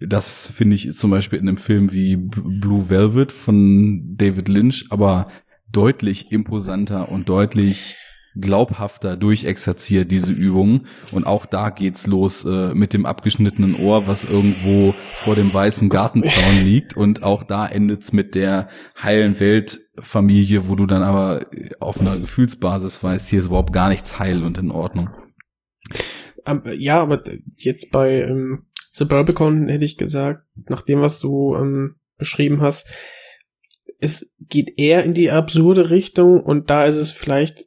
[0.00, 5.28] Das finde ich zum Beispiel in einem Film wie Blue Velvet von David Lynch, aber
[5.70, 7.96] deutlich imposanter und deutlich
[8.36, 10.86] glaubhafter durchexerziert, diese Übung.
[11.12, 15.88] Und auch da geht's los äh, mit dem abgeschnittenen Ohr, was irgendwo vor dem weißen
[15.88, 16.96] Gartenzaun liegt.
[16.96, 18.68] Und auch da endet's mit der
[19.00, 21.46] heilen Weltfamilie, wo du dann aber
[21.80, 25.10] auf einer Gefühlsbasis weißt, hier ist überhaupt gar nichts heil und in Ordnung.
[26.46, 27.22] ähm, ja, aber
[27.56, 32.88] jetzt bei ähm, Suburbicon hätte ich gesagt, nach dem, was du ähm, beschrieben hast,
[33.98, 37.66] es geht eher in die absurde Richtung und da ist es vielleicht,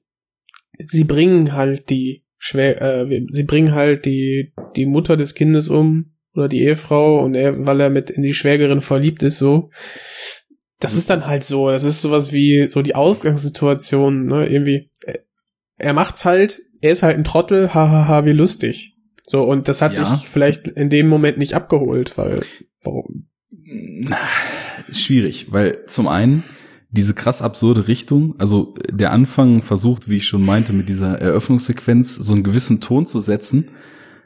[0.86, 6.14] sie bringen halt die schwer, äh, sie bringen halt die, die Mutter des Kindes um
[6.34, 9.72] oder die Ehefrau und er, weil er mit in die Schwägerin verliebt ist, so.
[10.80, 14.92] Das ist dann halt so, das ist sowas wie so die Ausgangssituation, ne, irgendwie.
[15.78, 18.94] Er macht's halt, er ist halt ein Trottel, hahaha, wie lustig.
[19.24, 20.06] So, und das hat Ja.
[20.06, 22.42] sich vielleicht in dem Moment nicht abgeholt, weil,
[22.84, 23.28] warum?
[24.92, 26.44] Schwierig, weil zum einen
[26.90, 32.16] diese krass absurde Richtung, also der Anfang versucht, wie ich schon meinte, mit dieser Eröffnungssequenz
[32.16, 33.70] so einen gewissen Ton zu setzen,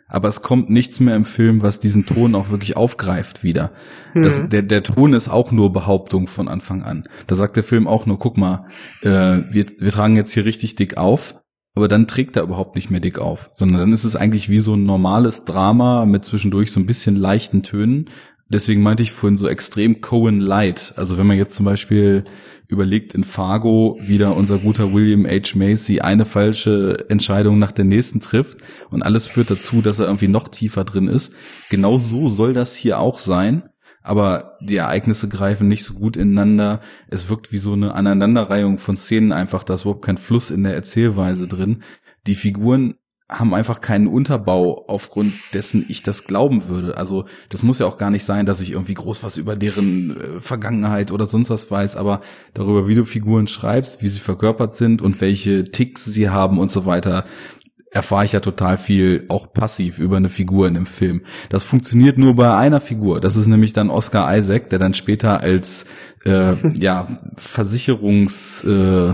[0.08, 3.72] aber es kommt nichts mehr im Film, was diesen Ton auch wirklich aufgreift wieder.
[4.14, 4.50] Das, Mhm.
[4.50, 7.06] der, der Ton ist auch nur Behauptung von Anfang an.
[7.28, 8.68] Da sagt der Film auch nur, guck mal,
[9.02, 9.08] äh,
[9.50, 11.36] wir, wir tragen jetzt hier richtig dick auf,
[11.76, 14.60] aber dann trägt er überhaupt nicht mehr dick auf, sondern dann ist es eigentlich wie
[14.60, 18.10] so ein normales Drama mit zwischendurch so ein bisschen leichten Tönen.
[18.54, 20.94] Deswegen meinte ich vorhin so extrem Cohen Light.
[20.98, 22.26] Also wenn man jetzt zum Beispiel
[22.68, 25.58] überlegt in Fargo wieder unser guter William H.
[25.58, 28.58] Macy eine falsche Entscheidung nach der nächsten trifft
[28.90, 31.34] und alles führt dazu, dass er irgendwie noch tiefer drin ist.
[31.70, 33.64] Genau so soll das hier auch sein.
[34.04, 36.82] Aber die Ereignisse greifen nicht so gut ineinander.
[37.08, 40.64] Es wirkt wie so eine Aneinanderreihung von Szenen einfach, da ist überhaupt kein Fluss in
[40.64, 41.84] der Erzählweise drin.
[42.28, 42.96] Die Figuren
[43.32, 46.98] haben einfach keinen Unterbau, aufgrund dessen ich das glauben würde.
[46.98, 50.20] Also das muss ja auch gar nicht sein, dass ich irgendwie groß was über deren
[50.20, 52.22] äh, Vergangenheit oder sonst was weiß, aber
[52.54, 56.70] darüber, wie du Figuren schreibst, wie sie verkörpert sind und welche Ticks sie haben und
[56.70, 57.26] so weiter,
[57.92, 61.22] erfahre ich ja total viel auch passiv über eine Figur in dem Film.
[61.50, 63.22] Das funktioniert nur bei einer Figur.
[63.22, 65.86] Das ist nämlich dann Oscar Isaac, der dann später als
[66.26, 69.14] äh, ja Versicherungs äh,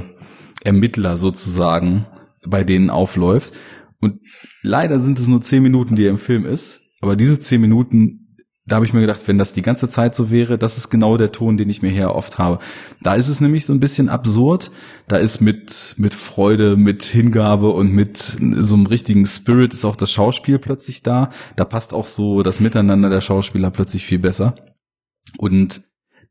[0.63, 2.05] Ermittler sozusagen
[2.45, 3.53] bei denen aufläuft.
[3.99, 4.19] Und
[4.61, 6.81] leider sind es nur zehn Minuten, die er im Film ist.
[7.01, 10.29] Aber diese zehn Minuten, da habe ich mir gedacht, wenn das die ganze Zeit so
[10.29, 12.59] wäre, das ist genau der Ton, den ich mir hier oft habe.
[13.01, 14.71] Da ist es nämlich so ein bisschen absurd.
[15.07, 19.95] Da ist mit, mit Freude, mit Hingabe und mit so einem richtigen Spirit ist auch
[19.95, 21.29] das Schauspiel plötzlich da.
[21.55, 24.55] Da passt auch so das Miteinander der Schauspieler plötzlich viel besser.
[25.37, 25.83] Und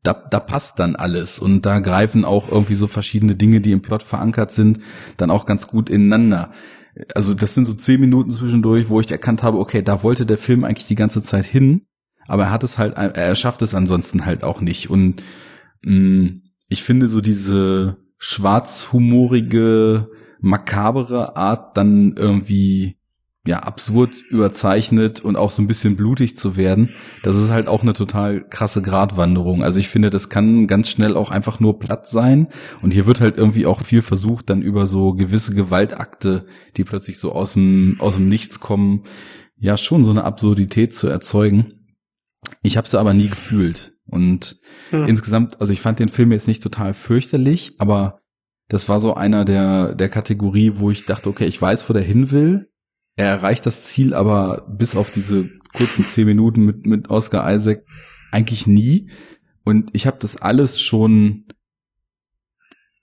[0.03, 3.81] da, da passt dann alles und da greifen auch irgendwie so verschiedene Dinge, die im
[3.81, 4.79] Plot verankert sind,
[5.17, 6.51] dann auch ganz gut ineinander.
[7.13, 10.37] Also das sind so zehn Minuten zwischendurch, wo ich erkannt habe, okay, da wollte der
[10.37, 11.85] Film eigentlich die ganze Zeit hin,
[12.27, 14.89] aber er hat es halt, er schafft es ansonsten halt auch nicht.
[14.89, 15.23] Und
[15.83, 20.09] mh, ich finde so diese schwarzhumorige,
[20.39, 22.96] makabere Art dann irgendwie
[23.47, 26.89] ja absurd überzeichnet und auch so ein bisschen blutig zu werden,
[27.23, 29.63] das ist halt auch eine total krasse Gratwanderung.
[29.63, 32.47] Also ich finde, das kann ganz schnell auch einfach nur platt sein
[32.81, 36.45] und hier wird halt irgendwie auch viel versucht, dann über so gewisse Gewaltakte,
[36.75, 39.03] die plötzlich so aus dem aus dem Nichts kommen,
[39.55, 41.73] ja schon so eine Absurdität zu erzeugen.
[42.61, 44.59] Ich habe sie aber nie gefühlt und
[44.89, 45.05] Hm.
[45.05, 48.19] insgesamt, also ich fand den Film jetzt nicht total fürchterlich, aber
[48.69, 52.03] das war so einer der der Kategorie, wo ich dachte, okay, ich weiß, wo der
[52.03, 52.69] hin will.
[53.17, 57.83] Er erreicht das Ziel aber bis auf diese kurzen zehn Minuten mit, mit Oscar Isaac
[58.31, 59.09] eigentlich nie.
[59.65, 61.43] Und ich habe das alles schon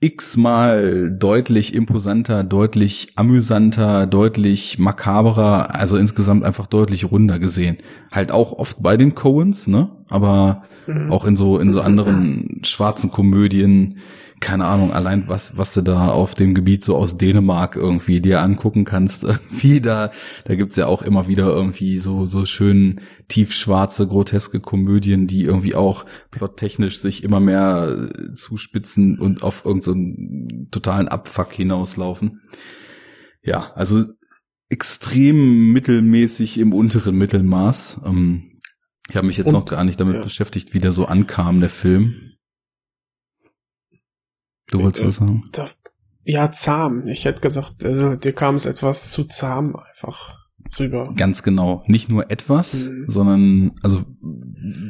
[0.01, 7.79] x-mal deutlich imposanter, deutlich amüsanter, deutlich makaberer, also insgesamt einfach deutlich runder gesehen.
[8.13, 10.05] Halt auch oft bei den Coens, ne?
[10.09, 11.11] Aber Mhm.
[11.11, 13.99] auch in so in so anderen schwarzen Komödien,
[14.41, 18.43] keine Ahnung, allein was was du da auf dem Gebiet so aus Dänemark irgendwie dir
[18.43, 20.11] angucken kannst, irgendwie da
[20.45, 25.75] da gibt's ja auch immer wieder irgendwie so so schön tiefschwarze groteske Komödien, die irgendwie
[25.75, 32.43] auch plottechnisch sich immer mehr äh, zuspitzen und auf irgendeinen so totalen Abfuck hinauslaufen.
[33.43, 34.05] Ja, also
[34.69, 38.03] extrem mittelmäßig im unteren Mittelmaß.
[38.07, 38.61] Ähm,
[39.09, 40.23] ich habe mich jetzt Und- noch gar nicht damit ja.
[40.23, 42.34] beschäftigt, wie der so ankam, der Film.
[44.71, 45.45] Du wolltest Äh, was sagen?
[45.53, 45.69] Da,
[46.25, 47.07] ja, zahm.
[47.07, 50.39] Ich hätte gesagt, äh, dir kam es etwas zu zahm einfach
[50.79, 51.13] rüber.
[51.17, 51.85] Ganz genau.
[51.87, 53.05] Nicht nur etwas, Mhm.
[53.09, 54.05] sondern also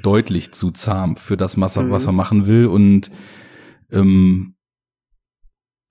[0.02, 1.90] deutlich zu zahm für das, was er, Mhm.
[1.90, 2.66] was er machen will.
[2.66, 3.10] Und
[3.90, 4.54] ähm,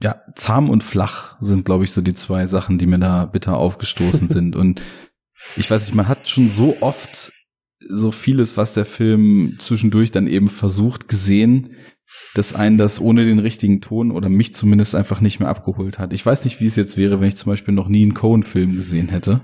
[0.02, 3.58] ja, zahm und flach sind, glaube ich, so die zwei Sachen, die mir da bitter
[3.58, 4.56] aufgestoßen sind.
[4.56, 4.82] Und
[5.58, 7.34] ich weiß nicht, man hat schon so oft
[7.90, 11.72] so vieles, was der Film zwischendurch dann eben versucht, gesehen,
[12.34, 16.14] dass einen das ohne den richtigen Ton oder mich zumindest einfach nicht mehr abgeholt hat.
[16.14, 18.76] Ich weiß nicht, wie es jetzt wäre, wenn ich zum Beispiel noch nie einen Cohen-Film
[18.76, 19.42] gesehen hätte.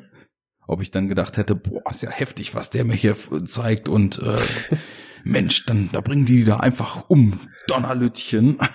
[0.68, 3.16] Ob ich dann gedacht hätte, boah, ist ja heftig, was der mir hier
[3.46, 4.38] zeigt und äh,
[5.24, 8.58] Mensch, dann da bringen die da einfach um, Donnerlütchen.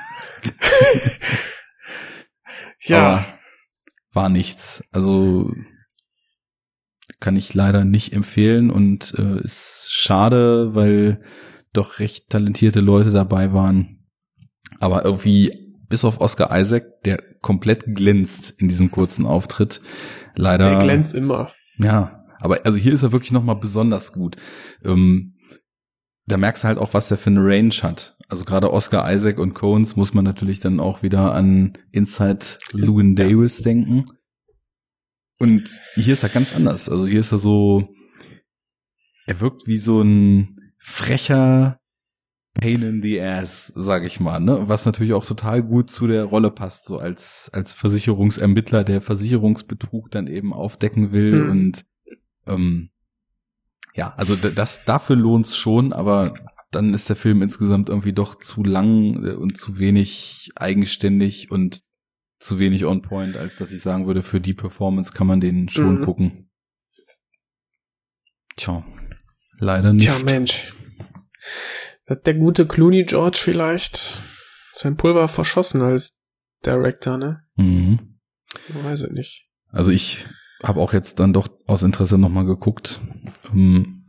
[2.87, 3.27] Ja, Aber
[4.13, 4.85] war nichts.
[4.93, 5.53] Also
[7.21, 11.23] kann ich leider nicht empfehlen und äh, ist schade, weil
[11.75, 14.07] doch recht talentierte Leute dabei waren.
[14.81, 19.83] Aber irgendwie, bis auf Oscar Isaac, der komplett glänzt in diesem kurzen Auftritt,
[20.35, 20.71] leider.
[20.71, 21.53] Der glänzt immer.
[21.79, 24.37] Ja, aber also hier ist er wirklich nochmal besonders gut.
[24.83, 25.35] Ähm,
[26.27, 28.17] da merkst du halt auch, was der für eine Range hat.
[28.29, 33.15] Also gerade Oscar Isaac und Coens muss man natürlich dann auch wieder an Inside Lewin
[33.15, 34.05] Davis denken.
[35.39, 36.89] Und hier ist er ganz anders.
[36.89, 37.89] Also hier ist er so,
[39.27, 40.54] er wirkt wie so ein
[40.85, 41.81] frecher
[42.53, 44.69] Pain in the Ass, sag ich mal, ne?
[44.69, 50.11] Was natürlich auch total gut zu der Rolle passt, so als, als Versicherungsermittler, der Versicherungsbetrug
[50.11, 51.51] dann eben aufdecken will Hm.
[51.51, 51.85] und
[52.47, 52.91] ähm,
[53.95, 56.35] ja, also das dafür lohnt's schon, aber
[56.71, 61.81] dann ist der Film insgesamt irgendwie doch zu lang äh, und zu wenig eigenständig und
[62.41, 65.69] zu wenig on point, als dass ich sagen würde, für die Performance kann man den
[65.71, 66.05] schon Mhm.
[66.05, 66.51] gucken.
[68.57, 68.85] Tja,
[69.59, 70.07] leider nicht.
[70.07, 70.74] Tja, Mensch.
[72.09, 74.21] Hat der gute Clooney George vielleicht
[74.73, 76.21] sein Pulver verschossen als
[76.65, 77.43] Director, ne?
[77.57, 78.19] Mhm.
[78.69, 79.49] Ich weiß es nicht.
[79.71, 80.25] Also ich
[80.63, 83.01] habe auch jetzt dann doch aus Interesse nochmal geguckt.
[83.53, 84.05] Ähm,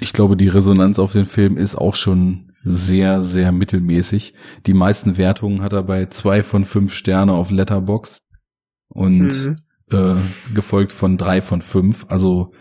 [0.00, 4.34] Ich glaube, die Resonanz auf den Film ist auch schon sehr, sehr mittelmäßig.
[4.66, 8.20] Die meisten Wertungen hat er bei zwei von fünf Sterne auf Letterbox
[8.88, 9.56] und Mhm.
[9.90, 10.14] äh,
[10.54, 12.06] gefolgt von drei von fünf.
[12.08, 12.52] Also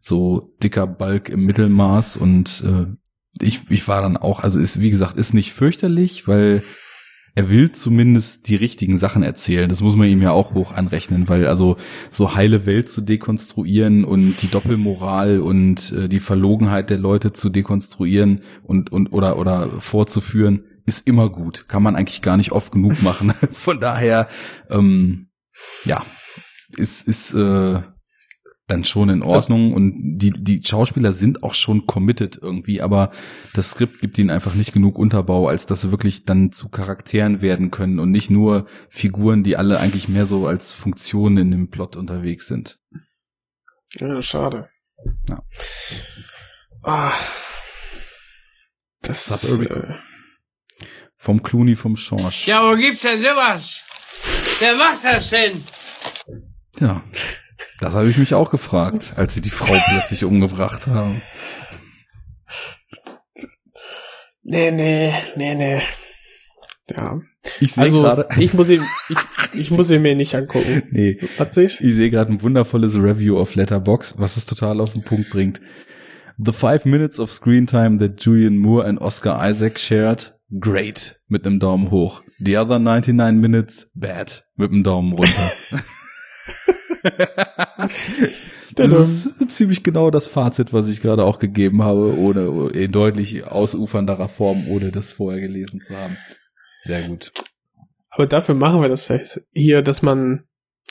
[0.00, 2.86] so dicker Balk im Mittelmaß und äh,
[3.40, 6.62] ich, ich war dann auch, also ist, wie gesagt, ist nicht fürchterlich, weil
[7.34, 9.68] er will zumindest die richtigen Sachen erzählen.
[9.68, 11.76] Das muss man ihm ja auch hoch anrechnen, weil also
[12.10, 17.48] so heile Welt zu dekonstruieren und die Doppelmoral und äh, die Verlogenheit der Leute zu
[17.48, 21.68] dekonstruieren und, und oder, oder vorzuführen, ist immer gut.
[21.68, 23.32] Kann man eigentlich gar nicht oft genug machen.
[23.52, 24.28] Von daher,
[24.68, 25.28] ähm,
[25.84, 26.04] ja,
[26.76, 27.80] ist, ist äh,
[28.72, 33.10] dann schon in Ordnung und die, die Schauspieler sind auch schon committed irgendwie, aber
[33.52, 37.42] das Skript gibt ihnen einfach nicht genug Unterbau, als dass sie wirklich dann zu Charakteren
[37.42, 41.70] werden können und nicht nur Figuren, die alle eigentlich mehr so als Funktionen in dem
[41.70, 42.78] Plot unterwegs sind.
[43.98, 44.70] Ja, schade.
[45.28, 45.42] Ja.
[46.82, 47.12] Ah.
[49.02, 49.90] Das Suburban.
[49.90, 49.94] äh,
[51.14, 52.46] Vom Clooney, vom Schorsch.
[52.46, 53.82] Ja, wo gibt's denn sowas?
[54.60, 55.62] Wer macht das denn?
[56.80, 57.02] Ja,
[57.82, 61.20] das habe ich mich auch gefragt, als sie die Frau plötzlich umgebracht haben.
[64.44, 65.80] Nee, nee, nee, nee.
[66.90, 67.20] Ja.
[67.58, 69.18] Ich sehe Also, gerade, ich muss ihn, ich,
[69.54, 70.84] ich muss ihn mir nicht angucken.
[70.92, 71.80] nee, Hat sich's?
[71.80, 75.60] Ich sehe gerade ein wundervolles Review auf Letterbox, was es total auf den Punkt bringt.
[76.38, 81.44] The five minutes of screen time that Julian Moore and Oscar Isaac shared, great, mit
[81.46, 82.22] einem Daumen hoch.
[82.38, 85.52] The other 99 minutes, bad, mit einem Daumen runter.
[88.74, 93.44] das ist ziemlich genau das Fazit, was ich gerade auch gegeben habe, ohne in deutlich
[93.44, 96.16] ausufernderer Form, ohne das vorher gelesen zu haben.
[96.80, 97.32] Sehr gut.
[98.10, 99.10] Aber dafür machen wir das
[99.52, 100.44] hier, dass man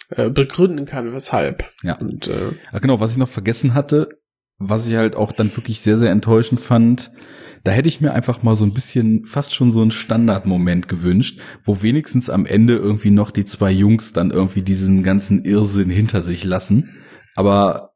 [0.09, 1.71] äh, begründen kann, weshalb.
[1.83, 1.97] Ja.
[1.97, 4.09] Und äh, Ach genau, was ich noch vergessen hatte,
[4.57, 7.11] was ich halt auch dann wirklich sehr, sehr enttäuschend fand,
[7.63, 11.39] da hätte ich mir einfach mal so ein bisschen, fast schon so einen Standardmoment gewünscht,
[11.63, 16.21] wo wenigstens am Ende irgendwie noch die zwei Jungs dann irgendwie diesen ganzen Irrsinn hinter
[16.21, 17.03] sich lassen.
[17.35, 17.93] Aber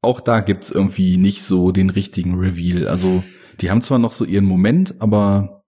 [0.00, 2.86] auch da gibt's irgendwie nicht so den richtigen Reveal.
[2.86, 3.24] Also,
[3.60, 5.64] die haben zwar noch so ihren Moment, aber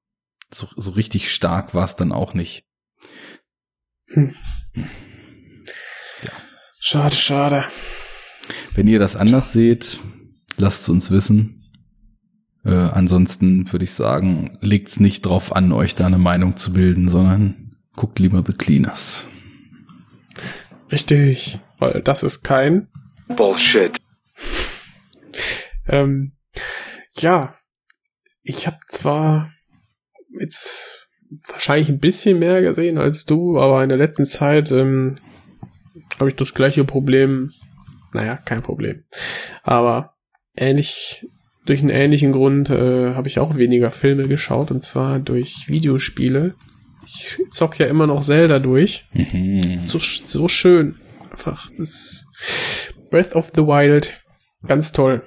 [0.50, 2.64] so, so richtig stark war es dann auch nicht.
[6.78, 7.64] schade, schade.
[8.74, 9.98] Wenn ihr das anders seht,
[10.56, 11.61] lasst es uns wissen.
[12.64, 17.08] Äh, ansonsten würde ich sagen, legt's nicht drauf an, euch da eine Meinung zu bilden,
[17.08, 19.26] sondern guckt lieber The Cleaners.
[20.90, 21.58] Richtig.
[21.78, 22.88] Weil das ist kein.
[23.28, 23.96] Bullshit.
[25.88, 26.32] Ähm,
[27.16, 27.56] ja.
[28.42, 29.50] Ich habe zwar
[30.38, 31.08] jetzt
[31.48, 35.14] wahrscheinlich ein bisschen mehr gesehen als du, aber in der letzten Zeit ähm,
[36.18, 37.52] habe ich das gleiche Problem.
[38.12, 39.04] Naja, kein Problem.
[39.62, 40.14] Aber
[40.56, 41.26] ähnlich,
[41.64, 46.54] durch einen ähnlichen Grund äh, habe ich auch weniger Filme geschaut, und zwar durch Videospiele.
[47.06, 49.04] Ich zock ja immer noch Zelda durch.
[49.84, 50.96] So, sch- so schön.
[51.30, 52.26] Einfach, das
[53.10, 54.12] Breath of the Wild.
[54.66, 55.26] Ganz toll.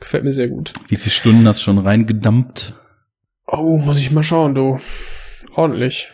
[0.00, 0.72] Gefällt mir sehr gut.
[0.88, 2.74] Wie viele Stunden hast du schon reingedammt?
[3.46, 4.78] Oh, muss ich mal schauen, du.
[5.54, 6.12] Ordentlich.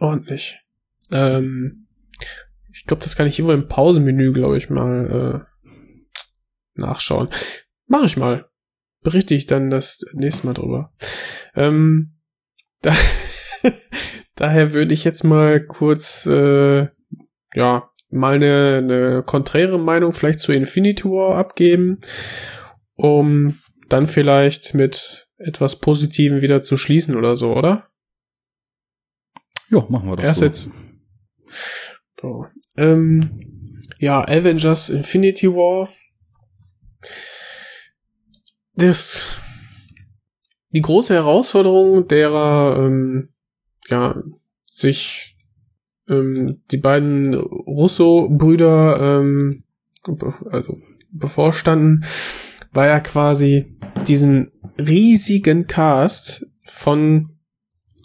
[0.00, 0.58] Ordentlich.
[1.12, 1.86] Ähm,
[2.72, 5.70] ich glaube, das kann ich irgendwo im Pausenmenü, glaube ich, mal äh,
[6.74, 7.28] nachschauen.
[7.86, 8.48] Mach ich mal.
[9.02, 10.92] Berichte ich dann das nächste Mal drüber.
[11.54, 12.16] Ähm,
[12.80, 12.94] da,
[14.34, 16.88] daher würde ich jetzt mal kurz, äh,
[17.54, 22.00] ja, mal eine, eine konträre Meinung vielleicht zu Infinity War abgeben,
[22.94, 23.58] um
[23.88, 27.90] dann vielleicht mit etwas Positivem wieder zu schließen oder so, oder?
[29.70, 30.44] Ja, machen wir doch Erst so.
[30.44, 30.70] jetzt.
[32.20, 32.46] So.
[32.76, 35.88] Ähm, ja, Avengers Infinity War.
[38.76, 39.30] Das,
[40.70, 43.30] die große Herausforderung, derer, ähm,
[43.88, 44.16] ja,
[44.66, 45.36] sich
[46.08, 49.64] ähm, die beiden Russo-Brüder ähm,
[50.06, 50.78] be also
[51.10, 52.04] bevorstanden,
[52.72, 57.38] war ja quasi diesen riesigen Cast von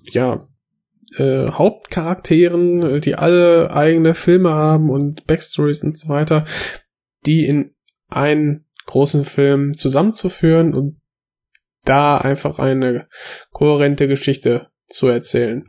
[0.04, 0.48] ja
[1.18, 6.46] äh, Hauptcharakteren, die alle eigene Filme haben und Backstories und so weiter,
[7.26, 7.72] die in
[8.10, 11.00] einen großen Film zusammenzuführen und
[11.86, 13.08] da einfach eine
[13.52, 15.64] kohärente Geschichte zu erzählen.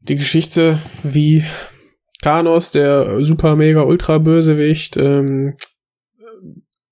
[0.00, 1.44] Die Geschichte, wie
[2.22, 5.56] Thanos, der super mega ultra Bösewicht, ähm,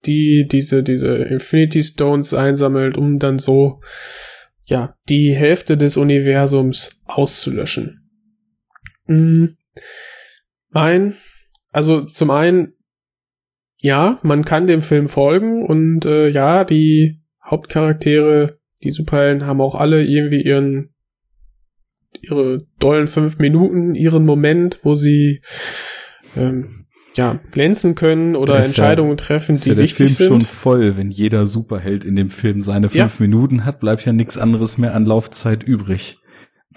[0.05, 3.81] die diese diese Infinity Stones einsammelt, um dann so
[4.67, 8.03] ja die Hälfte des Universums auszulöschen.
[9.07, 9.57] Mhm.
[10.73, 11.15] Ein,
[11.71, 12.75] also zum einen,
[13.85, 19.75] ja, man kann dem Film folgen und äh, ja, die Hauptcharaktere, die Superhelden haben auch
[19.75, 20.95] alle irgendwie ihren
[22.23, 25.43] ihre dollen fünf Minuten, ihren Moment, wo sie
[26.37, 30.41] ähm, ja glänzen können oder ist ja- Entscheidungen treffen, die ja der wichtig Film schon
[30.41, 30.49] sind.
[30.51, 33.09] voll, wenn jeder Superheld in dem Film seine Ja.
[33.09, 36.17] fünf Minuten hat, bleibt ja nichts anderes mehr an Laufzeit übrig.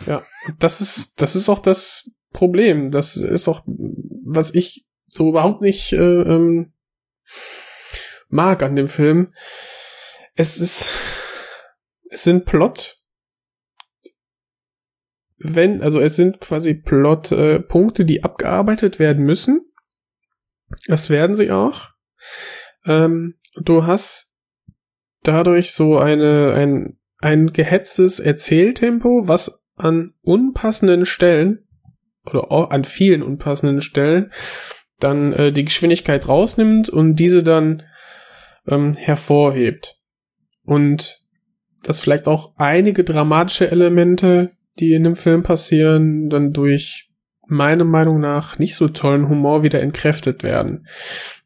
[0.05, 0.21] Ja,
[0.59, 2.91] das ist, das ist auch das Problem.
[2.91, 3.63] Das ist auch,
[4.25, 6.73] was ich so überhaupt nicht äh, ähm,
[8.29, 9.31] mag an dem Film.
[10.35, 10.91] Es ist,
[12.09, 13.01] es sind Plot,
[15.37, 19.71] wenn, also es sind quasi Plot-Punkte, äh, die abgearbeitet werden müssen.
[20.87, 21.91] Das werden sie auch.
[22.85, 24.33] Ähm, du hast
[25.23, 31.67] dadurch so eine, ein, ein gehetztes Erzähltempo, was an unpassenden Stellen
[32.25, 34.31] oder auch an vielen unpassenden Stellen
[34.99, 37.83] dann äh, die Geschwindigkeit rausnimmt und diese dann
[38.67, 39.97] ähm, hervorhebt.
[40.63, 41.21] Und
[41.83, 47.09] dass vielleicht auch einige dramatische Elemente, die in dem Film passieren, dann durch
[47.47, 50.85] meiner Meinung nach nicht so tollen Humor wieder entkräftet werden.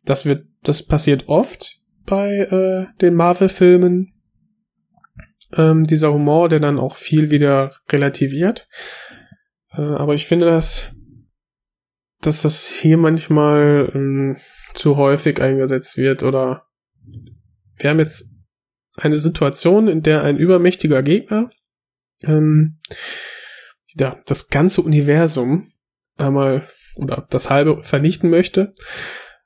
[0.03, 4.13] Das wird, das passiert oft bei äh, den Marvel-Filmen.
[5.53, 8.67] Ähm, dieser Humor, der dann auch viel wieder relativiert.
[9.73, 10.95] Äh, aber ich finde, dass,
[12.21, 14.37] dass das hier manchmal ähm,
[14.73, 16.67] zu häufig eingesetzt wird oder
[17.77, 18.29] wir haben jetzt
[18.97, 21.49] eine Situation, in der ein übermächtiger Gegner
[22.23, 22.79] ähm,
[23.97, 25.71] ja, das ganze Universum
[26.17, 26.63] einmal
[26.95, 28.73] oder das halbe vernichten möchte.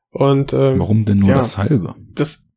[0.09, 1.37] Und ähm, Warum denn nur ja.
[1.37, 1.95] das halbe?
[2.13, 2.47] das,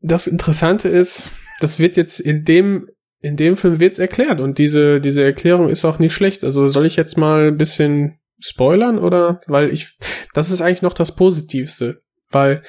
[0.00, 1.30] das Interessante ist,
[1.60, 2.88] das wird jetzt in dem,
[3.20, 6.44] in dem Film wird's erklärt und diese, diese Erklärung ist auch nicht schlecht.
[6.44, 9.96] Also soll ich jetzt mal ein bisschen spoilern oder, weil ich,
[10.34, 12.62] das ist eigentlich noch das Positivste, weil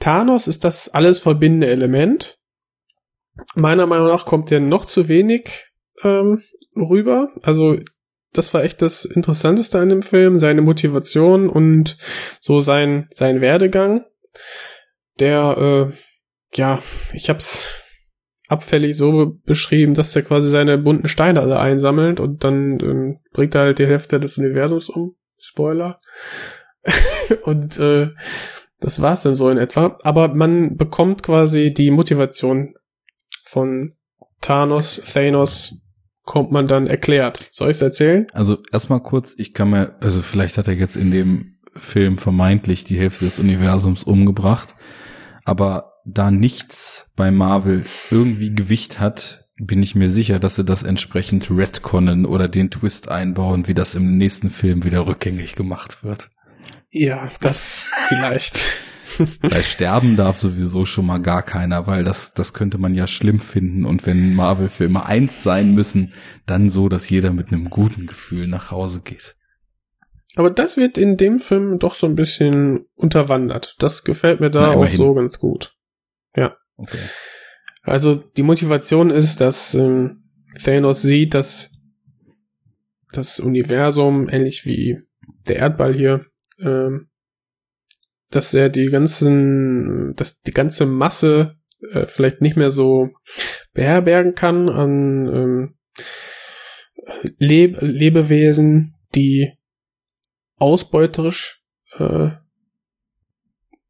[0.00, 2.38] Thanos ist das alles verbindende Element.
[3.54, 5.64] Meiner Meinung nach kommt der noch zu wenig
[6.02, 6.42] ähm,
[6.76, 7.28] rüber.
[7.42, 7.78] Also
[8.32, 11.96] das war echt das Interessanteste an dem Film, seine Motivation und
[12.40, 14.04] so sein, sein Werdegang.
[15.20, 16.82] Der, äh, ja,
[17.12, 17.83] ich hab's
[18.54, 23.18] abfällig so be- beschrieben, dass der quasi seine bunten Steine alle einsammelt und dann ähm,
[23.32, 25.14] bringt er halt die Hälfte des Universums um.
[25.38, 26.00] Spoiler.
[27.44, 28.10] und äh,
[28.80, 29.98] das war's dann so in etwa.
[30.02, 32.74] Aber man bekommt quasi die Motivation
[33.44, 33.94] von
[34.40, 35.82] Thanos, Thanos,
[36.24, 37.48] kommt man dann erklärt.
[37.52, 38.26] Soll ich's erzählen?
[38.32, 42.84] Also erstmal kurz, ich kann mir, also vielleicht hat er jetzt in dem Film vermeintlich
[42.84, 44.74] die Hälfte des Universums umgebracht,
[45.44, 50.82] aber da nichts bei Marvel irgendwie Gewicht hat, bin ich mir sicher, dass sie das
[50.82, 56.28] entsprechend retconnen oder den Twist einbauen, wie das im nächsten Film wieder rückgängig gemacht wird.
[56.90, 58.64] Ja, das vielleicht.
[59.42, 63.38] Weil sterben darf sowieso schon mal gar keiner, weil das, das könnte man ja schlimm
[63.38, 63.84] finden.
[63.84, 66.14] Und wenn Marvel-Filme eins sein müssen,
[66.46, 69.36] dann so, dass jeder mit einem guten Gefühl nach Hause geht.
[70.36, 73.76] Aber das wird in dem Film doch so ein bisschen unterwandert.
[73.78, 75.76] Das gefällt mir da Na, auch so ganz gut.
[76.76, 76.98] Okay.
[77.82, 80.24] Also die Motivation ist, dass ähm,
[80.62, 81.72] Thanos sieht, dass
[83.12, 84.98] das Universum, ähnlich wie
[85.46, 86.26] der Erdball hier,
[86.58, 87.08] ähm,
[88.30, 91.56] dass er die ganzen, dass die ganze Masse
[91.92, 93.10] äh, vielleicht nicht mehr so
[93.72, 95.74] beherbergen kann an ähm,
[97.38, 99.52] Leb Lebewesen, die
[100.56, 101.62] ausbeuterisch
[101.98, 102.30] äh,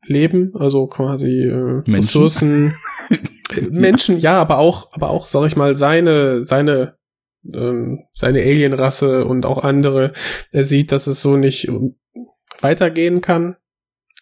[0.07, 1.95] leben, also quasi äh, Menschen.
[1.95, 2.75] Ressourcen,
[3.11, 6.97] äh, Menschen, ja, aber auch, aber auch, sag ich mal, seine, seine,
[7.53, 10.13] ähm, seine Alienrasse und auch andere.
[10.53, 11.97] Er sieht, dass es so nicht ähm,
[12.61, 13.57] weitergehen kann,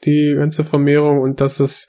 [0.04, 1.86] die ganze Vermehrung und dass das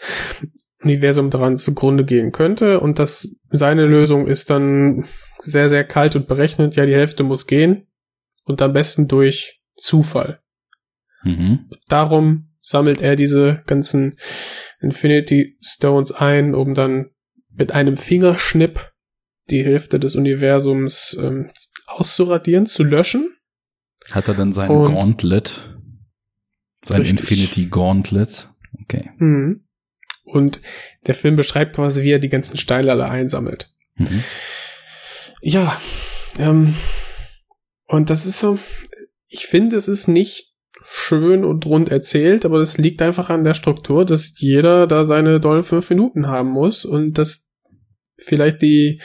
[0.82, 5.06] Universum daran zugrunde gehen könnte und dass seine Lösung ist dann
[5.40, 7.88] sehr, sehr kalt und berechnet, ja, die Hälfte muss gehen
[8.44, 10.42] und am besten durch Zufall.
[11.24, 11.70] Mhm.
[11.88, 14.18] Darum sammelt er diese ganzen
[14.80, 17.12] Infinity Stones ein, um dann
[17.52, 18.92] mit einem Fingerschnipp
[19.52, 21.52] die Hälfte des Universums ähm,
[21.88, 23.36] auszuradieren, zu löschen.
[24.10, 25.78] Hat er dann sein Und- Gauntlet?
[26.86, 27.20] Sein Richtig.
[27.20, 28.48] Infinity Gauntlet?
[28.82, 29.12] Okay.
[29.18, 29.66] Mhm.
[30.24, 30.62] Und
[31.06, 33.74] der Film beschreibt quasi, wie er die ganzen Steine alle einsammelt.
[33.96, 34.24] Mhm.
[35.42, 35.80] Ja,
[36.40, 36.74] ähm,
[37.86, 38.58] und das ist so,
[39.28, 40.53] ich finde, es ist nicht
[40.96, 45.40] schön und rund erzählt, aber das liegt einfach an der Struktur, dass jeder da seine
[45.40, 47.50] dollen fünf Minuten haben muss und dass
[48.16, 49.02] vielleicht die,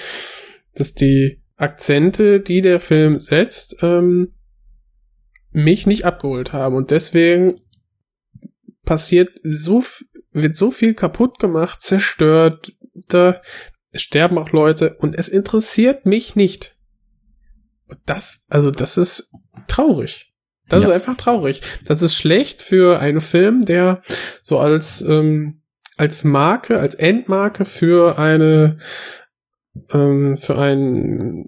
[0.75, 4.35] dass die Akzente, die der Film setzt, ähm,
[5.53, 7.59] mich nicht abgeholt haben und deswegen
[8.85, 9.83] passiert so,
[10.31, 13.41] wird so viel kaputt gemacht, zerstört, da
[13.95, 16.77] sterben auch Leute und es interessiert mich nicht.
[18.05, 19.33] Das, also das ist
[19.69, 20.28] traurig.
[20.69, 20.89] Das Ja.
[20.89, 21.63] ist einfach traurig.
[21.85, 24.03] Das ist schlecht für einen Film, der
[24.43, 25.63] so als ähm,
[25.97, 28.79] als Marke, als Endmarke für eine
[29.93, 31.47] ähm, für ein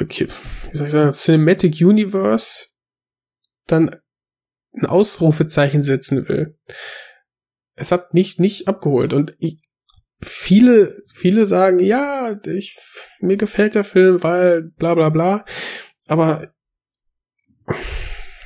[0.00, 0.28] okay,
[0.70, 2.68] wie soll ich sagen, Cinematic Universe
[3.66, 3.96] dann
[4.72, 6.56] ein Ausrufezeichen setzen will.
[7.74, 9.60] Es hat mich nicht abgeholt und ich,
[10.22, 12.76] viele, viele sagen, ja, ich,
[13.20, 15.44] mir gefällt der Film, weil bla bla bla.
[16.06, 16.52] Aber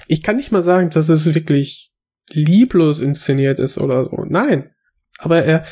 [0.07, 1.93] ich kann nicht mal sagen, dass es wirklich
[2.31, 4.25] lieblos inszeniert ist oder so.
[4.29, 4.71] Nein.
[5.19, 5.65] Aber er,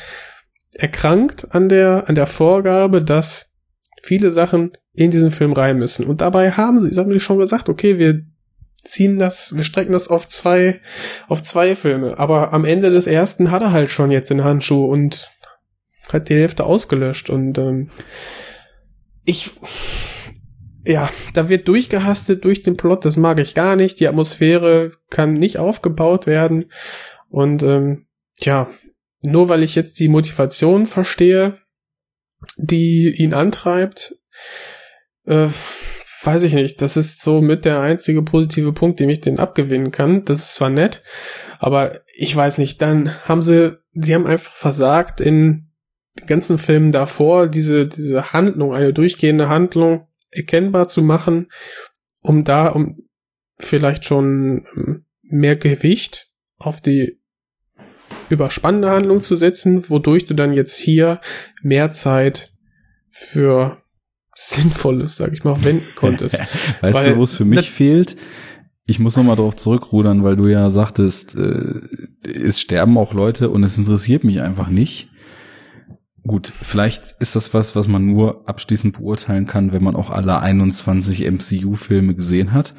[0.73, 3.55] er krankt an der, an der Vorgabe, dass
[4.03, 6.05] viele Sachen in diesen Film rein müssen.
[6.05, 8.23] Und dabei haben sie, haben sie schon gesagt, okay, wir
[8.83, 10.81] ziehen das, wir strecken das auf zwei,
[11.27, 12.19] auf zwei Filme.
[12.19, 15.31] Aber am Ende des ersten hat er halt schon jetzt den Handschuh und
[16.11, 17.89] hat die Hälfte ausgelöscht und ähm,
[19.25, 19.51] ich
[20.85, 23.99] ja, da wird durchgehastet durch den Plot, das mag ich gar nicht.
[23.99, 26.65] Die Atmosphäre kann nicht aufgebaut werden
[27.29, 28.05] und ähm,
[28.39, 28.69] ja,
[29.21, 31.57] nur weil ich jetzt die Motivation verstehe,
[32.57, 34.15] die ihn antreibt,
[35.25, 35.47] äh,
[36.23, 36.81] weiß ich nicht.
[36.81, 40.25] Das ist so mit der einzige positive Punkt, dem ich den abgewinnen kann.
[40.25, 41.01] Das ist zwar nett,
[41.59, 42.81] aber ich weiß nicht.
[42.81, 45.71] Dann haben sie, sie haben einfach versagt in
[46.19, 51.47] den ganzen Filmen davor, diese, diese Handlung, eine durchgehende Handlung erkennbar zu machen,
[52.21, 52.97] um da, um
[53.59, 56.27] vielleicht schon ähm, mehr Gewicht
[56.57, 57.19] auf die
[58.29, 61.19] überspannende Handlung zu setzen, wodurch du dann jetzt hier
[61.61, 62.53] mehr Zeit
[63.09, 63.81] für
[64.35, 66.39] Sinnvolles, sag ich mal, wenden konntest.
[66.81, 68.15] Weißt Weil- du, wo es für mich fehlt?
[68.85, 71.79] Ich muss noch mal darauf zurückrudern, weil du ja sagtest, äh,
[72.27, 75.09] es sterben auch Leute und es interessiert mich einfach nicht.
[76.25, 80.39] Gut, vielleicht ist das was, was man nur abschließend beurteilen kann, wenn man auch alle
[80.39, 82.73] 21 MCU-Filme gesehen hat.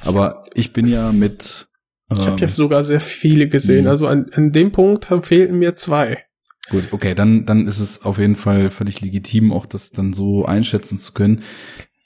[0.00, 1.66] Aber ich bin ja mit
[2.12, 3.84] Ich habe ähm, ja sogar sehr viele gesehen.
[3.84, 3.90] Mhm.
[3.90, 6.24] Also an, an dem Punkt haben, fehlten mir zwei.
[6.70, 10.46] Gut, okay, dann, dann ist es auf jeden Fall völlig legitim, auch das dann so
[10.46, 11.42] einschätzen zu können.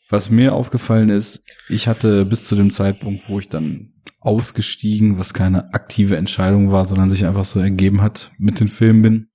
[0.09, 5.35] Was mir aufgefallen ist, ich hatte bis zu dem Zeitpunkt, wo ich dann ausgestiegen, was
[5.35, 9.29] keine aktive Entscheidung war, sondern sich einfach so ergeben hat, mit den Filmen bin,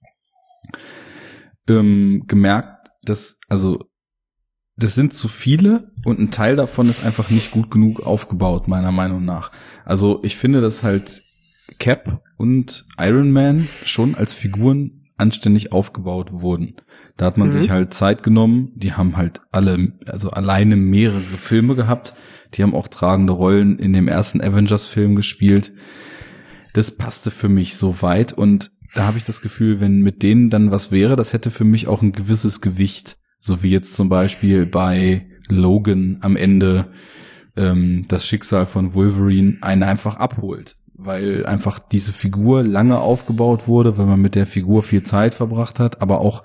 [1.68, 3.80] ähm, gemerkt, dass, also,
[4.76, 8.92] das sind zu viele und ein Teil davon ist einfach nicht gut genug aufgebaut, meiner
[8.92, 9.52] Meinung nach.
[9.86, 11.24] Also, ich finde, dass halt
[11.80, 16.76] Cap und Iron Man schon als Figuren anständig aufgebaut wurden.
[17.18, 17.52] Da hat man Mhm.
[17.52, 18.72] sich halt Zeit genommen.
[18.76, 22.16] Die haben halt alle, also alleine mehrere Filme gehabt.
[22.56, 25.72] Die haben auch tragende Rollen in dem ersten Avengers-Film gespielt.
[26.74, 30.50] Das passte für mich so weit und da habe ich das Gefühl, wenn mit denen
[30.50, 33.18] dann was wäre, das hätte für mich auch ein gewisses Gewicht.
[33.40, 36.92] So wie jetzt zum Beispiel bei Logan am Ende
[37.56, 40.78] ähm, das Schicksal von Wolverine einen einfach abholt.
[40.96, 45.80] Weil einfach diese Figur lange aufgebaut wurde, weil man mit der Figur viel Zeit verbracht
[45.80, 46.44] hat, aber auch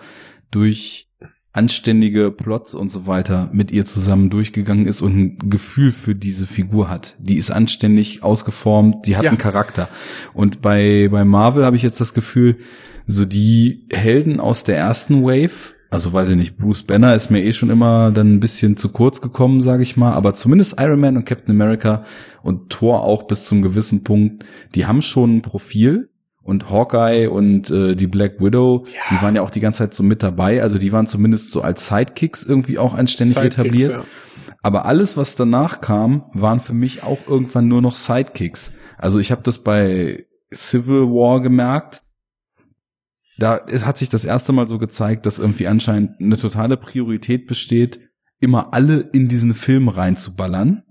[0.51, 1.08] durch
[1.53, 6.47] anständige Plots und so weiter mit ihr zusammen durchgegangen ist und ein Gefühl für diese
[6.47, 7.17] Figur hat.
[7.19, 9.31] Die ist anständig ausgeformt, die hat Ja.
[9.31, 9.89] einen Charakter.
[10.35, 12.59] Und bei, bei Marvel habe ich jetzt das Gefühl,
[13.07, 17.43] so die Helden aus der ersten Wave Also weiß ich nicht, Bruce Banner ist mir
[17.43, 21.01] eh schon immer dann ein bisschen zu kurz gekommen, sage ich mal, aber zumindest Iron
[21.01, 22.05] Man und Captain America
[22.43, 24.45] und Thor auch bis zum gewissen Punkt,
[24.75, 26.08] die haben schon ein Profil
[26.49, 30.03] und Hawkeye und äh, die Black Widow, die waren ja auch die ganze Zeit so
[30.03, 33.91] mit dabei, also die waren zumindest so als Sidekicks irgendwie auch anständig Sidekicks, etabliert.
[33.91, 34.05] ja.
[34.63, 38.73] Aber alles, was danach kam, waren für mich auch irgendwann nur noch Sidekicks.
[38.97, 42.03] Also ich habe das bei Civil War gemerkt.
[43.39, 47.47] Da es hat sich das erste Mal so gezeigt, dass irgendwie anscheinend eine totale Priorität
[47.47, 48.01] besteht,
[48.41, 50.83] immer alle in diesen Film reinzuballern.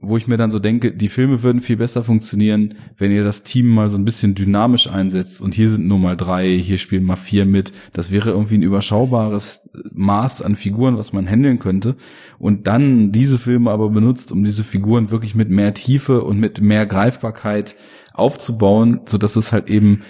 [0.00, 3.42] Wo ich mir dann so denke, die Filme würden viel besser funktionieren, wenn ihr das
[3.42, 5.40] Team mal so ein bisschen dynamisch einsetzt.
[5.40, 7.72] Und hier sind nur mal drei, hier spielen mal vier mit.
[7.92, 11.96] Das wäre irgendwie ein überschaubares Maß an Figuren, was man handeln könnte.
[12.38, 16.60] Und dann diese Filme aber benutzt, um diese Figuren wirklich mit mehr Tiefe und mit
[16.60, 17.74] mehr Greifbarkeit
[18.12, 20.02] aufzubauen, so dass es halt eben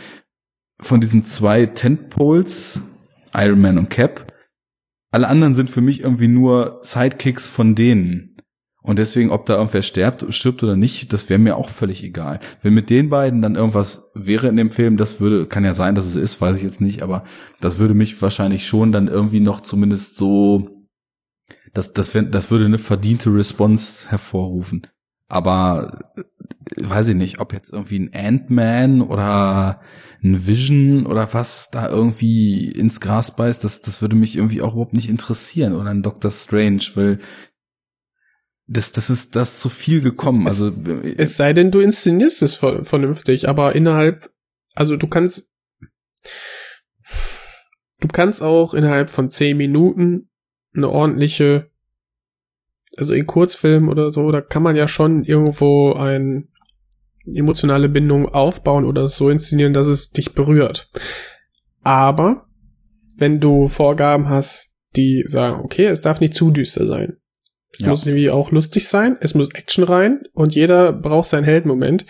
[0.80, 2.82] von diesen zwei Tentpoles,
[3.34, 4.32] Iron Man und Cap,
[5.10, 8.27] alle anderen sind für mich irgendwie nur Sidekicks von denen.
[8.88, 12.40] Und deswegen, ob da irgendwer stirbt, stirbt oder nicht, das wäre mir auch völlig egal.
[12.62, 15.94] Wenn mit den beiden dann irgendwas wäre in dem Film, das würde, kann ja sein,
[15.94, 17.24] dass es ist, weiß ich jetzt nicht, aber
[17.60, 20.86] das würde mich wahrscheinlich schon dann irgendwie noch zumindest so,
[21.74, 24.86] das, das, wär, das würde eine verdiente Response hervorrufen.
[25.28, 26.22] Aber äh,
[26.88, 29.82] weiß ich nicht, ob jetzt irgendwie ein Ant-Man oder
[30.24, 34.72] ein Vision oder was da irgendwie ins Gras beißt, das, das würde mich irgendwie auch
[34.72, 35.74] überhaupt nicht interessieren.
[35.74, 37.18] Oder ein Doctor Strange, weil
[38.68, 40.46] das, das ist das zu viel gekommen.
[40.46, 40.72] Es- also
[41.16, 44.30] Es sei denn, du inszenierst es ver- vernünftig, aber innerhalb,
[44.74, 45.50] also du kannst,
[48.00, 50.28] du kannst auch innerhalb von zehn Minuten
[50.74, 51.70] eine ordentliche,
[52.96, 56.48] also in Kurzfilm oder so, da kann man ja schon irgendwo ein
[57.24, 60.90] emotionale Bindung aufbauen oder so inszenieren, dass es dich berührt.
[61.82, 62.46] Aber
[63.16, 67.16] wenn du Vorgaben hast, die sagen, okay, es darf nicht zu düster sein.
[67.72, 67.88] Es Ja.
[67.88, 72.06] muss irgendwie auch lustig sein, es muss Action rein und jeder braucht seinen Heldenmoment.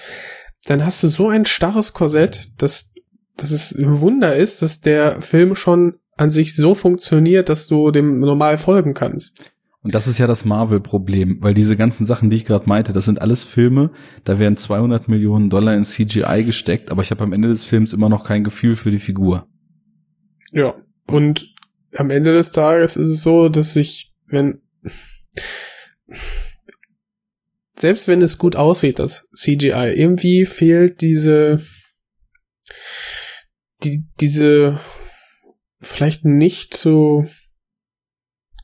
[0.66, 2.92] Dann hast du so ein starres Korsett, dass,
[3.36, 7.90] dass es ein Wunder ist, dass der Film schon an sich so funktioniert, dass du
[7.90, 9.38] dem normal folgen kannst.
[9.82, 13.04] Und das ist ja das Marvel-Problem, weil diese ganzen Sachen, die ich gerade meinte, das
[13.04, 13.92] sind alles Filme,
[14.24, 17.92] da werden 200 Millionen Dollar in CGI gesteckt, aber ich habe am Ende des Films
[17.92, 19.46] immer noch kein Gefühl für die Figur.
[20.52, 20.74] Ja.
[21.06, 21.54] Und
[21.96, 24.60] am Ende des Tages ist es so, dass ich, wenn,
[27.78, 31.62] selbst wenn es gut aussieht, das CGI, irgendwie fehlt diese,
[33.84, 34.80] die, diese,
[35.80, 37.26] vielleicht nicht so,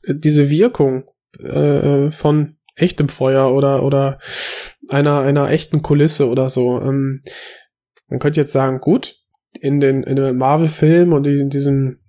[0.03, 4.19] äh, diese Wirkung äh, von echtem Feuer oder, oder
[4.89, 6.81] einer, einer echten Kulisse oder so.
[6.81, 7.23] Ähm,
[8.07, 9.17] man könnte jetzt sagen, gut,
[9.59, 12.01] in den, in den Marvel-Filmen und in diesem,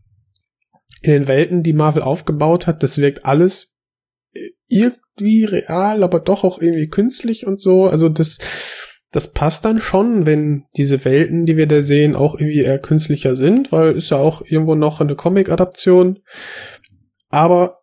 [1.02, 3.75] in den Welten, die Marvel aufgebaut hat, das wirkt alles
[4.68, 7.86] irgendwie real, aber doch auch irgendwie künstlich und so.
[7.86, 8.38] Also das,
[9.10, 13.36] das passt dann schon, wenn diese Welten, die wir da sehen, auch irgendwie eher künstlicher
[13.36, 16.20] sind, weil ist ja auch irgendwo noch eine Comic-Adaption.
[17.28, 17.80] Aber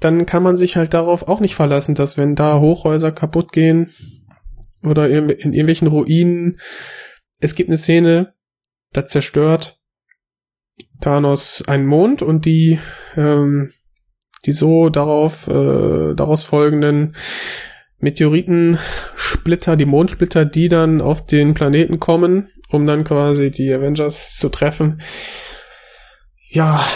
[0.00, 3.92] dann kann man sich halt darauf auch nicht verlassen, dass wenn da Hochhäuser kaputt gehen
[4.82, 6.60] oder in, in irgendwelchen Ruinen,
[7.40, 8.34] es gibt eine Szene,
[8.92, 9.80] da zerstört
[11.00, 12.78] Thanos einen Mond und die
[13.16, 13.72] ähm,
[14.44, 17.16] die so darauf äh, daraus folgenden
[17.98, 24.48] Meteoritensplitter, die Mondsplitter, die dann auf den Planeten kommen, um dann quasi die Avengers zu
[24.48, 25.02] treffen.
[26.50, 26.86] Ja,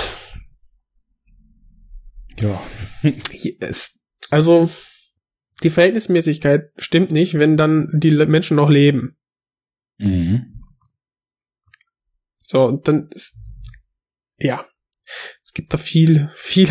[2.40, 2.62] Ja.
[3.60, 4.00] es,
[4.30, 4.70] also
[5.62, 9.16] die Verhältnismäßigkeit stimmt nicht, wenn dann die Menschen noch leben.
[9.98, 10.62] Mhm.
[12.42, 13.36] So, und dann ist,
[14.38, 14.64] ja,
[15.42, 16.68] es gibt da viel, viel,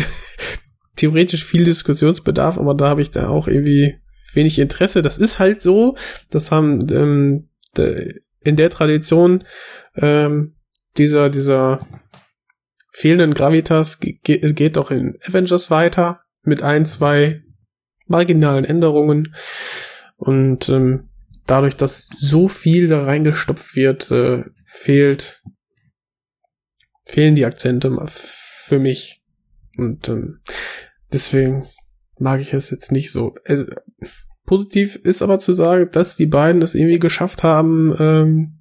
[1.02, 3.96] theoretisch viel Diskussionsbedarf, aber da habe ich da auch irgendwie
[4.34, 5.02] wenig Interesse.
[5.02, 5.96] Das ist halt so,
[6.30, 9.42] das haben ähm, de, in der Tradition
[9.96, 10.54] ähm,
[10.96, 11.84] dieser, dieser
[12.92, 17.42] fehlenden Gravitas ge geht auch in Avengers weiter mit ein, zwei
[18.06, 19.34] marginalen Änderungen.
[20.16, 21.08] Und ähm,
[21.48, 25.42] dadurch, dass so viel da reingestopft wird, äh, fehlt
[27.04, 29.24] fehlen die Akzente für mich.
[29.76, 30.38] Und ähm,
[31.12, 31.66] deswegen
[32.18, 33.34] mag ich es jetzt nicht so.
[33.44, 33.64] Also,
[34.46, 38.58] positiv ist aber zu sagen, dass die beiden es irgendwie geschafft haben, ähm,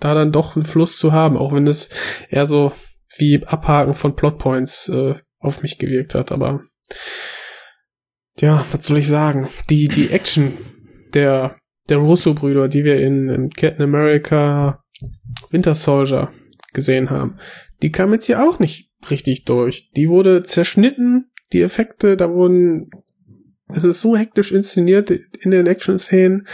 [0.00, 1.90] da dann doch einen Fluss zu haben, auch wenn es
[2.28, 2.72] eher so
[3.16, 6.62] wie Abhaken von Plotpoints äh, auf mich gewirkt hat, aber
[8.40, 9.48] ja, was soll ich sagen?
[9.70, 10.52] Die, die Action
[11.14, 11.56] der,
[11.88, 14.84] der Russo-Brüder, die wir in, in Captain America
[15.50, 16.30] Winter Soldier
[16.72, 17.38] gesehen haben,
[17.82, 19.90] die kam jetzt hier auch nicht richtig durch.
[19.92, 22.90] Die wurde zerschnitten, die Effekte, da wurden,
[23.68, 26.46] es ist so hektisch inszeniert in den Action-Szenen.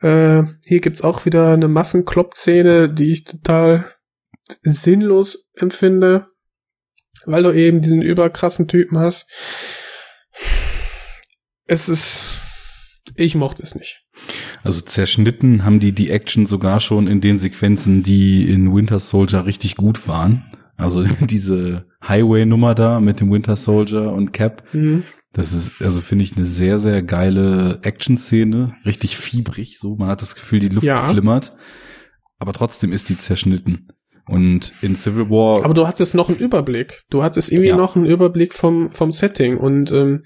[0.00, 3.86] Äh, hier gibt's auch wieder eine Massenklopp-Szene, die ich total
[4.62, 6.26] sinnlos empfinde,
[7.24, 9.30] weil du eben diesen überkrassen Typen hast.
[11.66, 12.40] Es ist,
[13.16, 14.04] ich mochte es nicht.
[14.64, 19.46] Also zerschnitten haben die die Action sogar schon in den Sequenzen, die in Winter Soldier
[19.46, 20.44] richtig gut waren.
[20.76, 24.64] Also diese Highway-Nummer da mit dem Winter Soldier und Cap.
[24.72, 25.04] Mhm.
[25.32, 28.74] Das ist, also finde ich eine sehr, sehr geile Action-Szene.
[28.84, 29.96] Richtig fiebrig, so.
[29.96, 30.98] Man hat das Gefühl, die Luft Ja.
[31.08, 31.54] flimmert.
[32.38, 33.88] Aber trotzdem ist die zerschnitten.
[34.28, 37.02] Und in Civil War, Aber du hattest noch einen Überblick.
[37.10, 37.76] Du hattest irgendwie Ja.
[37.76, 40.24] noch einen Überblick vom, vom Setting und ähm,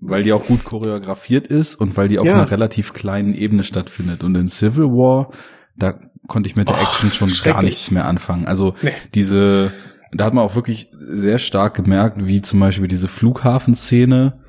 [0.00, 2.34] weil die auch gut choreografiert ist und weil die auf Ja.
[2.34, 4.24] einer relativ kleinen Ebene stattfindet.
[4.24, 5.30] Und in Civil War,
[5.76, 8.46] da konnte ich mit der Och, Action schon gar nichts mehr anfangen.
[8.46, 8.92] Also Nee.
[9.14, 9.72] diese,
[10.12, 14.42] da hat man auch wirklich sehr stark gemerkt, wie zum Beispiel diese Flughafenszene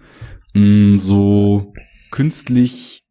[0.54, 1.74] mh, so
[2.12, 3.04] künstlich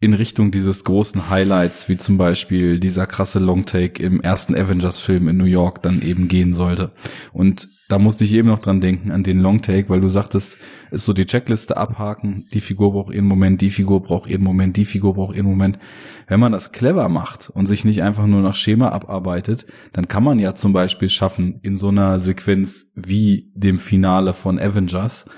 [0.00, 5.36] in Richtung dieses großen Highlights, wie zum Beispiel dieser krasse Longtake im ersten Avengers-Film in
[5.38, 6.92] New York dann eben gehen sollte.
[7.32, 10.58] Und da musste ich eben noch dran denken, an den Longtake, weil du sagtest,
[10.90, 14.76] ist so die Checkliste abhaken, die Figur braucht ihren Moment, die Figur braucht ihren Moment,
[14.76, 15.78] die Figur braucht ihren Moment.
[16.26, 20.24] Wenn man das clever macht und sich nicht einfach nur nach Schema abarbeitet, dann kann
[20.24, 25.30] man ja zum Beispiel schaffen, in so einer Sequenz wie dem Finale von Avengers,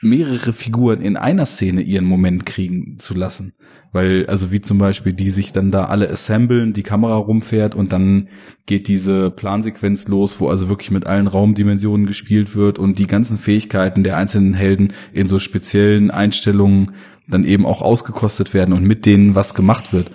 [0.00, 3.54] mehrere Figuren in einer Szene ihren Moment kriegen zu lassen.
[3.90, 7.92] Weil, also wie zum Beispiel, die sich dann da alle assemblen, die Kamera rumfährt und
[7.92, 8.28] dann
[8.66, 13.38] geht diese Plansequenz los, wo also wirklich mit allen Raumdimensionen gespielt wird und die ganzen
[13.38, 16.92] Fähigkeiten der einzelnen Helden in so speziellen Einstellungen
[17.28, 20.10] dann eben auch ausgekostet werden und mit denen was gemacht wird.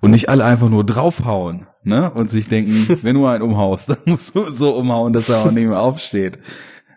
[0.00, 2.10] Und nicht alle einfach nur draufhauen, ne?
[2.10, 5.50] Und sich denken, wenn du einen umhaust, dann musst du so umhauen, dass er auch
[5.50, 6.38] nicht mehr aufsteht.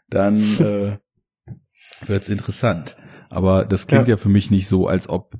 [0.09, 0.97] Dann äh,
[2.05, 2.95] wird's interessant.
[3.29, 4.13] Aber das klingt ja.
[4.13, 4.17] Ja.
[4.17, 5.33] für mich nicht so, als ob,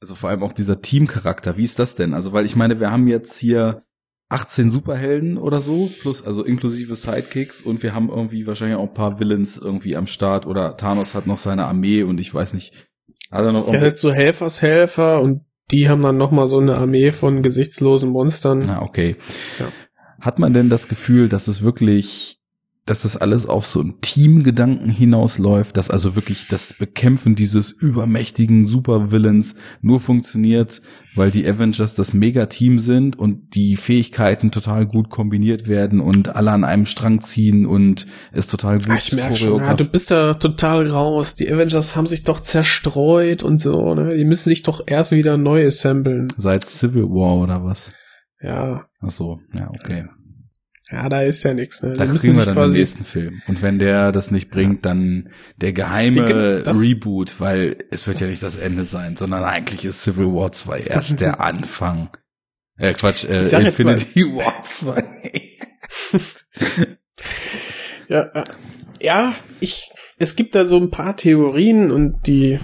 [0.00, 2.14] also vor allem auch dieser Teamcharakter, wie ist das denn?
[2.14, 3.82] Also, weil ich meine, wir haben jetzt hier
[4.28, 8.94] 18 Superhelden oder so, plus, also inklusive Sidekicks und wir haben irgendwie wahrscheinlich auch ein
[8.94, 12.88] paar Villains irgendwie am Start oder Thanos hat noch seine Armee und ich weiß nicht,
[13.30, 17.12] er noch ja, halt so Helfershelfer und die haben dann noch mal so eine Armee
[17.12, 18.64] von gesichtslosen Monstern.
[18.66, 19.16] na, okay.
[19.58, 19.68] Ja.
[20.20, 22.35] Hat man denn das Gefühl, dass es wirklich,
[22.86, 28.68] dass das alles auf so einen Teamgedanken hinausläuft, dass also wirklich das Bekämpfen dieses übermächtigen
[28.68, 30.80] Supervillains nur funktioniert,
[31.16, 36.52] weil die Avengers das Megateam sind und die Fähigkeiten total gut kombiniert werden und alle
[36.52, 40.34] an einem Strang ziehen und es total gut ich merke schon, ja, du bist da
[40.34, 41.34] total raus.
[41.34, 44.14] Die Avengers haben sich doch zerstreut und so, ne?
[44.16, 46.28] Die müssen sich doch erst wieder neu assemblen.
[46.36, 47.90] seit Civil War oder was?
[48.40, 50.04] Ja, Ach so, ja, okay.
[50.06, 50.08] ja,
[50.90, 51.82] da ist ja nichts.
[51.82, 51.94] Ne?
[51.94, 53.42] Da kriegen wir dann den nächsten Film.
[53.48, 58.26] Und wenn der das nicht bringt, dann der geheime das- Reboot, weil es wird ja
[58.28, 62.10] nicht das Ende sein, sondern eigentlich ist Civil War 2 erst der Anfang.
[62.78, 65.02] Äh, Quatsch, äh, Infinity War 2.
[68.08, 68.44] Ja, äh,
[69.00, 72.60] ja, ich, es gibt da so ein paar Theorien und die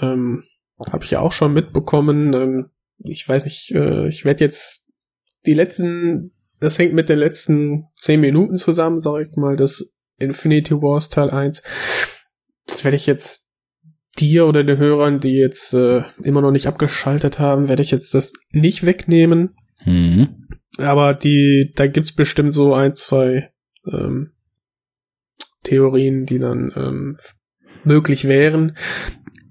[0.00, 0.42] ähm,
[0.90, 2.32] habe ich ja auch schon mitbekommen.
[2.34, 4.86] Ähm, ich weiß nicht, äh, ich werde jetzt
[5.46, 10.74] die letzten, das hängt mit den letzten zehn Minuten zusammen, sag ich mal, das Infinity
[10.74, 11.62] Wars Teil 1.
[12.66, 13.50] Das werde ich jetzt
[14.18, 18.14] dir oder den Hörern, die jetzt äh, immer noch nicht abgeschaltet haben, werde ich jetzt
[18.14, 19.54] das nicht wegnehmen.
[19.84, 20.48] Mhm.
[20.78, 23.50] Aber die, da gibt's bestimmt so ein, zwei
[23.90, 24.32] ähm,
[25.62, 27.16] Theorien, die dann ähm,
[27.84, 28.76] möglich wären.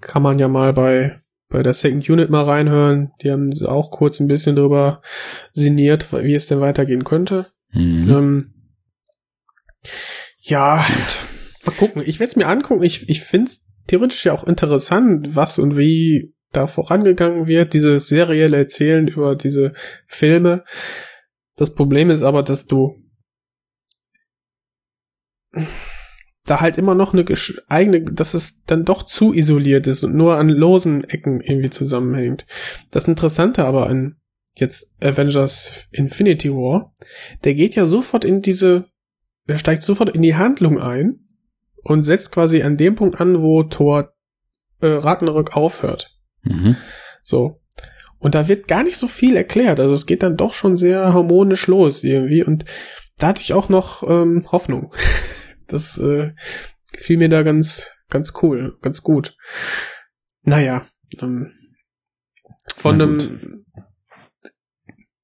[0.01, 1.18] Kann man ja mal bei
[1.49, 3.11] bei der Second Unit mal reinhören.
[3.21, 5.01] Die haben auch kurz ein bisschen drüber
[5.51, 7.47] sinniert, wie es denn weitergehen könnte.
[7.71, 8.09] Mhm.
[8.09, 8.53] Ähm,
[10.39, 10.85] ja,
[11.65, 12.03] mal gucken.
[12.05, 12.83] Ich werde es mir angucken.
[12.83, 18.07] Ich, ich finde es theoretisch ja auch interessant, was und wie da vorangegangen wird, dieses
[18.07, 19.73] serielle Erzählen über diese
[20.07, 20.63] Filme.
[21.55, 23.03] Das Problem ist aber, dass du
[26.49, 27.25] da halt immer noch eine
[27.67, 32.45] eigene, dass es dann doch zu isoliert ist und nur an losen Ecken irgendwie zusammenhängt.
[32.91, 34.17] Das Interessante aber an
[34.55, 36.93] jetzt Avengers Infinity War,
[37.43, 38.85] der geht ja sofort in diese,
[39.47, 41.27] er steigt sofort in die Handlung ein
[41.83, 44.13] und setzt quasi an dem Punkt an, wo Thor
[44.81, 46.15] äh, Ragnarök aufhört.
[46.43, 46.75] Mhm.
[47.23, 47.61] So.
[48.17, 49.79] Und da wird gar nicht so viel erklärt.
[49.79, 52.43] Also es geht dann doch schon sehr harmonisch los irgendwie.
[52.43, 52.65] Und
[53.17, 54.93] da hatte ich auch noch ähm, Hoffnung.
[55.69, 56.33] Das äh,
[56.91, 59.37] gefiel mir da ganz, ganz cool, ganz gut.
[60.43, 60.85] Naja,
[61.21, 61.51] ähm,
[62.75, 63.65] von Na einem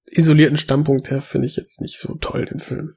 [0.05, 2.93] isolierten Standpunkt her finde ich jetzt nicht so toll den Film.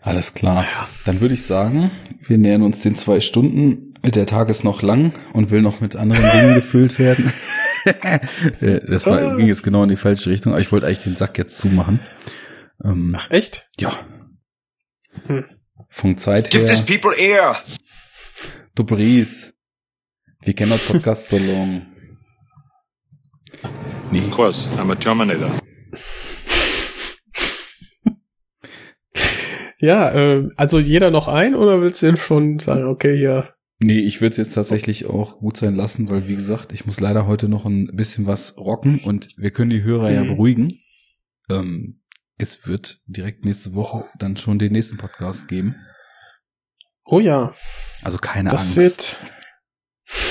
[0.00, 0.64] Alles klar.
[1.04, 1.90] Dann würde ich sagen,
[2.22, 3.94] wir nähern uns den zwei Stunden.
[4.04, 7.32] Der Tag ist noch lang und will noch mit anderen Dingen gefüllt werden.
[7.84, 11.16] Äh, das war, ging jetzt genau in die falsche Richtung, aber ich wollte eigentlich den
[11.16, 12.00] Sack jetzt zumachen.
[12.82, 13.68] Ähm, Ach, echt?
[13.78, 13.92] ja.
[15.26, 15.44] Hm.
[15.96, 16.68] Von Zeit Give her.
[16.68, 17.56] these people air.
[18.74, 19.54] Du Bries.
[20.42, 21.86] Wir kennen das Podcast so long.
[24.10, 25.50] Nee, Of course, I'm a Terminator.
[29.78, 33.48] Ja, äh, also jeder noch ein oder willst du denn schon sagen, okay, ja.
[33.78, 37.00] nee, ich würde es jetzt tatsächlich auch gut sein lassen, weil wie gesagt, ich muss
[37.00, 40.28] leider heute noch ein bisschen was rocken und wir können die Hörer ja Mhm.
[40.28, 40.78] beruhigen.
[41.48, 42.02] Ähm,
[42.38, 45.76] es wird direkt nächste Woche dann schon den nächsten Podcast geben.
[47.04, 47.54] Oh ja,
[48.02, 48.76] Also keine das Angst.
[48.76, 49.16] wird,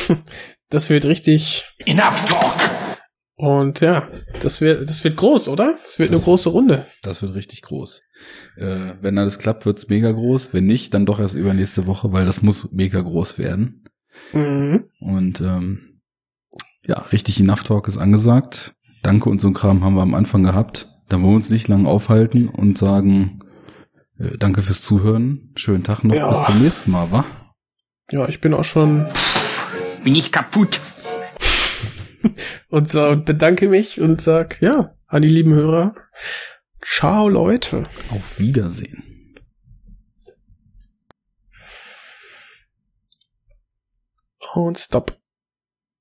[0.69, 2.55] das wird richtig Enough talk.
[3.37, 4.09] und ja,
[4.41, 5.77] das wird, das wird groß, oder?
[5.83, 6.85] Das wird eine Das- große Runde.
[7.01, 8.01] Das wird richtig groß.
[8.57, 10.53] Äh, wenn alles klappt, wird's mega groß.
[10.53, 13.85] Wenn nicht, dann doch erst übernächste Woche, weil das muss mega groß werden.
[14.33, 14.89] Mhm.
[14.99, 16.01] Und ähm,
[16.83, 18.73] ja, richtig Enough Talk ist angesagt.
[19.01, 20.87] Danke und so ein Kram haben wir am Anfang gehabt.
[21.09, 23.39] Dann wollen wir uns nicht lange aufhalten und sagen,
[24.17, 25.51] äh, danke fürs Zuhören.
[25.55, 26.15] Schönen Tag noch.
[26.15, 26.29] Ja.
[26.29, 27.25] Bis zum nächsten Mal, wa?
[28.11, 29.07] Ja, ich bin auch schon
[30.03, 30.79] Bin ich kaputt?
[32.69, 35.95] und, und bedanke mich und sag, ja, an die lieben Hörer.
[36.81, 37.87] Ciao, Leute.
[38.11, 39.03] Auf Wiedersehen.
[44.53, 45.19] Und stopp.